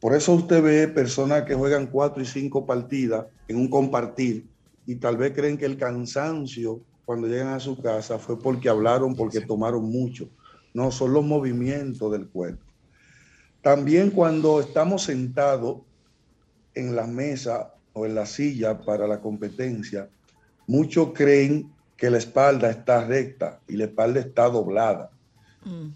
Por 0.00 0.14
eso 0.14 0.34
usted 0.34 0.62
ve 0.62 0.88
personas 0.88 1.44
que 1.44 1.54
juegan 1.54 1.86
cuatro 1.86 2.22
y 2.22 2.26
cinco 2.26 2.66
partidas 2.66 3.26
en 3.46 3.56
un 3.56 3.68
compartir 3.68 4.46
y 4.84 4.96
tal 4.96 5.16
vez 5.16 5.32
creen 5.32 5.56
que 5.56 5.64
el 5.64 5.76
cansancio 5.76 6.80
cuando 7.04 7.28
llegan 7.28 7.54
a 7.54 7.60
su 7.60 7.80
casa 7.80 8.18
fue 8.18 8.38
porque 8.38 8.68
hablaron, 8.68 9.14
porque 9.14 9.40
tomaron 9.40 9.84
mucho. 9.84 10.28
No, 10.74 10.90
son 10.90 11.12
los 11.12 11.24
movimientos 11.24 12.10
del 12.10 12.28
cuerpo. 12.28 12.64
También 13.60 14.10
cuando 14.10 14.60
estamos 14.60 15.04
sentados 15.04 15.82
en 16.74 16.96
la 16.96 17.06
mesa 17.06 17.74
o 17.92 18.06
en 18.06 18.14
la 18.14 18.26
silla 18.26 18.80
para 18.80 19.06
la 19.06 19.20
competencia, 19.20 20.08
muchos 20.66 21.12
creen 21.12 21.70
que 22.02 22.10
la 22.10 22.18
espalda 22.18 22.68
está 22.68 23.04
recta 23.04 23.60
y 23.68 23.76
la 23.76 23.84
espalda 23.84 24.18
está 24.18 24.48
doblada. 24.48 25.12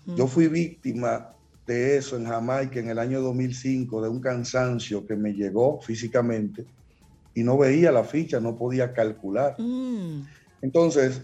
Yo 0.06 0.28
fui 0.28 0.46
víctima 0.46 1.32
de 1.66 1.96
eso 1.96 2.16
en 2.16 2.26
Jamaica 2.26 2.78
en 2.78 2.90
el 2.90 3.00
año 3.00 3.20
2005, 3.20 4.02
de 4.02 4.08
un 4.08 4.20
cansancio 4.20 5.04
que 5.04 5.16
me 5.16 5.32
llegó 5.32 5.80
físicamente 5.80 6.64
y 7.34 7.42
no 7.42 7.58
veía 7.58 7.90
la 7.90 8.04
ficha, 8.04 8.38
no 8.38 8.56
podía 8.56 8.92
calcular. 8.92 9.56
Entonces, 10.62 11.22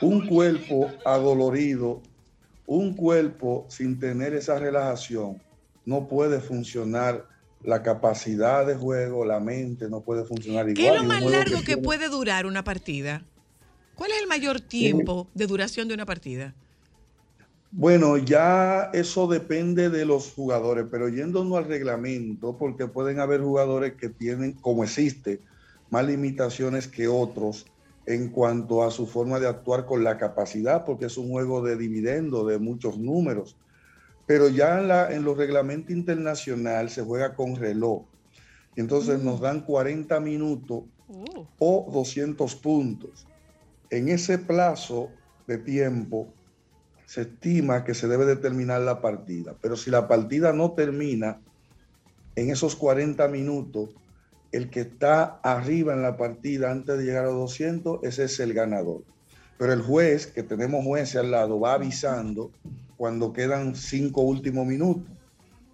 un 0.00 0.26
cuerpo 0.26 0.90
adolorido, 1.04 2.00
un 2.64 2.94
cuerpo 2.94 3.66
sin 3.68 3.98
tener 3.98 4.32
esa 4.32 4.58
relajación, 4.58 5.42
no 5.84 6.08
puede 6.08 6.40
funcionar 6.40 7.26
la 7.62 7.82
capacidad 7.82 8.66
de 8.66 8.76
juego, 8.76 9.26
la 9.26 9.40
mente 9.40 9.90
no 9.90 10.00
puede 10.00 10.24
funcionar 10.24 10.70
igual. 10.70 10.74
¿Qué 10.74 10.88
es 10.88 11.02
lo 11.02 11.06
más 11.06 11.22
largo 11.22 11.60
que 11.66 11.76
puede 11.76 12.08
durar 12.08 12.46
una 12.46 12.64
partida? 12.64 13.26
¿Cuál 13.94 14.12
es 14.12 14.22
el 14.22 14.28
mayor 14.28 14.60
tiempo 14.60 15.28
de 15.34 15.46
duración 15.46 15.88
de 15.88 15.94
una 15.94 16.06
partida? 16.06 16.54
Bueno, 17.70 18.18
ya 18.18 18.90
eso 18.92 19.26
depende 19.26 19.88
de 19.88 20.04
los 20.04 20.32
jugadores, 20.32 20.86
pero 20.90 21.08
yéndonos 21.08 21.56
al 21.56 21.64
reglamento, 21.64 22.56
porque 22.58 22.86
pueden 22.86 23.18
haber 23.18 23.40
jugadores 23.40 23.94
que 23.94 24.10
tienen, 24.10 24.52
como 24.52 24.84
existe, 24.84 25.40
más 25.88 26.06
limitaciones 26.06 26.86
que 26.86 27.08
otros 27.08 27.66
en 28.04 28.28
cuanto 28.28 28.82
a 28.82 28.90
su 28.90 29.06
forma 29.06 29.40
de 29.40 29.48
actuar 29.48 29.86
con 29.86 30.04
la 30.04 30.18
capacidad, 30.18 30.84
porque 30.84 31.06
es 31.06 31.16
un 31.16 31.30
juego 31.30 31.62
de 31.62 31.76
dividendo, 31.76 32.44
de 32.44 32.58
muchos 32.58 32.98
números. 32.98 33.56
Pero 34.26 34.48
ya 34.48 34.78
en, 34.78 34.88
la, 34.88 35.12
en 35.12 35.24
los 35.24 35.36
reglamentos 35.36 35.92
internacionales 35.92 36.92
se 36.92 37.02
juega 37.02 37.34
con 37.34 37.56
reloj. 37.56 38.02
Entonces 38.76 39.22
nos 39.22 39.40
dan 39.40 39.60
40 39.62 40.18
minutos 40.20 40.84
o 41.58 41.90
200 41.92 42.54
puntos. 42.56 43.26
En 43.92 44.08
ese 44.08 44.38
plazo 44.38 45.10
de 45.46 45.58
tiempo 45.58 46.32
se 47.04 47.20
estima 47.20 47.84
que 47.84 47.92
se 47.92 48.08
debe 48.08 48.24
determinar 48.24 48.80
la 48.80 49.02
partida. 49.02 49.54
Pero 49.60 49.76
si 49.76 49.90
la 49.90 50.08
partida 50.08 50.54
no 50.54 50.72
termina 50.72 51.42
en 52.34 52.48
esos 52.48 52.74
40 52.74 53.28
minutos, 53.28 53.90
el 54.50 54.70
que 54.70 54.80
está 54.80 55.40
arriba 55.42 55.92
en 55.92 56.00
la 56.00 56.16
partida 56.16 56.70
antes 56.70 56.96
de 56.96 57.04
llegar 57.04 57.26
a 57.26 57.32
200, 57.32 58.02
ese 58.02 58.24
es 58.24 58.40
el 58.40 58.54
ganador. 58.54 59.02
Pero 59.58 59.74
el 59.74 59.82
juez, 59.82 60.26
que 60.26 60.42
tenemos 60.42 60.86
jueces 60.86 61.16
al 61.16 61.30
lado, 61.30 61.60
va 61.60 61.74
avisando 61.74 62.50
cuando 62.96 63.34
quedan 63.34 63.74
cinco 63.76 64.22
últimos 64.22 64.66
minutos. 64.66 65.12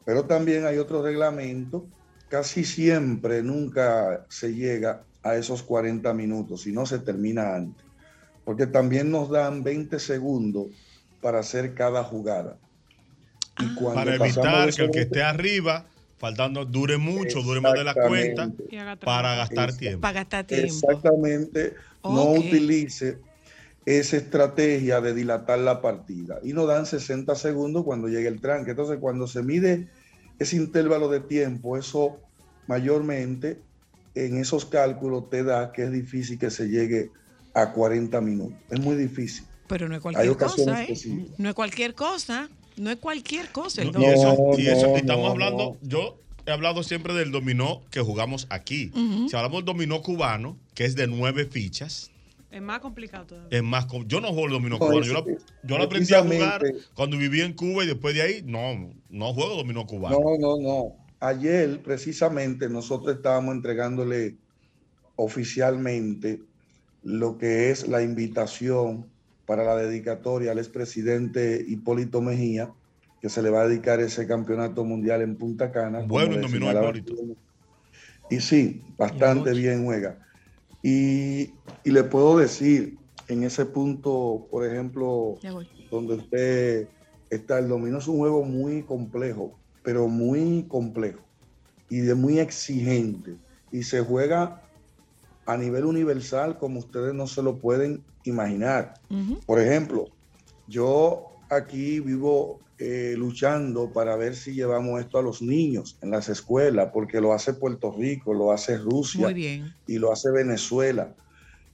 Pero 0.04 0.24
también 0.24 0.66
hay 0.66 0.78
otro 0.78 1.04
reglamento, 1.04 1.86
casi 2.28 2.64
siempre 2.64 3.44
nunca 3.44 4.26
se 4.28 4.52
llega 4.52 5.04
a 5.22 5.36
esos 5.36 5.62
40 5.62 6.12
minutos, 6.14 6.62
si 6.62 6.72
no 6.72 6.84
se 6.84 6.98
termina 6.98 7.54
antes. 7.54 7.87
Porque 8.48 8.66
también 8.66 9.10
nos 9.10 9.28
dan 9.28 9.62
20 9.62 9.98
segundos 9.98 10.68
para 11.20 11.40
hacer 11.40 11.74
cada 11.74 12.02
jugada. 12.02 12.56
Y 13.60 13.74
cuando 13.74 13.96
Para 13.96 14.14
evitar 14.14 14.72
que 14.72 14.84
el 14.84 14.90
que 14.90 15.00
esté 15.02 15.22
arriba, 15.22 15.84
faltando, 16.16 16.64
dure 16.64 16.96
mucho, 16.96 17.42
dure 17.42 17.60
más 17.60 17.74
de 17.74 17.84
la 17.84 17.92
cuenta, 17.92 18.50
para 19.04 19.34
gastar 19.34 19.76
tiempo. 19.76 20.00
Para 20.00 20.20
gastar 20.20 20.46
tiempo. 20.46 20.64
Exactamente. 20.64 21.74
No 22.02 22.30
utilice 22.30 23.18
esa 23.84 24.16
estrategia 24.16 25.02
de 25.02 25.12
dilatar 25.12 25.58
la 25.58 25.82
partida. 25.82 26.38
Y 26.42 26.54
nos 26.54 26.68
dan 26.68 26.86
60 26.86 27.34
segundos 27.34 27.84
cuando 27.84 28.08
llegue 28.08 28.28
el 28.28 28.40
tranque. 28.40 28.70
Entonces, 28.70 28.96
cuando 28.98 29.26
se 29.26 29.42
mide 29.42 29.88
ese 30.38 30.56
intervalo 30.56 31.10
de 31.10 31.20
tiempo, 31.20 31.76
eso 31.76 32.18
mayormente 32.66 33.60
en 34.14 34.38
esos 34.38 34.64
cálculos 34.64 35.28
te 35.28 35.44
da 35.44 35.70
que 35.70 35.82
es 35.82 35.92
difícil 35.92 36.38
que 36.38 36.50
se 36.50 36.70
llegue 36.70 37.10
a 37.10 37.27
40 37.66 38.20
minutos. 38.20 38.56
Es 38.70 38.80
muy 38.80 38.96
difícil. 38.96 39.44
Pero 39.66 39.88
no 39.88 39.94
es 39.94 39.98
Hay 39.98 40.02
cualquier 40.28 40.36
cosa, 40.36 40.84
¿eh? 40.84 40.94
No 41.38 41.48
es 41.50 41.54
cualquier 41.54 41.94
cosa. 41.94 42.48
No 42.76 42.90
es 42.90 42.96
cualquier 42.96 43.48
cosa. 43.50 43.82
El 43.82 43.92
No, 43.92 44.00
y 44.00 44.04
eso, 44.06 44.34
dominó. 44.36 44.58
y 44.58 44.66
eso- 44.68 44.88
y 44.94 44.96
estamos 44.96 45.24
no, 45.26 45.30
hablando, 45.32 45.76
yo 45.82 46.18
he 46.46 46.50
hablado 46.52 46.82
siempre 46.82 47.12
del 47.12 47.30
dominó 47.32 47.82
que 47.90 48.00
jugamos 48.00 48.46
aquí. 48.50 48.90
Si 49.28 49.36
hablamos 49.36 49.58
del 49.58 49.64
dominó 49.66 50.00
cubano, 50.02 50.56
que 50.74 50.84
es 50.84 50.94
de 50.94 51.06
nueve 51.06 51.44
fichas, 51.44 52.10
Es 52.50 52.62
más 52.62 52.80
complicado 52.80 53.26
todavía. 53.26 53.58
es 53.58 53.62
más. 53.62 53.86
Yo 54.06 54.20
no 54.22 54.28
juego 54.28 54.46
el 54.46 54.52
dominó 54.52 54.78
No, 54.78 54.86
cubano. 54.86 55.02
Yo 55.02 55.12
lo, 55.12 55.28
es- 55.28 55.44
yo 55.64 55.76
lo 55.76 55.84
aprendí 55.84 56.14
a 56.14 56.22
jugar 56.22 56.62
cuando 56.94 57.18
viví 57.18 57.42
en 57.42 57.52
Cuba 57.52 57.84
y 57.84 57.88
después 57.88 58.14
de 58.14 58.22
ahí, 58.22 58.42
no, 58.46 58.90
no 59.10 59.34
juego 59.34 59.56
dominó 59.56 59.86
cubano. 59.86 60.18
No, 60.18 60.38
no, 60.38 60.56
no. 60.62 60.96
Ayer 61.20 61.82
precisamente 61.82 62.68
nosotros 62.70 63.16
estábamos 63.16 63.54
entregándole 63.54 64.36
oficialmente 65.16 66.40
lo 67.02 67.38
que 67.38 67.70
es 67.70 67.88
la 67.88 68.02
invitación 68.02 69.06
para 69.46 69.64
la 69.64 69.76
dedicatoria 69.76 70.52
al 70.52 70.58
expresidente 70.58 71.64
Hipólito 71.66 72.20
Mejía, 72.20 72.70
que 73.20 73.28
se 73.28 73.42
le 73.42 73.50
va 73.50 73.62
a 73.62 73.68
dedicar 73.68 74.00
ese 74.00 74.26
campeonato 74.26 74.84
mundial 74.84 75.22
en 75.22 75.36
Punta 75.36 75.72
Cana. 75.72 76.00
Bueno, 76.06 76.36
dominó. 76.36 76.70
Hipólito. 76.70 77.14
Y 78.30 78.40
sí, 78.40 78.82
bastante 78.96 79.52
bien 79.52 79.84
juega. 79.84 80.18
Y, 80.82 81.54
y 81.84 81.90
le 81.90 82.04
puedo 82.04 82.38
decir, 82.38 82.98
en 83.28 83.42
ese 83.42 83.66
punto, 83.66 84.46
por 84.50 84.66
ejemplo, 84.66 85.36
donde 85.90 86.14
usted 86.14 86.88
está, 87.30 87.58
el 87.58 87.68
dominó 87.68 87.98
es 87.98 88.08
un 88.08 88.18
juego 88.18 88.44
muy 88.44 88.82
complejo, 88.82 89.58
pero 89.82 90.08
muy 90.08 90.64
complejo 90.68 91.20
y 91.90 92.00
de 92.00 92.14
muy 92.14 92.38
exigente. 92.38 93.36
Y 93.72 93.82
se 93.82 94.00
juega 94.00 94.62
a 95.48 95.56
nivel 95.56 95.86
universal 95.86 96.58
como 96.58 96.78
ustedes 96.78 97.14
no 97.14 97.26
se 97.26 97.42
lo 97.42 97.56
pueden 97.56 98.04
imaginar. 98.24 98.92
Por 99.46 99.58
ejemplo, 99.58 100.08
yo 100.66 101.24
aquí 101.48 102.00
vivo 102.00 102.60
eh, 102.78 103.14
luchando 103.16 103.90
para 103.90 104.14
ver 104.16 104.36
si 104.36 104.52
llevamos 104.52 105.00
esto 105.00 105.18
a 105.18 105.22
los 105.22 105.40
niños 105.40 105.96
en 106.02 106.10
las 106.10 106.28
escuelas, 106.28 106.90
porque 106.92 107.22
lo 107.22 107.32
hace 107.32 107.54
Puerto 107.54 107.90
Rico, 107.90 108.34
lo 108.34 108.52
hace 108.52 108.76
Rusia 108.76 109.30
y 109.86 109.98
lo 109.98 110.12
hace 110.12 110.30
Venezuela. 110.30 111.14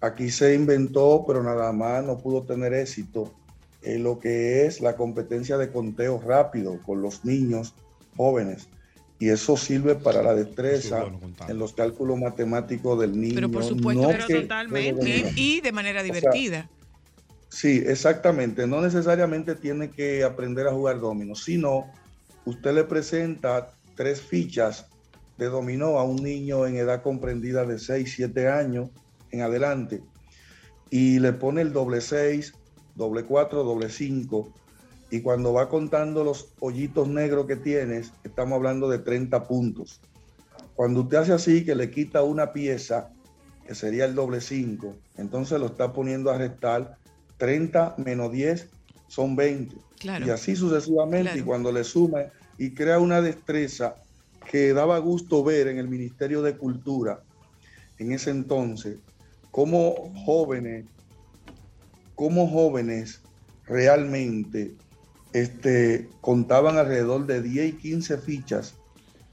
Aquí 0.00 0.30
se 0.30 0.54
inventó, 0.54 1.24
pero 1.26 1.42
nada 1.42 1.72
más 1.72 2.04
no 2.04 2.18
pudo 2.18 2.44
tener 2.44 2.74
éxito 2.74 3.34
en 3.82 4.04
lo 4.04 4.20
que 4.20 4.66
es 4.66 4.80
la 4.80 4.94
competencia 4.94 5.58
de 5.58 5.72
conteo 5.72 6.22
rápido 6.24 6.78
con 6.86 7.02
los 7.02 7.24
niños 7.24 7.74
jóvenes. 8.16 8.68
Y 9.24 9.30
eso 9.30 9.56
sirve 9.56 9.94
para 9.94 10.22
la 10.22 10.34
destreza 10.34 11.06
en 11.48 11.58
los 11.58 11.72
cálculos 11.72 12.18
matemáticos 12.18 13.00
del 13.00 13.18
niño. 13.18 13.36
Pero 13.36 13.50
por 13.50 13.64
supuesto, 13.64 14.02
no 14.02 14.08
pero 14.08 14.26
que- 14.26 14.40
totalmente. 14.42 15.32
Y, 15.34 15.62
de 15.62 15.72
manera 15.72 16.02
sea, 16.02 16.12
divertida. 16.12 16.68
Sí, 17.48 17.82
exactamente. 17.86 18.66
No 18.66 18.82
necesariamente 18.82 19.54
tiene 19.54 19.88
que 19.88 20.24
aprender 20.24 20.66
a 20.66 20.72
jugar 20.72 21.00
dominó, 21.00 21.34
sino 21.34 21.90
usted 22.44 22.74
le 22.74 22.84
presenta 22.84 23.70
tres 23.94 24.20
fichas 24.20 24.88
de 25.38 25.46
dominó 25.46 25.98
a 25.98 26.04
un 26.04 26.16
niño 26.16 26.66
en 26.66 26.76
edad 26.76 27.02
comprendida 27.02 27.64
de 27.64 27.78
6, 27.78 28.12
7 28.16 28.48
años 28.48 28.90
en 29.30 29.40
adelante 29.40 30.02
y 30.90 31.18
le 31.18 31.32
pone 31.32 31.62
el 31.62 31.72
doble 31.72 32.02
6, 32.02 32.52
doble 32.94 33.24
4, 33.24 33.64
doble 33.64 33.88
5 33.88 34.52
y 35.14 35.20
cuando 35.20 35.52
va 35.52 35.68
contando 35.68 36.24
los 36.24 36.48
hoyitos 36.58 37.06
negros 37.06 37.46
que 37.46 37.54
tienes, 37.54 38.12
estamos 38.24 38.56
hablando 38.56 38.88
de 38.88 38.98
30 38.98 39.44
puntos. 39.44 40.00
Cuando 40.74 41.02
usted 41.02 41.18
hace 41.18 41.32
así, 41.32 41.64
que 41.64 41.76
le 41.76 41.88
quita 41.92 42.24
una 42.24 42.52
pieza, 42.52 43.12
que 43.64 43.76
sería 43.76 44.06
el 44.06 44.16
doble 44.16 44.40
5, 44.40 44.92
entonces 45.18 45.60
lo 45.60 45.66
está 45.66 45.92
poniendo 45.92 46.32
a 46.32 46.38
restar 46.38 46.96
30 47.36 47.94
menos 47.98 48.32
10 48.32 48.68
son 49.06 49.36
20. 49.36 49.76
Claro. 50.00 50.26
Y 50.26 50.30
así 50.30 50.56
sucesivamente. 50.56 51.30
Claro. 51.30 51.38
Y 51.38 51.42
cuando 51.44 51.70
le 51.70 51.84
suma 51.84 52.22
y 52.58 52.74
crea 52.74 52.98
una 52.98 53.20
destreza 53.20 53.94
que 54.50 54.72
daba 54.72 54.98
gusto 54.98 55.44
ver 55.44 55.68
en 55.68 55.78
el 55.78 55.86
Ministerio 55.86 56.42
de 56.42 56.56
Cultura 56.56 57.22
en 58.00 58.10
ese 58.10 58.30
entonces, 58.30 58.98
cómo 59.52 60.12
jóvenes, 60.24 60.86
cómo 62.16 62.48
jóvenes 62.48 63.20
realmente 63.66 64.74
este, 65.34 66.08
contaban 66.22 66.78
alrededor 66.78 67.26
de 67.26 67.42
10 67.42 67.68
y 67.68 67.72
15 67.76 68.18
fichas 68.18 68.74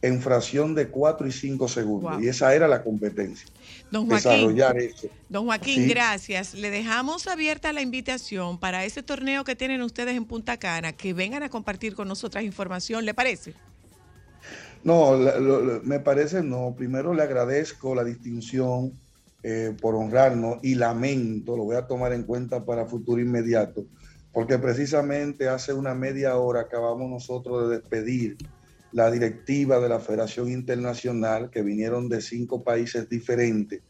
en 0.02 0.20
fracción 0.20 0.74
de 0.74 0.88
4 0.90 1.28
y 1.28 1.32
5 1.32 1.68
segundos. 1.68 2.14
Wow. 2.16 2.22
Y 2.24 2.28
esa 2.28 2.54
era 2.56 2.68
la 2.68 2.84
competencia. 2.84 3.48
Don 3.92 4.08
Joaquín. 4.08 4.32
Desarrollar 4.32 4.78
eso. 4.80 5.08
Don 5.30 5.46
Joaquín, 5.46 5.84
Sí. 5.84 5.90
gracias. 5.90 6.56
Le 6.56 6.72
dejamos 6.72 7.28
abierta 7.28 7.72
la 7.72 7.82
invitación 7.82 8.60
para 8.60 8.84
ese 8.84 9.04
torneo 9.04 9.44
que 9.44 9.56
tienen 9.56 9.82
ustedes 9.84 10.18
en 10.18 10.26
Punta 10.26 10.58
Cana, 10.58 10.92
que 10.94 11.14
vengan 11.14 11.44
a 11.44 11.50
compartir 11.50 11.94
con 11.94 12.08
nosotras 12.08 12.44
información, 12.44 13.06
¿le 13.06 13.14
parece? 13.14 13.54
No, 14.84 15.16
la- 15.16 15.38
lo- 15.38 15.62
lo- 15.62 15.82
me 15.84 16.00
parece 16.00 16.42
no. 16.42 16.74
Primero 16.76 17.14
le 17.14 17.22
agradezco 17.22 17.94
la 17.94 18.04
distinción 18.04 18.94
eh, 19.44 19.76
por 19.82 19.96
honrarnos 19.96 20.58
y 20.62 20.76
lamento, 20.76 21.58
lo 21.58 21.64
voy 21.64 21.76
a 21.76 21.88
tomar 21.88 22.14
en 22.14 22.24
cuenta 22.24 22.64
para 22.64 22.86
futuro 22.86 23.20
inmediato, 23.20 23.86
porque 24.34 24.58
precisamente 24.58 25.50
hace 25.50 25.74
una 25.74 25.94
media 25.94 26.38
hora 26.38 26.62
acabamos 26.62 27.10
nosotros 27.10 27.70
de 27.70 27.78
despedir 27.78 28.38
la 28.92 29.10
directiva 29.10 29.80
de 29.80 29.90
la 29.90 30.00
Federación 30.00 30.52
Internacional, 30.52 31.50
que 31.50 31.62
vinieron 31.62 32.10
de 32.10 32.22
cinco 32.22 32.64
países 32.64 33.08
diferentes, 33.10 33.82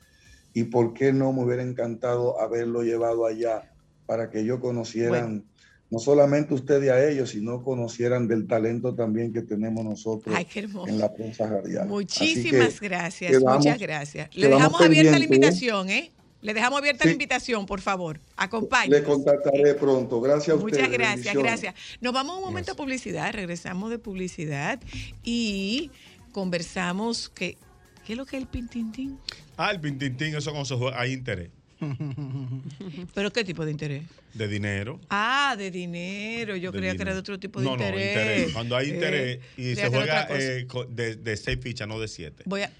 y 0.54 0.66
por 0.66 0.94
qué 0.94 1.14
no 1.14 1.32
me 1.34 1.44
hubiera 1.44 1.64
encantado 1.64 2.40
haberlo 2.40 2.84
llevado 2.84 3.26
allá 3.26 3.72
para 4.06 4.30
que 4.30 4.42
ellos 4.42 4.60
conocieran 4.60 5.46
no 5.92 6.00
solamente 6.00 6.54
ustedes 6.54 6.90
a 6.90 7.06
ellos, 7.06 7.32
sino 7.32 7.64
conocieran 7.64 8.26
del 8.26 8.48
talento 8.48 8.96
también 8.96 9.34
que 9.34 9.42
tenemos 9.42 9.84
nosotros 9.84 10.34
Ay, 10.34 10.48
en 10.88 10.98
la 10.98 11.14
prensa 11.14 11.48
radial. 11.48 11.86
Muchísimas 11.88 12.80
que 12.80 12.88
gracias, 12.88 13.32
quedamos- 13.32 13.58
muchas 13.58 13.80
gracias. 13.80 14.30
Le 14.34 14.48
dejamos 14.48 14.82
abierta 14.82 15.12
la 15.12 15.18
¿eh? 15.18 15.24
invitación, 15.24 15.90
¿eh? 15.90 16.12
Le 16.42 16.54
dejamos 16.54 16.80
abierta 16.80 17.06
la 17.06 17.12
invitación, 17.12 17.66
por 17.66 17.82
favor. 17.82 18.18
Le 18.18 18.24
Acompáñenos. 18.38 19.02
contactaré 19.02 19.76
pronto. 19.76 20.20
Gracias 20.22 20.50
a 20.50 20.56
ustedes. 20.56 20.74
Muchas 20.84 20.92
gracias, 20.92 21.36
gracias. 21.36 21.76
Nos 22.02 22.14
vamos 22.14 22.34
a 22.36 22.38
un 22.40 22.44
momento 22.46 22.72
de 22.72 22.76
publicidad, 22.78 23.32
regresamos 23.34 23.90
de 23.92 24.00
publicidad 24.00 24.80
y 25.24 25.92
conversamos 26.32 27.30
que 27.30 27.58
¿qué 28.06 28.14
es 28.14 28.18
lo 28.18 28.26
que 28.26 28.38
es 28.38 28.42
el 28.44 28.48
pintintín? 28.50 29.20
Ah, 29.58 29.72
el 29.72 29.80
pintintín, 29.80 30.36
eso 30.36 30.52
con 30.52 30.66
su 30.66 30.90
hay 30.90 31.14
interés 31.14 31.50
¿Pero 33.14 33.32
qué 33.32 33.44
tipo 33.44 33.66
de 33.66 33.72
interés? 33.72 34.04
de 34.34 34.48
dinero. 34.48 35.00
Ah, 35.10 35.56
de 35.58 35.70
dinero. 35.72 36.56
Yo 36.56 36.72
De 36.72 36.78
creía 36.78 36.96
que 36.96 37.02
era 37.02 37.14
de 37.14 37.20
otro 37.20 37.38
tipo 37.40 37.60
de 37.60 37.66
no, 37.66 37.74
interés. 37.74 38.16
no, 38.16 38.22
interés. 38.22 38.54
Cuando 38.54 38.78
hay 38.78 38.90
Eh, 38.90 38.94
interés 38.94 39.40
y 39.58 39.74
creía 39.74 39.76
se 39.76 39.90
juega 39.90 40.28
eh, 40.30 40.68
de, 40.90 41.16
de 41.18 41.38
seis 41.38 41.58
fichas, 41.62 41.88
no 41.88 42.00
de 42.00 42.08
siete. 42.08 42.44
Voy 42.46 42.62
a 42.62 42.72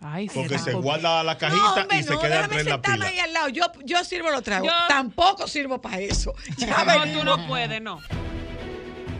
Ay, 0.00 0.28
Porque 0.32 0.58
se 0.58 0.72
guarda 0.74 1.24
la 1.24 1.36
cajita 1.36 1.60
no, 1.60 1.74
hombre, 1.74 1.98
y 1.98 2.02
se 2.04 2.12
no, 2.12 2.20
queda 2.20 2.44
en 2.44 2.50
la 2.50 2.56
sentarme 2.58 2.94
pila. 2.94 3.06
ahí 3.08 3.18
al 3.18 3.32
lado. 3.32 3.48
Yo, 3.48 3.64
yo 3.84 4.04
sirvo 4.04 4.30
los 4.30 4.42
tragos. 4.44 4.68
Yo- 4.68 4.74
Tampoco 4.88 5.48
sirvo 5.48 5.80
para 5.80 5.98
eso. 5.98 6.34
Ya 6.56 6.84
No, 6.84 7.00
ven. 7.00 7.12
tú 7.14 7.24
no 7.24 7.46
puedes, 7.48 7.82
no. 7.82 8.00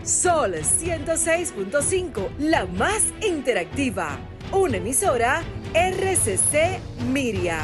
Sol 0.03 0.55
106.5, 0.55 2.29
la 2.39 2.65
más 2.65 3.03
interactiva. 3.21 4.17
Una 4.51 4.77
emisora 4.77 5.43
RCC 5.73 6.79
Miria. 7.11 7.59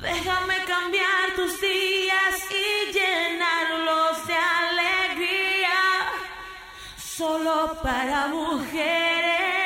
Déjame 0.00 0.54
cambiar 0.66 1.34
tus 1.34 1.60
días 1.60 2.36
y 2.50 2.92
llenarlos 2.92 4.26
de 4.26 4.34
alegría. 4.34 5.72
Solo 6.96 7.76
para 7.82 8.28
mujeres. 8.28 9.65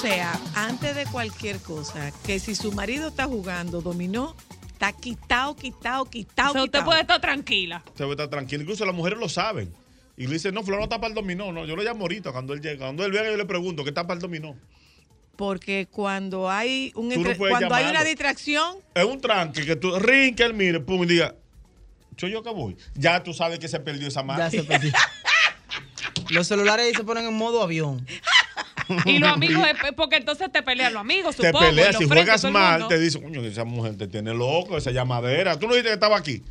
Sea, 0.00 0.40
antes 0.54 0.94
de 0.94 1.06
cualquier 1.06 1.58
cosa, 1.60 2.12
que 2.24 2.38
si 2.38 2.54
su 2.54 2.72
marido 2.72 3.08
está 3.08 3.24
jugando 3.24 3.80
dominó, 3.80 4.36
está 4.72 4.92
quitado, 4.92 5.56
quitado, 5.56 6.04
quitado, 6.04 6.50
O 6.50 6.52
sea, 6.52 6.62
usted 6.62 6.70
quitado. 6.78 6.84
puede 6.84 7.00
estar 7.00 7.20
tranquila. 7.20 7.82
Se 7.94 8.04
puede 8.04 8.12
estar 8.12 8.28
tranquilo. 8.28 8.62
Incluso 8.62 8.84
las 8.84 8.94
mujeres 8.94 9.18
lo 9.18 9.28
saben. 9.28 9.72
Y 10.16 10.26
le 10.26 10.34
dicen, 10.34 10.54
no, 10.54 10.62
fulano 10.62 10.84
está 10.84 10.96
para 10.96 11.08
el 11.08 11.14
dominó. 11.14 11.52
No, 11.52 11.64
yo 11.64 11.76
lo 11.76 11.82
llamo 11.82 12.02
ahorita 12.02 12.32
cuando 12.32 12.52
él 12.52 12.60
llega. 12.60 12.78
Cuando 12.78 13.04
él 13.04 13.12
venga, 13.12 13.30
yo 13.30 13.36
le 13.36 13.44
pregunto, 13.44 13.82
¿qué 13.84 13.90
está 13.90 14.06
para 14.06 14.14
el 14.16 14.20
dominó? 14.22 14.56
Porque 15.36 15.86
cuando 15.90 16.50
hay 16.50 16.92
un 16.96 17.08
no 17.08 17.36
cuando 17.36 17.74
hay 17.74 17.86
una 17.86 18.02
distracción, 18.02 18.78
Es 18.94 19.04
un 19.04 19.20
tranque 19.20 19.64
que 19.64 19.76
tú, 19.76 19.96
ring, 19.98 20.34
que 20.34 20.42
él 20.42 20.54
mire, 20.54 20.80
pum, 20.80 21.04
y 21.04 21.06
diga, 21.06 21.36
soy 22.16 22.32
yo 22.32 22.42
que 22.42 22.50
voy. 22.50 22.76
Ya 22.94 23.22
tú 23.22 23.32
sabes 23.32 23.60
que 23.60 23.68
se 23.68 23.78
perdió 23.78 24.08
esa 24.08 24.24
mano. 24.24 24.40
Ya 24.40 24.50
se 24.50 24.64
perdió. 24.64 24.92
Los 26.30 26.48
celulares 26.48 26.86
ahí 26.86 26.94
se 26.94 27.04
ponen 27.04 27.26
en 27.26 27.34
modo 27.34 27.62
avión. 27.62 28.04
Y 29.04 29.18
los 29.18 29.32
amigos, 29.34 29.66
es- 29.66 29.92
porque 29.94 30.16
entonces 30.16 30.50
te 30.52 30.62
pelean 30.62 30.92
los 30.94 31.00
amigos, 31.00 31.36
te 31.36 31.46
supongo. 31.46 31.66
y 31.66 31.68
peleas, 31.70 31.96
si 31.96 32.06
juegas 32.06 32.44
mal, 32.50 32.88
te 32.88 32.98
dicen, 32.98 33.22
coño, 33.22 33.42
esa 33.44 33.64
mujer 33.64 33.96
te 33.96 34.06
tiene 34.08 34.32
loco, 34.34 34.76
esa 34.78 34.90
llamadera. 34.90 35.58
Tú 35.58 35.66
no 35.66 35.72
dijiste 35.74 35.88
que 35.90 35.94
estaba 35.94 36.16
aquí. 36.16 36.42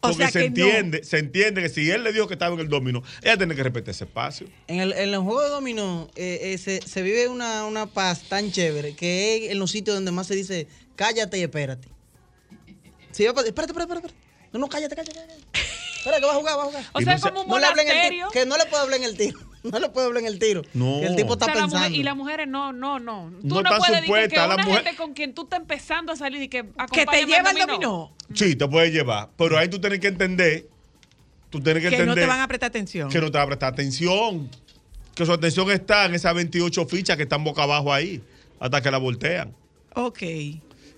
O 0.00 0.08
Porque 0.10 0.24
sea 0.24 0.30
se 0.30 0.38
que 0.40 0.50
no. 0.50 0.66
entiende, 0.66 1.04
se 1.04 1.18
entiende 1.18 1.62
que 1.62 1.68
si 1.70 1.90
él 1.90 2.04
le 2.04 2.12
dijo 2.12 2.28
que 2.28 2.34
estaba 2.34 2.54
en 2.54 2.60
el 2.60 2.68
dominó, 2.68 3.02
ella 3.22 3.36
tiene 3.38 3.54
que 3.54 3.62
respetar 3.62 3.90
ese 3.90 4.04
espacio. 4.04 4.46
En 4.68 4.80
el, 4.80 4.92
en 4.92 5.14
el 5.14 5.18
juego 5.20 5.40
de 5.42 5.48
dominó 5.48 6.08
eh, 6.16 6.38
eh, 6.52 6.58
se, 6.58 6.82
se 6.82 7.02
vive 7.02 7.28
una, 7.28 7.64
una 7.64 7.86
paz 7.86 8.24
tan 8.28 8.52
chévere 8.52 8.94
que 8.94 9.46
es 9.46 9.52
en 9.52 9.58
los 9.58 9.70
sitios 9.70 9.96
donde 9.96 10.12
más 10.12 10.26
se 10.26 10.34
dice 10.36 10.68
cállate 10.96 11.38
y 11.38 11.42
espérate. 11.42 11.88
Si 13.10 13.24
va 13.24 13.32
pa- 13.32 13.40
espérate, 13.40 13.72
espérate, 13.72 13.94
espérate. 13.94 14.14
No, 14.52 14.58
no, 14.60 14.68
cállate, 14.68 14.94
cállate. 14.94 15.14
cállate. 15.14 15.34
Espera, 15.98 16.20
que 16.20 16.26
va 16.26 16.32
a 16.32 16.36
jugar, 16.36 16.58
va 16.58 16.62
a 16.62 16.66
jugar. 16.66 16.84
O 16.92 17.00
sea, 17.00 17.14
es 17.14 17.22
como 17.22 17.40
un 17.42 17.48
No 17.48 17.58
le 17.58 17.66
hablen 17.66 17.88
el 17.88 18.22
que 18.32 18.46
no 18.46 18.56
le 18.58 18.66
puedo 18.66 18.82
hablar 18.82 18.98
en 19.00 19.04
el 19.06 19.16
tiro. 19.16 19.40
No 19.70 19.78
le 19.78 19.88
puedo 19.88 20.06
hablar 20.08 20.22
en 20.22 20.28
el 20.28 20.38
tiro. 20.38 20.62
No. 20.74 21.00
Que 21.00 21.06
el 21.06 21.16
tipo 21.16 21.30
O 21.30 21.32
está 21.34 21.46
la 21.46 21.52
mujer- 21.54 21.70
pensando. 21.70 21.96
y 21.98 22.02
las 22.02 22.16
mujeres 22.16 22.48
no, 22.48 22.72
no, 22.72 22.98
no. 22.98 23.30
Tú 23.40 23.48
No 23.48 23.54
no, 23.56 23.60
están 23.60 23.78
puedes 23.78 24.00
decir 24.02 24.28
que 24.28 24.36
la 24.36 24.46
una 24.46 24.56
mujer- 24.64 24.82
gente 24.84 24.96
con 24.96 25.12
quien 25.14 25.34
tú 25.34 25.42
estás 25.44 25.60
empezando 25.60 26.12
a 26.12 26.16
salir 26.16 26.42
y 26.42 26.48
que 26.48 26.64
que 26.92 27.06
te 27.06 27.24
lleva 27.26 27.50
el 27.50 27.58
dominó, 27.58 28.12
Sí, 28.34 28.56
te 28.56 28.66
puede 28.68 28.90
llevar, 28.90 29.30
pero 29.36 29.56
ahí 29.58 29.68
tú 29.68 29.80
tienes 29.80 30.00
que 30.00 30.08
entender, 30.08 30.66
tú 31.50 31.60
tienes 31.60 31.82
que, 31.82 31.88
que 31.90 31.94
entender 31.96 32.06
no 32.16 32.20
te 32.20 32.26
van 32.26 32.40
a 32.40 32.48
prestar 32.48 32.68
atención. 32.68 33.08
que 33.08 33.20
no 33.20 33.30
te 33.30 33.38
va 33.38 33.44
a 33.44 33.46
prestar 33.46 33.72
atención, 33.72 34.50
que 35.14 35.24
su 35.24 35.32
atención 35.32 35.70
está 35.70 36.04
en 36.06 36.14
esas 36.14 36.34
28 36.34 36.86
fichas 36.86 37.16
que 37.16 37.22
están 37.22 37.42
boca 37.44 37.62
abajo 37.62 37.92
ahí, 37.92 38.20
hasta 38.60 38.80
que 38.82 38.90
la 38.90 38.98
voltean. 38.98 39.54
Ok. 39.94 40.22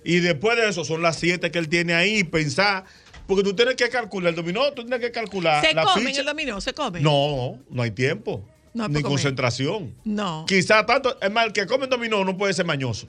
Y 0.03 0.19
después 0.19 0.57
de 0.57 0.69
eso 0.69 0.83
son 0.85 1.01
las 1.01 1.17
7 1.17 1.51
que 1.51 1.59
él 1.59 1.69
tiene 1.69 1.93
ahí, 1.93 2.23
pensar, 2.23 2.85
porque 3.27 3.43
tú 3.43 3.53
tienes 3.53 3.75
que 3.75 3.89
calcular 3.89 4.29
el 4.29 4.35
dominó, 4.35 4.71
tú 4.73 4.81
tienes 4.83 4.99
que 5.01 5.11
calcular 5.11 5.63
¿Se 5.63 5.73
la 5.73 5.83
comen 5.83 6.07
ficha. 6.07 6.21
el 6.21 6.25
dominó? 6.25 6.59
¿Se 6.61 6.73
comen? 6.73 7.03
No, 7.03 7.59
no 7.69 7.83
hay 7.83 7.91
tiempo. 7.91 8.43
No 8.73 8.87
ni 8.87 8.95
comer. 8.95 9.03
concentración. 9.03 9.95
No. 10.03 10.45
Quizá 10.47 10.85
tanto, 10.85 11.17
es 11.21 11.31
más, 11.31 11.45
el 11.47 11.53
que 11.53 11.65
come 11.65 11.87
dominó 11.87 12.23
no 12.23 12.37
puede 12.37 12.53
ser 12.53 12.65
mañoso. 12.65 13.07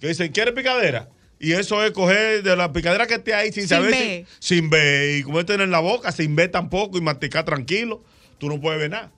Que 0.00 0.08
dicen, 0.08 0.30
¿quieres 0.32 0.54
picadera? 0.54 1.08
Y 1.38 1.52
eso 1.52 1.82
es 1.84 1.90
coger 1.92 2.42
de 2.42 2.56
la 2.56 2.72
picadera 2.72 3.06
que 3.06 3.14
esté 3.14 3.34
ahí 3.34 3.46
sin, 3.52 3.62
Sin 3.62 3.68
saber 3.68 3.90
ver. 3.90 4.26
si- 4.38 4.54
sin 4.58 4.70
ver 4.70 5.18
y 5.18 5.22
comértela 5.22 5.64
en 5.64 5.70
la 5.70 5.80
boca, 5.80 6.12
sin 6.12 6.34
ver 6.36 6.50
tampoco 6.50 6.96
y 6.96 7.00
masticar 7.00 7.44
tranquilo. 7.44 8.02
Tú 8.38 8.48
no 8.48 8.60
puedes 8.60 8.78
ver 8.80 8.90
nada. 8.90 9.10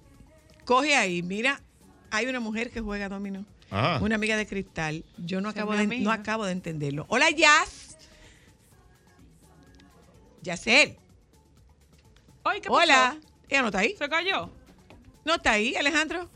Coge 0.64 0.96
ahí, 0.96 1.22
mira, 1.22 1.60
hay 2.10 2.26
una 2.26 2.40
mujer 2.40 2.70
que 2.70 2.80
juega 2.80 3.08
dominó. 3.08 3.44
Ajá. 3.70 3.98
Una 4.02 4.14
amiga 4.14 4.36
de 4.36 4.46
cristal. 4.46 5.04
Yo 5.18 5.40
no 5.40 5.48
acabo, 5.50 5.72
de, 5.74 5.82
amiga. 5.82 6.02
no 6.02 6.10
acabo 6.10 6.44
de 6.46 6.52
entenderlo. 6.52 7.04
Hola, 7.08 7.30
Jazz. 7.30 7.96
Yacel. 10.42 10.96
Ay, 12.44 12.60
¿qué 12.60 12.68
pasó? 12.68 12.80
Hola. 12.82 13.18
Ella 13.48 13.60
no 13.62 13.68
está 13.68 13.80
ahí. 13.80 13.94
¿Se 13.98 14.08
cayó? 14.08 14.50
¿No 15.28 15.34
está 15.34 15.52
ahí, 15.52 15.74
Alejandro? 15.76 16.26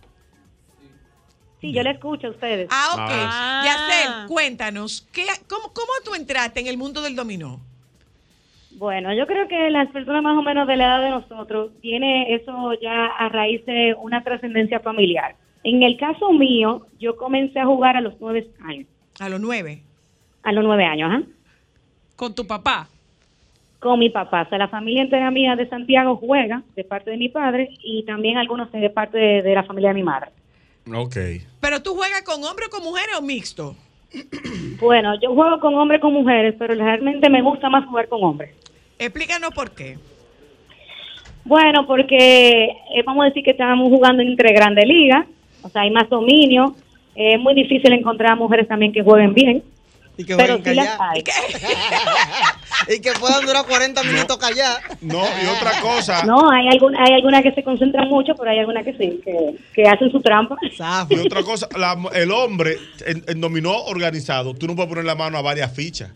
Sí, 1.63 1.73
yo 1.73 1.83
le 1.83 1.93
escucho 1.93 2.27
a 2.27 2.31
ustedes. 2.31 2.69
Ah, 2.71 2.89
ok. 2.93 3.11
Ah. 3.11 3.63
Yacel, 3.65 4.29
cuéntanos, 4.29 5.09
¿qué, 5.11 5.25
cómo, 5.49 5.73
¿cómo 5.73 5.93
tú 6.05 6.15
entraste 6.15 6.61
en 6.61 6.67
el 6.67 6.77
mundo 6.77 7.01
del 7.01 7.17
dominó? 7.17 7.59
Bueno, 8.73 9.15
yo 9.15 9.27
creo 9.27 9.49
que 9.49 9.71
las 9.71 9.91
personas 9.93 10.23
más 10.23 10.37
o 10.37 10.43
menos 10.43 10.69
de 10.69 10.77
la 10.77 10.85
edad 10.85 11.01
de 11.05 11.09
nosotros 11.09 11.71
tiene 11.81 12.35
eso 12.35 12.75
ya 12.83 13.07
a 13.07 13.31
raíz 13.31 13.65
de 13.65 13.95
una 13.95 14.23
trascendencia 14.23 14.81
familiar. 14.81 15.37
En 15.65 15.83
el 15.83 15.97
caso 15.97 16.31
mío, 16.35 16.87
yo 17.01 17.17
comencé 17.17 17.61
a 17.61 17.65
jugar 17.65 17.97
a 17.97 18.03
los 18.03 18.21
nueve 18.21 18.47
años. 18.63 18.87
A 19.21 19.31
los 19.31 19.41
nueve. 19.41 19.83
A 20.43 20.53
los 20.53 20.63
nueve 20.63 20.85
años, 20.85 21.11
ajá. 21.11 21.23
¿Con 22.15 22.35
tu 22.35 22.47
papá? 22.47 22.91
Con 23.83 23.99
mi 23.99 24.11
papá. 24.11 24.43
O 24.43 24.49
sea, 24.49 24.59
la 24.59 24.69
familia 24.69 25.03
entera 25.03 25.31
mía 25.31 25.57
de 25.57 25.69
Santiago 25.69 26.17
juega 26.17 26.63
de 26.77 26.85
parte 26.85 27.11
de 27.11 27.17
mi 27.17 27.29
padre 27.29 27.69
y 27.83 28.05
también 28.05 28.39
algunos 28.39 28.71
de 28.71 28.91
parte 28.91 29.19
de, 29.19 29.43
de 29.43 29.55
la 29.55 29.65
familia 29.65 29.89
de 29.89 29.95
mi 29.95 30.05
madre. 30.05 30.31
Ok. 30.95 31.17
¿Pero 31.61 31.83
tú 31.83 31.95
juegas 31.95 32.23
con 32.23 32.43
hombres, 32.45 32.69
con 32.69 32.83
mujeres 32.83 33.17
o 33.19 33.23
mixto? 33.23 33.77
Bueno, 34.81 35.15
yo 35.21 35.33
juego 35.33 35.61
con 35.61 35.75
hombres, 35.77 36.01
con 36.01 36.13
mujeres, 36.13 36.57
pero 36.59 36.75
realmente 36.75 37.31
me 37.31 37.41
gusta 37.41 37.71
más 37.71 37.87
jugar 37.87 38.09
con 38.09 38.23
hombres. 38.25 38.51
Explícanos 38.99 39.55
por 39.55 39.71
qué. 39.71 39.97
Bueno, 41.45 41.87
porque 41.87 42.65
eh, 42.65 43.03
vamos 43.05 43.23
a 43.23 43.29
decir 43.29 43.45
que 43.45 43.53
estamos 43.53 43.89
jugando 43.89 44.23
entre 44.23 44.53
grandes 44.53 44.87
ligas, 44.87 45.27
o 45.63 45.69
sea, 45.69 45.83
hay 45.83 45.91
más 45.91 46.09
dominio. 46.09 46.75
Eh, 47.15 47.35
es 47.35 47.41
muy 47.41 47.55
difícil 47.55 47.93
encontrar 47.93 48.37
mujeres 48.37 48.67
también 48.67 48.93
que 48.93 49.03
jueguen 49.03 49.35
bien, 49.35 49.63
Y 50.17 50.25
que 50.25 50.37
pero 50.37 50.55
jueguen 50.55 50.75
sí 50.75 50.81
las 50.81 51.01
hay. 51.01 51.23
Y 52.89 53.01
que 53.01 53.13
puedan 53.13 53.45
durar 53.47 53.65
40 53.67 54.03
minutos 54.05 54.37
calladas. 54.39 54.83
No, 55.01 55.23
y 55.23 55.47
otra 55.47 55.81
cosa. 55.81 56.25
No, 56.25 56.51
hay 56.51 56.69
alguna, 56.69 57.03
hay 57.05 57.15
algunas 57.15 57.43
que 57.43 57.53
se 57.53 57.63
concentran 57.63 58.09
mucho, 58.09 58.35
pero 58.35 58.51
hay 58.51 58.59
algunas 58.59 58.85
que 58.85 58.93
sí, 58.95 59.21
que, 59.25 59.55
que 59.75 59.89
hacen 59.89 60.11
su 60.11 60.21
trampa. 60.21 60.57
Y 61.11 61.19
otra 61.19 61.43
cosa, 61.43 61.69
la- 61.77 61.97
el 62.15 62.31
hombre 62.33 62.77
en, 63.07 63.25
en 63.27 63.41
dominó 63.41 63.85
organizado, 63.85 64.55
tú 64.55 64.67
no 64.67 64.75
puedes 64.75 64.89
poner 64.89 65.05
la 65.05 65.15
mano 65.15 65.39
a 65.39 65.43
varias 65.43 65.73
fichas. 65.75 66.11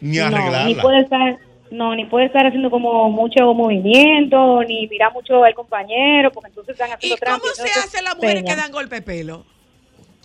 Ni 0.00 0.16
No, 0.18 0.28
ni 0.30 0.34
arreglarla. 0.36 0.82
puede 0.82 1.00
estar, 1.00 1.36
no, 1.70 1.94
ni 1.94 2.06
puede 2.06 2.26
estar 2.26 2.46
haciendo 2.46 2.70
como 2.70 3.10
mucho 3.10 3.52
movimiento, 3.54 4.62
ni 4.62 4.86
mirar 4.88 5.12
mucho 5.12 5.44
al 5.44 5.54
compañero, 5.54 6.30
porque 6.32 6.48
entonces 6.48 6.72
están 6.72 6.90
haciendo 6.92 7.16
¿Y 7.16 7.18
cómo 7.30 7.52
se 7.54 7.70
hace 7.78 8.02
las 8.02 8.16
mujeres 8.16 8.44
que 8.44 8.56
dan 8.56 8.72
golpe 8.72 8.96
de 8.96 9.02
pelo? 9.02 9.44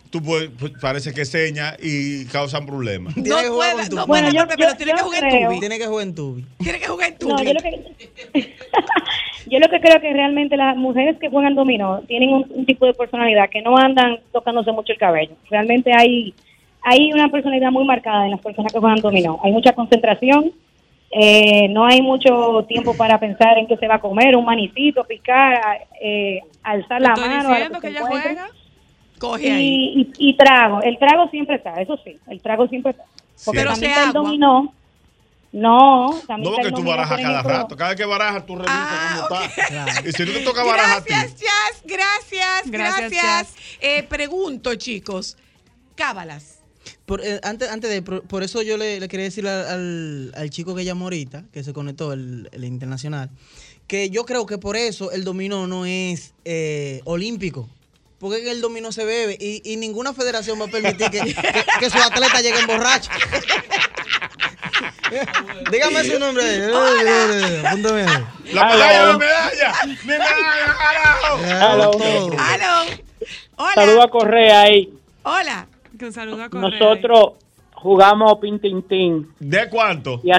Tú 0.09 0.21
puedes, 0.21 0.49
pues, 0.57 0.71
parece 0.81 1.13
que 1.13 1.25
seña 1.25 1.75
y 1.81 2.25
causan 2.27 2.65
problemas. 2.65 3.15
No 3.17 3.23
que 3.23 3.49
puede, 3.49 3.89
no 3.89 4.07
Bueno, 4.07 4.29
yo- 4.31 4.47
pelo, 4.47 4.69
yo- 4.69 4.77
tiene 4.77 4.93
que 4.93 5.01
jugar 5.01 5.23
en 5.23 5.29
creo- 5.29 5.49
tubi. 5.49 5.59
Tiene 5.59 5.77
que 5.77 5.87
jugar 5.87 6.03
en 6.07 6.15
tubi. 6.15 6.45
Tiene 6.63 6.79
que 6.79 6.87
jugar 6.87 7.07
en 7.09 7.27
No, 7.27 7.35
tubi. 7.35 7.45
yo 7.47 7.53
lo 7.53 7.59
que, 7.59 7.93
yo 9.47 9.59
lo 9.59 9.67
que 9.69 9.79
creo 9.81 10.01
que 10.01 10.13
realmente 10.13 10.57
las 10.57 10.75
mujeres 10.77 11.17
que 11.19 11.29
juegan 11.29 11.55
dominó 11.55 12.01
tienen 12.07 12.29
un, 12.33 12.45
un 12.49 12.65
tipo 12.65 12.85
de 12.85 12.93
personalidad 12.93 13.49
que 13.49 13.61
no 13.61 13.77
andan 13.77 14.19
tocándose 14.31 14.71
mucho 14.71 14.93
el 14.93 14.99
cabello. 14.99 15.33
Realmente 15.49 15.91
hay, 15.97 16.33
hay 16.83 17.11
una 17.13 17.29
personalidad 17.29 17.71
muy 17.71 17.85
marcada 17.85 18.25
en 18.25 18.31
las 18.31 18.41
personas 18.41 18.71
que 18.71 18.79
juegan 18.79 19.01
dominó. 19.01 19.39
Hay 19.43 19.51
mucha 19.51 19.73
concentración, 19.73 20.51
eh, 21.11 21.67
no 21.69 21.85
hay 21.85 22.01
mucho 22.01 22.65
tiempo 22.67 22.95
para 22.95 23.19
pensar 23.19 23.57
en 23.57 23.67
qué 23.67 23.77
se 23.77 23.87
va 23.87 23.95
a 23.95 23.99
comer, 24.01 24.35
un 24.35 24.45
manicito, 24.45 25.03
picar, 25.03 25.59
eh, 26.01 26.39
alzar 26.63 27.01
la 27.01 27.09
Estoy 27.13 27.27
mano. 27.29 27.39
a 27.39 27.43
lo 27.43 27.49
diciendo 27.49 27.79
que 27.79 27.87
que 27.87 27.93
se 27.93 27.99
ella 27.99 28.07
juega. 28.07 28.47
Coge 29.19 29.51
ahí. 29.51 29.65
Y, 29.65 30.01
y, 30.01 30.29
y 30.29 30.37
trago, 30.37 30.81
el 30.81 30.97
trago 30.99 31.29
siempre 31.29 31.55
está, 31.55 31.73
eso 31.81 31.97
sí, 32.03 32.17
el 32.27 32.41
trago 32.41 32.67
siempre 32.67 32.91
está. 32.91 33.03
Porque 33.43 33.59
Pero 33.59 33.71
también 33.71 33.91
sea 33.93 34.03
está 34.05 34.07
el 34.09 34.13
dominó. 34.13 34.73
No, 35.51 36.21
también 36.27 36.51
No, 36.51 36.57
porque 36.57 36.71
tú 36.73 36.83
barajas 36.83 37.21
cada 37.21 37.41
rato. 37.41 37.77
Cada 37.77 37.91
vez 37.91 37.97
que 37.97 38.05
barajas, 38.05 38.45
tú 38.45 38.55
revisas 38.55 38.75
Ah, 38.77 39.25
cómo 39.29 39.41
está. 39.41 40.09
Y 40.09 40.11
si 40.11 40.25
no 40.25 40.31
te 40.33 40.39
toca 40.41 40.63
barajar 40.65 40.97
a 40.97 41.03
ti. 41.03 41.09
Gracias, 41.13 41.83
gracias, 41.85 42.71
Gracias, 42.71 43.11
gracias. 43.11 43.55
Eh, 43.79 44.03
pregunto, 44.03 44.75
chicos, 44.75 45.37
cábalas. 45.95 46.59
Por, 47.05 47.21
eh, 47.23 47.39
antes, 47.43 47.69
antes 47.69 47.89
de, 47.89 48.01
por, 48.01 48.23
por 48.23 48.43
eso 48.43 48.61
yo 48.63 48.75
le, 48.77 48.99
le 48.99 49.07
quería 49.07 49.25
decir 49.25 49.47
al, 49.47 49.65
al- 49.65 50.33
al 50.35 50.49
chico 50.49 50.75
que 50.75 50.83
llamó 50.83 51.05
ahorita, 51.05 51.45
que 51.53 51.63
se 51.63 51.71
conectó, 51.71 52.11
el, 52.13 52.49
el 52.51 52.65
internacional, 52.65 53.29
que 53.87 54.09
yo 54.09 54.25
creo 54.25 54.45
que 54.45 54.57
por 54.57 54.75
eso 54.75 55.11
el 55.11 55.23
dominó 55.23 55.67
no 55.67 55.85
es 55.85 56.33
eh, 56.43 56.99
olímpico. 57.05 57.69
Porque 58.25 58.41
en 58.41 58.47
el 58.47 58.59
dominó 58.59 58.91
se 58.91 59.05
bebe 59.05 59.37
y, 59.39 59.61
y 59.63 59.77
ninguna 59.77 60.11
federación 60.11 60.59
va 60.59 60.65
a 60.65 60.67
permitir 60.67 61.11
que, 61.11 61.19
que, 61.19 61.35
que 61.79 61.89
sus 61.91 62.01
atletas 62.01 62.41
lleguen 62.41 62.65
borrachos. 62.65 63.13
Dígame 65.71 66.03
su 66.05 66.17
nombre. 66.17 66.57
La 66.57 67.75
medalla, 67.75 68.25
la 69.05 69.17
medalla. 69.19 69.73
Mi 69.85 69.95
medalla, 70.07 70.75
carajo. 70.75 71.37
Hola. 73.57 73.73
Saludos 73.75 74.05
a 74.05 74.07
Correa 74.07 74.61
ahí. 74.61 74.91
Hola. 75.21 75.67
Saludo 76.11 76.45
a 76.45 76.49
Correa. 76.49 76.69
Nosotros 76.71 77.33
jugamos 77.73 78.39
pintintín 78.39 79.35
¿De 79.37 79.69
cuánto? 79.69 80.19
y 80.23 80.31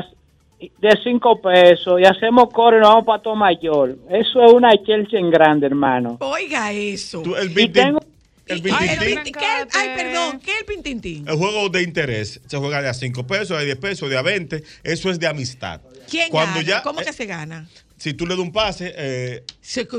de 0.58 0.98
cinco 1.04 1.40
pesos 1.40 2.00
y 2.00 2.04
hacemos 2.04 2.50
coro 2.52 2.76
y 2.78 2.80
nos 2.80 2.88
vamos 2.88 3.04
para 3.06 3.22
Tomayor. 3.22 3.96
Eso 4.10 4.42
es 4.44 4.52
una 4.52 4.70
Chelsea 4.84 5.18
en 5.20 5.30
grande, 5.30 5.66
hermano. 5.66 6.16
Oiga 6.20 6.72
eso. 6.72 7.22
Tú, 7.22 7.36
el 7.36 7.50
Y 7.58 7.68
tengo 7.68 7.98
el 8.46 8.62
Ay, 8.72 8.88
el 8.90 8.98
pintintín, 8.98 9.18
pinti- 9.34 9.38
¿qué? 9.38 9.78
Ay, 9.78 9.88
perdón, 9.96 10.40
¿qué 10.40 10.52
es 10.52 10.58
el 10.60 10.64
pintintín? 10.66 11.28
el 11.28 11.36
juego 11.36 11.68
de 11.68 11.82
interés 11.82 12.40
se 12.46 12.56
juega 12.58 12.80
de 12.80 12.88
a 12.88 12.94
5 12.94 13.26
pesos, 13.26 13.48
de 13.50 13.56
a 13.56 13.60
10 13.66 13.76
pesos, 13.78 14.08
de 14.08 14.16
a 14.16 14.22
20. 14.22 14.62
Eso 14.84 15.10
es 15.10 15.18
de 15.18 15.26
amistad. 15.26 15.80
¿Quién 16.08 16.30
Cuando 16.30 16.54
gana? 16.60 16.66
ya, 16.68 16.82
¿Cómo 16.82 17.00
eh, 17.00 17.04
que 17.04 17.12
se 17.12 17.26
gana? 17.26 17.66
Si 17.98 18.14
tú 18.14 18.24
le 18.26 18.34
das 18.36 18.42
un 18.44 18.52
pase, 18.52 18.94
eh, 18.96 19.42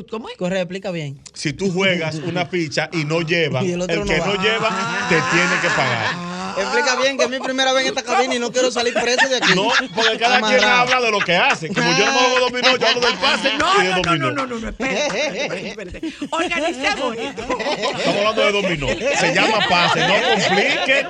¿Cómo 0.10 0.30
es? 0.30 0.38
Corre, 0.38 0.60
explica 0.62 0.92
bien. 0.92 1.20
si 1.34 1.52
tú 1.54 1.70
juegas 1.72 2.16
una 2.20 2.46
ficha 2.46 2.90
y 2.94 3.04
no 3.04 3.22
lleva, 3.22 3.62
Y 3.66 3.72
el, 3.72 3.74
el 3.74 3.82
otro 3.82 4.06
no 4.06 4.06
que 4.06 4.18
no 4.18 4.36
lleva 4.42 5.06
te 5.10 5.16
tiene 5.16 5.62
que 5.62 5.68
pagar. 5.76 6.37
Explica 6.58 6.96
bien 6.96 7.18
que 7.18 7.24
es 7.26 7.30
mi 7.30 7.40
primera 7.40 7.72
vez 7.74 7.84
en 7.84 7.90
esta 7.98 8.04
cabina 8.04 8.36
y 8.36 8.40
no 8.40 8.52
quiero 8.52 8.72
salir 8.72 8.94
preso 8.94 9.28
de 9.30 9.38
aquí. 9.38 9.54
No, 9.56 9.70
porque 9.96 10.18
cada 10.18 10.42
quien 10.42 10.64
habla 10.64 11.02
de 11.02 11.12
lo 11.12 11.20
que 11.20 11.36
hace. 11.36 11.68
Como 11.70 11.92
yo 11.98 12.06
no 12.06 12.12
me 12.14 12.20
juego 12.20 12.40
dominó, 12.50 12.78
yo 12.78 12.88
hablo 12.88 13.02
del 13.02 13.18
pase 13.18 13.54
No, 13.58 13.84
y 13.84 13.86
de 13.88 13.92
no, 13.92 13.96
no, 13.98 14.02
dominó. 14.04 14.32
no, 14.32 14.32
no, 14.32 14.48
no, 14.48 14.60
no, 14.60 14.70
espérate, 14.70 15.28
espérate, 15.44 15.68
espérate. 15.68 16.14
Organicemos 16.32 17.16
esto. 17.18 17.42
Estamos 17.42 18.18
hablando 18.18 18.42
de 18.46 18.52
dominó. 18.52 18.88
Se 19.20 19.34
llama 19.34 19.60
pase, 19.70 20.08
no 20.08 20.14
complique. 20.14 21.08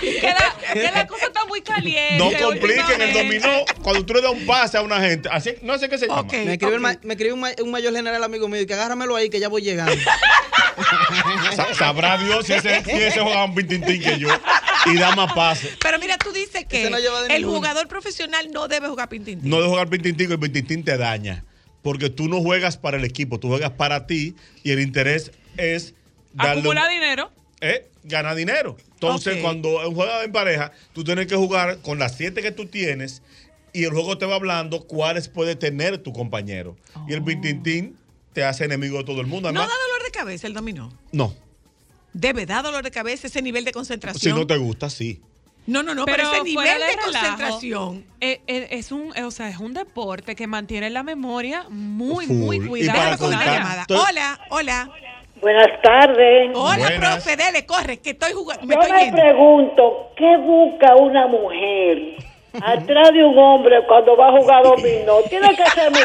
Que 0.00 0.22
la, 0.22 0.54
que 0.72 0.90
la 0.92 1.06
cosa 1.06 1.26
está 1.26 1.44
muy 1.46 1.62
caliente. 1.62 2.18
No 2.18 2.30
compliquen 2.46 3.00
el 3.00 3.12
dominó 3.12 3.64
cuando 3.82 4.04
tú 4.04 4.14
le 4.14 4.20
das 4.22 4.32
un 4.32 4.46
pase 4.46 4.76
a 4.78 4.82
una 4.82 5.00
gente. 5.00 5.28
Así, 5.32 5.54
no 5.62 5.78
sé 5.78 5.88
qué 5.88 5.98
se 5.98 6.06
llama. 6.06 6.22
Me 6.24 6.52
escribe, 6.54 6.74
el 6.74 6.80
ma- 6.80 6.98
me 7.02 7.14
escribe 7.14 7.32
un, 7.32 7.40
ma- 7.40 7.52
un 7.62 7.70
mayor 7.70 7.94
general 7.94 8.22
amigo 8.22 8.46
mío 8.48 8.60
y 8.60 8.66
que 8.66 8.74
agárramelo 8.74 9.16
ahí 9.16 9.30
que 9.30 9.40
ya 9.40 9.48
voy 9.48 9.62
llegando. 9.62 9.94
Sa- 11.54 11.74
Sabrá 11.74 12.18
Dios 12.18 12.46
si 12.46 12.52
ese, 12.52 12.82
si 12.84 12.90
ese 12.90 13.20
juega 13.20 13.44
un 13.44 13.54
pintintín 13.54 14.02
que 14.02 14.18
yo 14.18 14.28
y 14.86 14.96
da 14.98 15.14
más 15.16 15.32
pase. 15.32 15.70
Pero 15.80 15.98
mira, 15.98 16.18
tú 16.18 16.32
dices 16.32 16.64
que 16.66 16.90
no 16.90 16.98
el 17.28 17.44
jugador 17.44 17.88
profesional 17.88 18.50
no 18.52 18.68
debe 18.68 18.88
jugar 18.88 19.08
pintintín. 19.08 19.48
No 19.48 19.60
de 19.60 19.68
jugar 19.68 19.88
pintintín, 19.88 20.26
que 20.28 20.34
el 20.34 20.40
pintintín 20.40 20.84
te 20.84 20.96
daña. 20.96 21.44
Porque 21.82 22.10
tú 22.10 22.28
no 22.28 22.40
juegas 22.42 22.76
para 22.76 22.96
el 22.96 23.04
equipo, 23.04 23.38
tú 23.38 23.48
juegas 23.48 23.70
para 23.70 24.06
ti 24.06 24.34
y 24.64 24.72
el 24.72 24.80
interés 24.80 25.30
es 25.56 25.94
darle. 26.32 26.54
un- 26.62 26.66
Acumula 26.66 26.88
dinero. 26.88 27.30
eh, 27.60 27.88
gana 28.04 28.34
dinero. 28.34 28.76
Entonces, 28.94 29.36
Ok. 29.36 29.42
cuando 29.42 29.82
en 29.84 29.94
juego 29.94 30.22
en 30.22 30.32
pareja, 30.32 30.72
tú 30.92 31.04
tienes 31.04 31.26
que 31.26 31.36
jugar 31.36 31.78
con 31.82 31.98
las 31.98 32.16
siete 32.16 32.42
que 32.42 32.50
tú 32.52 32.66
tienes 32.66 33.22
y 33.72 33.84
el 33.84 33.90
juego 33.90 34.18
te 34.18 34.26
va 34.26 34.34
hablando 34.36 34.86
cuáles 34.86 35.28
puede 35.28 35.54
tener 35.56 35.98
tu 35.98 36.12
compañero. 36.12 36.76
Y 37.08 37.12
el 37.14 37.22
pintintín 37.22 37.96
te 38.32 38.44
hace 38.44 38.64
enemigo 38.64 38.98
de 38.98 39.04
todo 39.04 39.20
el 39.20 39.26
mundo. 39.26 39.48
Oh. 39.48 39.52
¿No 39.52 39.60
da 39.60 39.66
dolor 39.66 40.02
de 40.04 40.10
cabeza 40.10 40.46
el 40.46 40.54
dominó? 40.54 40.92
no. 41.12 41.34
¿Debe 42.18 42.46
dar 42.46 42.62
dolor 42.62 42.82
de 42.82 42.90
cabeza 42.90 43.26
ese 43.26 43.42
nivel 43.42 43.64
de 43.64 43.70
Si 43.70 43.74
concentración? 43.74 44.38
no 44.38 44.46
te 44.46 44.56
gusta, 44.56 44.88
sí. 44.88 45.20
no, 45.66 45.82
no, 45.82 45.94
no, 45.94 46.06
pero, 46.06 46.22
ese 46.32 46.42
nivel 46.44 46.64
de, 46.66 46.74
relajo, 46.78 47.02
concentración. 47.12 48.04
eh, 48.20 48.40
eh, 48.46 48.68
es 48.70 48.90
un, 48.90 49.12
eh, 49.16 49.24
o 49.24 49.30
sea, 49.30 49.48
es 49.50 49.58
un 49.58 49.74
deporte 49.74 50.34
que 50.34 50.46
mantiene 50.46 50.88
la 50.88 51.02
memoria 51.02 51.66
muy, 51.68 52.24
Full. 52.26 52.36
muy 52.36 52.66
cuidada. 52.66 53.18
coger 53.18 53.36
una 53.36 53.44
llamada. 53.44 53.80
Entonces- 53.82 54.06
Hola, 54.10 54.40
hola. 54.50 54.90
Buenas 55.42 55.82
tardes. 55.82 56.50
Hola, 56.54 56.78
Buenas. 56.88 57.22
profe, 57.22 57.36
dele, 57.36 57.66
corre, 57.66 57.98
que 57.98 58.10
estoy 58.10 58.32
jugando. 58.32 58.64
Me 58.66 58.74
Yo 58.74 58.80
estoy 58.80 58.96
me 58.96 59.04
yendo. 59.04 59.20
pregunto, 59.22 60.12
¿qué 60.16 60.36
busca 60.38 60.96
una 60.96 61.26
mujer 61.26 62.16
atrás 62.54 63.12
de 63.12 63.22
un 63.24 63.36
hombre 63.38 63.76
cuando 63.86 64.16
va 64.16 64.28
a 64.28 64.32
jugar 64.40 64.62
dominó? 64.64 65.20
Tiene 65.28 65.54
que 65.54 65.66
ser 65.72 65.90
mi 65.92 65.98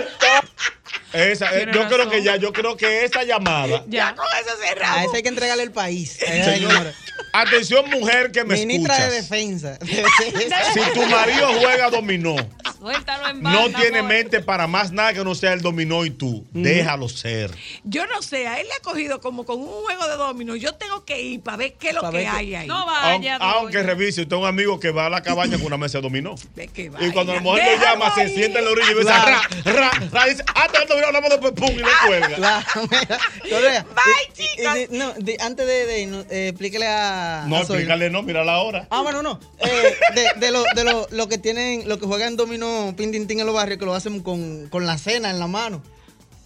Esa, 1.13 1.53
eh, 1.55 1.65
Tiene 1.65 1.73
yo 1.73 1.87
creo 1.87 2.09
que 2.09 2.23
ya, 2.23 2.35
yo 2.37 2.53
creo 2.53 2.77
que 2.77 3.03
esa 3.05 3.23
llamada. 3.23 3.83
Ya 3.87 4.15
con 4.15 4.25
eso 4.39 4.51
A 4.53 4.67
cerramos. 4.67 5.05
ese 5.05 5.17
hay 5.17 5.23
que 5.23 5.29
entregarle 5.29 5.63
el 5.63 5.71
país. 5.71 6.17
Señora, 6.19 6.93
atención 7.33 7.89
mujer 7.89 8.31
que 8.31 8.43
me 8.43 8.55
Ministra 8.55 9.09
de. 9.09 9.21
Defensa. 9.21 9.77
Si 10.73 10.79
tu 10.93 11.05
marido 11.07 11.47
juega 11.59 11.89
dominó, 11.89 12.35
Suéltalo 12.79 13.29
en 13.29 13.41
no 13.43 13.51
banda, 13.51 13.79
tiene 13.79 13.99
amor. 13.99 14.11
mente 14.11 14.39
para 14.39 14.67
más 14.67 14.91
nada 14.91 15.13
que 15.13 15.23
no 15.23 15.35
sea 15.35 15.53
el 15.53 15.61
dominó 15.61 16.05
y 16.05 16.09
tú. 16.09 16.45
Déjalo 16.51 17.09
ser. 17.09 17.51
Yo 17.83 18.07
no 18.07 18.21
sé, 18.21 18.47
a 18.47 18.59
él 18.59 18.67
le 18.67 18.73
ha 18.73 18.79
cogido 18.79 19.19
como 19.21 19.45
con 19.45 19.59
un 19.59 19.67
juego 19.67 20.07
de 20.07 20.15
domino. 20.15 20.55
Yo 20.55 20.73
tengo 20.75 21.05
que 21.05 21.21
ir 21.21 21.41
para 21.41 21.57
ver 21.57 21.73
qué 21.73 21.89
es 21.89 21.95
lo 21.95 22.09
que 22.09 22.27
hay 22.27 22.55
ahí. 22.55 22.67
No 22.67 22.85
vaya. 22.85 23.37
Aunque, 23.37 23.77
doña. 23.77 23.87
revise, 23.87 24.21
usted 24.21 24.35
es 24.35 24.41
un 24.41 24.47
amigo 24.47 24.79
que 24.79 24.91
va 24.91 25.07
a 25.07 25.09
la 25.09 25.21
cabaña 25.21 25.57
con 25.57 25.67
una 25.67 25.77
mesa 25.77 25.99
de 25.99 26.03
dominó. 26.03 26.35
Ve 26.55 26.69
Y 27.01 27.11
cuando 27.11 27.33
la 27.33 27.41
mujer 27.41 27.63
le 27.63 27.85
llama, 27.85 28.13
se 28.15 28.27
sienta 28.29 28.59
en 28.59 28.65
la 28.65 28.71
orilla 28.71 28.91
y 28.91 28.95
dice, 28.95 29.09
ra, 29.09 29.41
ra, 29.65 29.91
ra, 30.11 30.25
dice, 30.25 30.43
ah, 30.55 30.67
te 30.71 30.85
dominó, 30.85 31.00
hablamos 31.07 31.29
después, 31.29 31.53
pum, 31.53 31.69
y 31.71 31.75
le 31.79 31.87
cuelga. 32.07 32.35
Claro, 32.35 32.65
mira, 32.89 33.19
Correa, 33.49 33.83
Bye, 33.83 34.03
y- 34.37 34.41
y- 34.41 34.47
chicas. 34.57 34.77
y- 34.77 34.87
no, 34.97 35.13
de- 35.13 35.37
antes 35.39 35.65
de, 35.67 35.85
de 35.85 35.99
irnos, 36.01 36.25
eh, 36.29 36.49
explíquele 36.49 36.87
a. 36.87 37.45
No, 37.47 37.57
a 37.57 37.59
explícale, 37.61 38.09
no, 38.09 38.21
mira 38.23 38.43
la 38.43 38.59
hora. 38.59 38.87
Ah, 38.89 39.01
bueno, 39.01 39.21
no. 39.21 39.39
Eh, 39.59 39.95
de 40.15 40.39
de 40.39 40.51
lo, 40.51 40.63
de 40.75 40.83
lo, 40.83 41.07
lo 41.11 41.27
que 41.27 41.37
tienen, 41.37 41.87
lo 41.87 41.99
que 41.99 42.05
juegan 42.05 42.35
dominó 42.37 42.93
pintintín 42.97 43.39
en 43.39 43.45
los 43.45 43.55
barrios, 43.55 43.79
que 43.79 43.85
lo 43.85 43.93
hacen 43.93 44.21
con, 44.21 44.67
con 44.69 44.85
la 44.85 44.97
cena 44.97 45.29
en 45.29 45.39
la 45.39 45.47
mano. 45.47 45.81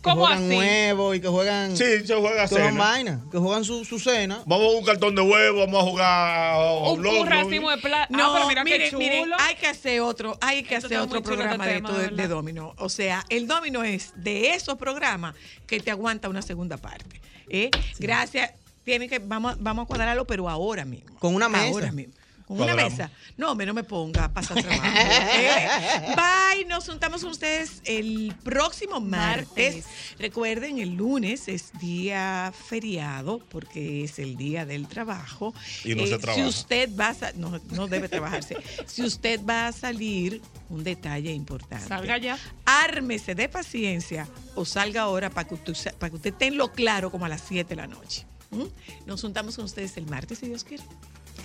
Que 0.06 0.12
¿Cómo 0.12 0.26
juegan 0.28 0.44
así? 0.46 0.56
huevos 0.56 1.16
y 1.16 1.20
que 1.20 1.28
juegan. 1.28 1.76
Sí, 1.78 1.84
se 2.06 2.14
juega 2.16 2.44
que 2.44 2.48
juegan 2.50 2.74
cena. 2.74 2.84
vaina, 2.84 3.26
que 3.32 3.38
juegan 3.40 3.64
su, 3.66 3.84
su 3.86 4.00
cena. 4.00 4.44
Vamos 4.46 4.74
a 4.74 4.78
un 4.78 4.86
cartón 4.86 5.16
de 5.16 5.22
huevo, 5.24 5.60
vamos 5.62 5.82
a 5.82 5.90
jugar 5.90 6.92
Un, 6.94 7.02
loco. 7.02 7.22
un 7.22 7.28
racimo 7.28 7.72
de 7.72 7.78
plata. 7.78 8.08
No, 8.12 8.26
ah, 8.26 8.34
pero 8.36 8.48
mira 8.48 8.64
miren, 8.64 8.82
qué 8.82 8.90
chulo. 8.92 9.00
miren, 9.00 9.32
hay 9.40 9.56
que 9.56 9.66
hacer 9.66 10.02
otro, 10.02 10.38
hay 10.42 10.62
que 10.62 10.76
Esto 10.76 10.86
hacer 10.88 11.00
otro 11.00 11.22
chulo 11.22 11.36
programa 11.36 11.64
este 11.66 11.68
de 11.68 11.76
tema, 11.76 11.90
esto 11.90 12.00
de, 12.00 12.08
¿verdad? 12.10 12.24
de 12.24 12.28
domino. 12.28 12.74
O 12.78 12.88
sea, 12.90 13.26
el 13.30 13.48
domino 13.48 13.84
es 13.84 14.14
de 14.16 14.52
esos 14.54 14.78
programas 14.78 15.36
que 15.66 15.80
te 15.80 15.90
aguanta 15.90 16.30
una 16.30 16.44
segunda 16.44 16.78
parte. 16.78 17.20
¿eh? 17.50 17.72
Gracias. 17.98 18.52
Tienen 18.84 19.10
que, 19.10 19.18
vamos, 19.18 19.56
vamos 19.60 19.86
a 19.86 19.88
cuadrarlo, 19.88 20.26
pero 20.28 20.48
ahora 20.48 20.86
mismo. 20.86 21.18
Con 21.18 21.34
una 21.34 21.50
mesa. 21.50 21.66
Ahora 21.66 21.92
mismo. 21.92 22.14
Con 22.46 22.58
una 22.58 22.66
Cuadramos. 22.68 22.92
mesa. 22.92 23.12
No, 23.38 23.52
hombre, 23.52 23.66
no 23.66 23.74
me 23.74 23.84
ponga 23.84 24.26
a 24.26 24.34
pasar 24.34 24.62
trabajo. 24.62 24.84
¿eh? 24.96 25.68
Bye. 26.16 26.66
Nos 26.66 26.88
juntamos 26.88 27.22
con 27.22 27.32
ustedes 27.32 27.82
el 27.86 28.34
próximo 28.44 29.02
martes. 29.02 29.76
Martes. 29.76 29.86
Recuerden, 30.20 30.80
el 30.80 30.96
lunes 30.96 31.48
es 31.48 31.72
día 31.80 32.54
feriado 32.68 33.40
porque 33.50 34.04
es 34.04 34.20
el 34.20 34.38
día 34.38 34.66
del 34.66 34.88
trabajo. 34.88 35.54
Y 35.84 35.96
no 35.96 36.06
se 36.06 36.16
Si 36.16 36.18
trabaja. 36.20 36.48
usted 36.48 36.90
va 36.96 37.10
a 37.10 37.32
no, 37.36 37.60
no 37.72 37.88
debe 37.88 38.10
trabajarse. 38.10 38.58
si 38.86 39.02
usted 39.04 39.42
va 39.44 39.68
a 39.68 39.72
salir, 39.72 40.42
un 40.70 40.84
detalle 40.84 41.32
importante. 41.32 41.88
Salga 41.88 42.18
ya. 42.18 42.38
Ármese 42.66 43.36
de 43.36 43.50
paciencia 43.50 44.28
o 44.56 44.66
salga 44.66 45.02
ahora 45.02 45.30
para 45.30 45.48
que 45.48 45.56
usted, 45.56 45.94
para 45.96 46.10
que 46.10 46.16
usted 46.18 46.34
tenga 46.34 46.72
claro 46.72 47.12
como 47.12 47.26
a 47.26 47.30
las 47.30 47.42
7 47.48 47.70
de 47.70 47.76
la 47.76 47.88
noche. 47.88 48.26
¿Mm? 48.52 48.64
Nos 49.06 49.22
juntamos 49.22 49.56
con 49.56 49.66
ustedes 49.66 49.98
el 49.98 50.06
martes, 50.06 50.40
si 50.40 50.48
Dios 50.48 50.64
quiere. 50.64 50.84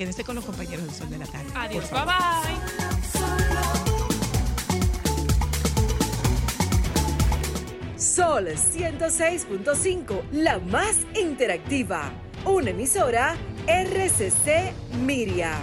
Quédense 0.01 0.25
con 0.25 0.35
los 0.35 0.47
compañeros 0.47 0.87
del 0.87 0.95
Sol 0.95 1.11
de 1.11 1.19
la 1.19 1.27
Tarde. 1.27 1.51
Adiós, 1.55 1.91
bye 1.91 2.01
bye. 2.07 2.57
Sol 7.99 8.47
106.5, 8.47 10.23
la 10.33 10.59
más 10.59 10.97
interactiva. 11.15 12.11
Una 12.47 12.71
emisora 12.71 13.37
RCC 13.67 14.73
Miria. 15.05 15.61